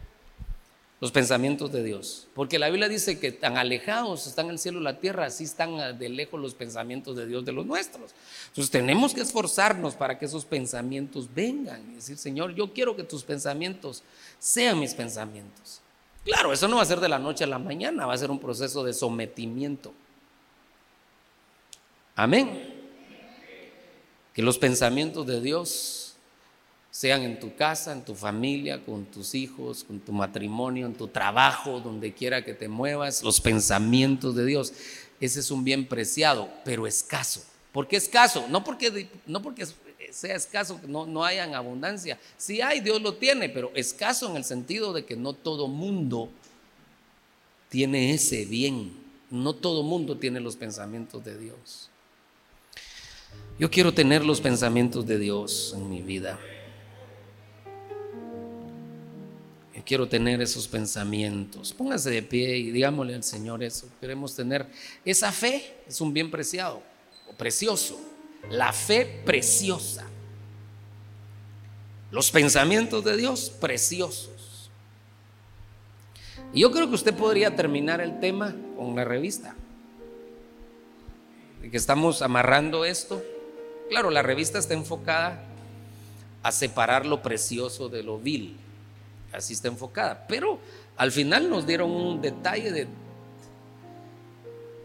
Los 1.03 1.11
pensamientos 1.11 1.69
de 1.69 1.83
Dios. 1.83 2.27
Porque 2.33 2.57
la 2.57 2.69
Biblia 2.69 2.87
dice 2.87 3.19
que 3.19 3.33
tan 3.33 3.57
alejados 3.57 4.25
están 4.25 4.49
el 4.49 4.57
cielo 4.57 4.79
y 4.79 4.83
la 4.83 5.01
tierra, 5.01 5.25
así 5.25 5.43
están 5.43 5.99
de 5.99 6.07
lejos 6.07 6.39
los 6.39 6.53
pensamientos 6.53 7.17
de 7.17 7.27
Dios 7.27 7.43
de 7.43 7.51
los 7.51 7.65
nuestros. 7.65 8.11
Entonces 8.47 8.71
tenemos 8.71 9.13
que 9.13 9.19
esforzarnos 9.19 9.95
para 9.95 10.17
que 10.17 10.23
esos 10.23 10.45
pensamientos 10.45 11.27
vengan 11.35 11.91
y 11.91 11.95
decir, 11.95 12.15
Señor, 12.15 12.55
yo 12.55 12.71
quiero 12.71 12.95
que 12.95 13.03
tus 13.03 13.21
pensamientos 13.21 14.01
sean 14.39 14.79
mis 14.79 14.93
pensamientos. 14.93 15.81
Claro, 16.23 16.53
eso 16.53 16.69
no 16.69 16.77
va 16.77 16.83
a 16.83 16.85
ser 16.85 17.01
de 17.01 17.09
la 17.09 17.19
noche 17.19 17.43
a 17.43 17.47
la 17.47 17.59
mañana, 17.59 18.05
va 18.05 18.13
a 18.13 18.17
ser 18.17 18.31
un 18.31 18.39
proceso 18.39 18.81
de 18.81 18.93
sometimiento. 18.93 19.93
Amén. 22.15 22.81
Que 24.33 24.41
los 24.41 24.57
pensamientos 24.57 25.27
de 25.27 25.41
Dios 25.41 26.02
sean 26.93 27.23
en 27.23 27.39
tu 27.39 27.55
casa, 27.55 27.91
en 27.91 28.05
tu 28.05 28.13
familia, 28.13 28.85
con 28.85 29.05
tus 29.05 29.33
hijos, 29.33 29.83
con 29.83 29.99
tu 29.99 30.11
matrimonio, 30.11 30.85
en 30.85 30.93
tu 30.93 31.07
trabajo, 31.07 31.79
donde 31.79 32.13
quiera 32.13 32.45
que 32.45 32.53
te 32.53 32.67
muevas, 32.67 33.23
los 33.23 33.41
pensamientos 33.41 34.35
de 34.35 34.45
Dios. 34.45 34.71
Ese 35.19 35.39
es 35.39 35.49
un 35.49 35.63
bien 35.63 35.87
preciado, 35.87 36.47
pero 36.63 36.85
escaso. 36.85 37.43
¿Por 37.71 37.87
qué 37.87 37.95
escaso? 37.95 38.45
No 38.47 38.63
porque, 38.63 39.09
no 39.25 39.41
porque 39.41 39.65
sea 40.11 40.35
escaso, 40.35 40.79
no, 40.87 41.07
no 41.07 41.25
haya 41.25 41.45
en 41.45 41.55
abundancia. 41.55 42.19
Si 42.37 42.61
hay, 42.61 42.79
Dios 42.79 43.01
lo 43.01 43.15
tiene, 43.15 43.49
pero 43.49 43.71
escaso 43.73 44.29
en 44.29 44.37
el 44.37 44.43
sentido 44.43 44.93
de 44.93 45.03
que 45.03 45.15
no 45.15 45.33
todo 45.33 45.67
mundo 45.67 46.29
tiene 47.69 48.13
ese 48.13 48.45
bien. 48.45 48.93
No 49.31 49.55
todo 49.55 49.81
mundo 49.81 50.19
tiene 50.19 50.39
los 50.39 50.55
pensamientos 50.55 51.25
de 51.25 51.39
Dios. 51.39 51.89
Yo 53.57 53.71
quiero 53.71 53.95
tener 53.95 54.23
los 54.23 54.41
pensamientos 54.41 55.07
de 55.07 55.17
Dios 55.17 55.73
en 55.75 55.89
mi 55.89 56.03
vida. 56.03 56.39
Quiero 59.85 60.07
tener 60.07 60.41
esos 60.41 60.67
pensamientos. 60.67 61.73
Póngase 61.73 62.09
de 62.09 62.23
pie 62.23 62.57
y 62.57 62.71
digámosle 62.71 63.15
al 63.15 63.23
Señor 63.23 63.63
eso. 63.63 63.87
Queremos 63.99 64.35
tener 64.35 64.67
esa 65.05 65.31
fe, 65.31 65.75
es 65.87 65.99
un 66.01 66.13
bien 66.13 66.31
preciado 66.31 66.81
o 67.29 67.33
precioso. 67.33 67.99
La 68.49 68.73
fe 68.73 69.21
preciosa. 69.25 70.05
Los 72.11 72.31
pensamientos 72.31 73.03
de 73.03 73.17
Dios 73.17 73.49
preciosos. 73.49 74.69
Y 76.53 76.61
yo 76.61 76.71
creo 76.71 76.87
que 76.87 76.95
usted 76.95 77.13
podría 77.13 77.55
terminar 77.55 78.01
el 78.01 78.19
tema 78.19 78.55
con 78.77 78.95
la 78.95 79.03
revista. 79.03 79.55
Que 81.61 81.77
estamos 81.77 82.21
amarrando 82.21 82.85
esto. 82.85 83.23
Claro, 83.89 84.09
la 84.09 84.21
revista 84.21 84.59
está 84.59 84.73
enfocada 84.73 85.43
a 86.43 86.51
separar 86.51 87.05
lo 87.05 87.21
precioso 87.21 87.89
de 87.89 88.03
lo 88.03 88.19
vil 88.19 88.57
así 89.33 89.53
está 89.53 89.67
enfocada. 89.67 90.25
Pero 90.27 90.59
al 90.95 91.11
final 91.11 91.49
nos 91.49 91.65
dieron 91.65 91.91
un 91.91 92.21
detalle 92.21 92.71
de, 92.71 92.87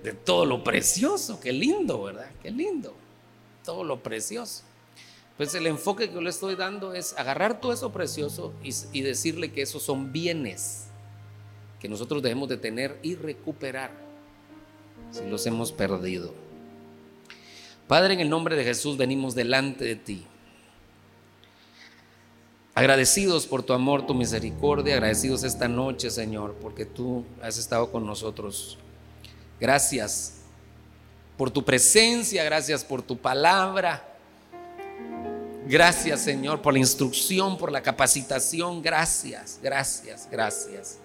de 0.03 0.12
todo 0.12 0.44
lo 0.44 0.64
precioso. 0.64 1.38
Qué 1.40 1.53
lindo, 1.53 2.03
¿verdad? 2.03 2.30
Qué 2.42 2.51
lindo. 2.51 2.94
Todo 3.64 3.84
lo 3.84 4.03
precioso. 4.03 4.62
Pues 5.36 5.55
el 5.55 5.66
enfoque 5.66 6.09
que 6.09 6.14
yo 6.14 6.20
le 6.20 6.30
estoy 6.30 6.57
dando 6.57 6.94
es 6.94 7.16
agarrar 7.16 7.61
todo 7.61 7.72
eso 7.72 7.92
precioso 7.92 8.53
y, 8.64 8.74
y 8.92 9.03
decirle 9.03 9.53
que 9.53 9.62
esos 9.62 9.82
son 9.82 10.12
bienes 10.12 10.88
que 11.80 11.88
nosotros 11.88 12.22
debemos 12.22 12.49
de 12.49 12.57
tener 12.57 12.99
y 13.03 13.14
recuperar 13.14 13.92
si 15.12 15.24
los 15.28 15.46
hemos 15.46 15.72
perdido. 15.72 16.34
Padre, 17.86 18.14
en 18.14 18.20
el 18.20 18.28
nombre 18.28 18.57
de 18.57 18.64
Jesús 18.64 18.96
venimos 18.96 19.34
delante 19.34 19.84
de 19.84 19.96
ti. 19.96 20.26
Agradecidos 22.79 23.45
por 23.45 23.64
tu 23.64 23.72
amor, 23.72 24.07
tu 24.07 24.14
misericordia, 24.14 24.95
agradecidos 24.95 25.43
esta 25.43 25.66
noche, 25.66 26.12
Señor, 26.12 26.55
porque 26.62 26.87
tú 26.87 27.24
has 27.43 27.59
estado 27.59 27.91
con 27.91 28.07
nosotros. 28.07 28.79
Gracias 29.59 30.35
por 31.37 31.51
tu 31.51 31.64
presencia, 31.64 32.45
gracias 32.45 32.85
por 32.85 33.03
tu 33.03 33.18
palabra. 33.18 34.09
Gracias, 35.66 36.20
Señor, 36.20 36.62
por 36.62 36.72
la 36.72 36.79
instrucción, 36.79 37.59
por 37.59 37.72
la 37.72 37.83
capacitación. 37.83 38.81
Gracias, 38.81 39.59
gracias, 39.61 40.29
gracias. 40.31 40.99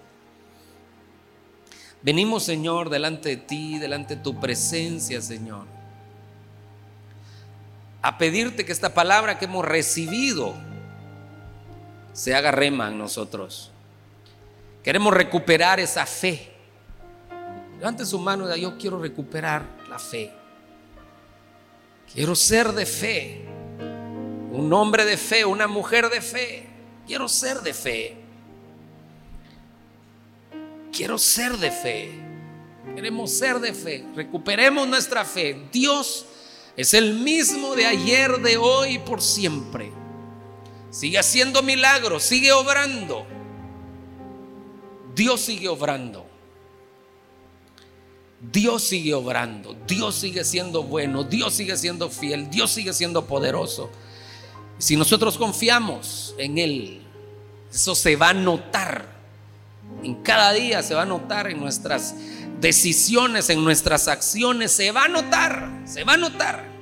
Venimos, 2.03 2.43
Señor, 2.43 2.91
delante 2.91 3.30
de 3.30 3.38
ti, 3.38 3.80
delante 3.80 4.15
de 4.15 4.21
tu 4.21 4.39
presencia, 4.39 5.24
Señor, 5.24 5.65
a 8.03 8.19
pedirte 8.19 8.63
que 8.63 8.71
esta 8.71 8.93
palabra 8.93 9.39
que 9.39 9.45
hemos 9.45 9.65
recibido, 9.65 10.53
se 12.14 12.36
haga 12.36 12.51
rema 12.51 12.88
en 12.88 12.97
nosotros. 12.97 13.72
Queremos 14.84 15.14
recuperar 15.14 15.80
esa 15.80 16.05
fe. 16.05 16.51
Levante 17.78 18.05
su 18.05 18.20
mano 18.20 18.55
y 18.55 18.61
yo 18.61 18.78
quiero 18.78 18.99
recuperar 18.99 19.64
la 19.89 19.97
fe. 19.99 20.32
Quiero 22.14 22.36
ser 22.36 22.72
de 22.72 22.86
fe. 22.86 23.45
Un 24.51 24.72
hombre 24.72 25.03
de 25.03 25.18
fe, 25.18 25.43
una 25.43 25.68
mujer 25.68 26.09
de 26.09 26.22
fe. 26.22 26.68
Quiero 27.07 27.28
ser 27.28 27.61
de 27.61 27.74
fe. 27.74 28.18
Quiero 30.91 31.18
ser 31.18 31.53
de 31.53 31.72
fe. 31.72 32.11
Queremos 32.95 33.32
ser 33.32 33.59
de 33.59 33.74
fe. 33.74 34.05
Recuperemos 34.16 34.88
nuestra 34.88 35.26
fe. 35.26 35.68
Dios 35.72 36.26
es 36.78 36.93
el 36.93 37.16
mismo 37.16 37.76
de 37.76 37.88
ayer, 37.88 38.38
de 38.39 38.57
hoy 38.57 38.95
y 38.95 38.99
por 38.99 39.22
siempre. 39.22 40.03
Sigue 40.93 41.17
haciendo 41.17 41.63
milagros, 41.63 42.21
sigue 42.21 42.51
obrando. 42.51 43.25
Dios 45.15 45.41
sigue 45.41 45.67
obrando. 45.67 46.23
Dios 48.39 48.83
sigue 48.83 49.15
obrando. 49.15 49.75
Dios 49.87 50.13
sigue 50.13 50.43
siendo 50.43 50.83
bueno. 50.83 51.23
Dios 51.23 51.55
sigue 51.55 51.75
siendo 51.77 52.11
fiel. 52.11 52.47
Dios 52.51 52.69
sigue 52.69 52.93
siendo 52.93 53.25
poderoso. 53.25 53.89
Si 54.77 54.95
nosotros 54.95 55.35
confiamos 55.39 56.35
en 56.37 56.59
Él, 56.59 57.01
eso 57.73 57.95
se 57.95 58.15
va 58.15 58.29
a 58.29 58.33
notar. 58.33 59.07
En 60.03 60.13
cada 60.21 60.53
día 60.53 60.83
se 60.83 60.93
va 60.93 61.01
a 61.01 61.07
notar 61.07 61.49
en 61.49 61.59
nuestras 61.59 62.13
decisiones, 62.61 63.49
en 63.49 63.63
nuestras 63.63 64.07
acciones. 64.07 64.71
Se 64.71 64.91
va 64.91 65.05
a 65.05 65.07
notar, 65.07 65.81
se 65.85 66.03
va 66.03 66.13
a 66.13 66.17
notar. 66.17 66.72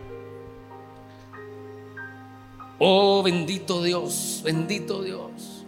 Oh 2.84 3.22
bendito 3.22 3.84
Dios, 3.84 4.42
bendito 4.44 5.04
Dios. 5.04 5.68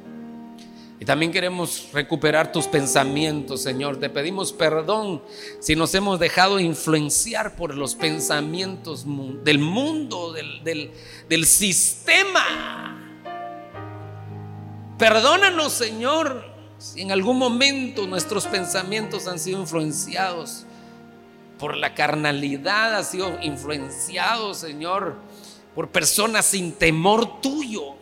Y 0.99 1.05
también 1.05 1.31
queremos 1.31 1.89
recuperar 1.93 2.51
tus 2.51 2.65
pensamientos, 2.65 3.61
Señor. 3.61 3.99
Te 3.99 4.09
pedimos 4.09 4.51
perdón 4.51 5.21
si 5.59 5.75
nos 5.75 5.93
hemos 5.93 6.19
dejado 6.19 6.59
influenciar 6.59 7.55
por 7.55 7.77
los 7.77 7.93
pensamientos 7.93 9.05
del 9.43 9.59
mundo, 9.59 10.33
del, 10.33 10.91
del 11.29 11.45
sistema. 11.45 12.97
Perdónanos, 14.97 15.71
Señor, 15.71 16.43
si 16.79 17.01
en 17.01 17.11
algún 17.11 17.37
momento 17.37 18.07
nuestros 18.07 18.47
pensamientos 18.47 19.27
han 19.27 19.37
sido 19.37 19.59
influenciados 19.59 20.65
por 21.59 21.77
la 21.77 21.93
carnalidad, 21.93 22.95
ha 22.95 23.03
sido 23.03 23.39
influenciados, 23.43 24.57
Señor, 24.57 25.17
por 25.75 25.89
personas 25.89 26.45
sin 26.45 26.73
temor 26.73 27.41
tuyo. 27.41 27.95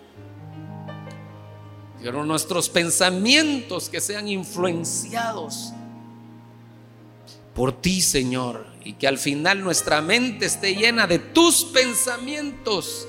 Pero 2.01 2.25
nuestros 2.25 2.69
pensamientos 2.69 3.89
que 3.89 4.01
sean 4.01 4.27
influenciados 4.27 5.73
por 7.53 7.73
ti, 7.73 8.01
Señor, 8.01 8.65
y 8.83 8.93
que 8.93 9.07
al 9.07 9.17
final 9.17 9.63
nuestra 9.63 10.01
mente 10.01 10.45
esté 10.45 10.73
llena 10.73 11.05
de 11.05 11.19
tus 11.19 11.65
pensamientos 11.65 13.07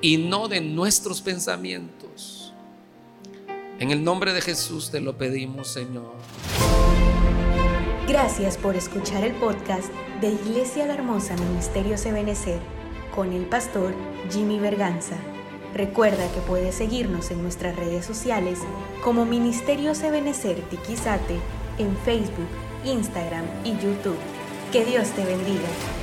y 0.00 0.16
no 0.16 0.48
de 0.48 0.60
nuestros 0.60 1.20
pensamientos. 1.20 2.54
En 3.78 3.90
el 3.90 4.02
nombre 4.02 4.32
de 4.32 4.40
Jesús 4.40 4.90
te 4.90 5.00
lo 5.00 5.18
pedimos, 5.18 5.68
Señor. 5.68 6.14
Gracias 8.08 8.56
por 8.56 8.76
escuchar 8.76 9.24
el 9.24 9.34
podcast 9.34 9.92
de 10.20 10.30
Iglesia 10.30 10.86
La 10.86 10.94
Hermosa 10.94 11.34
Ministerio 11.36 11.96
Ebenecer 12.04 12.81
con 13.14 13.32
el 13.32 13.44
pastor 13.46 13.94
Jimmy 14.30 14.58
Berganza. 14.58 15.16
Recuerda 15.74 16.30
que 16.32 16.40
puedes 16.40 16.74
seguirnos 16.74 17.30
en 17.30 17.42
nuestras 17.42 17.76
redes 17.76 18.04
sociales 18.04 18.58
como 19.02 19.24
Ministerio 19.24 19.92
Ebenecer 19.92 20.60
Tiquizate 20.68 21.38
en 21.78 21.96
Facebook, 21.98 22.48
Instagram 22.84 23.44
y 23.64 23.72
YouTube. 23.72 24.18
Que 24.70 24.84
Dios 24.84 25.08
te 25.10 25.24
bendiga. 25.24 26.01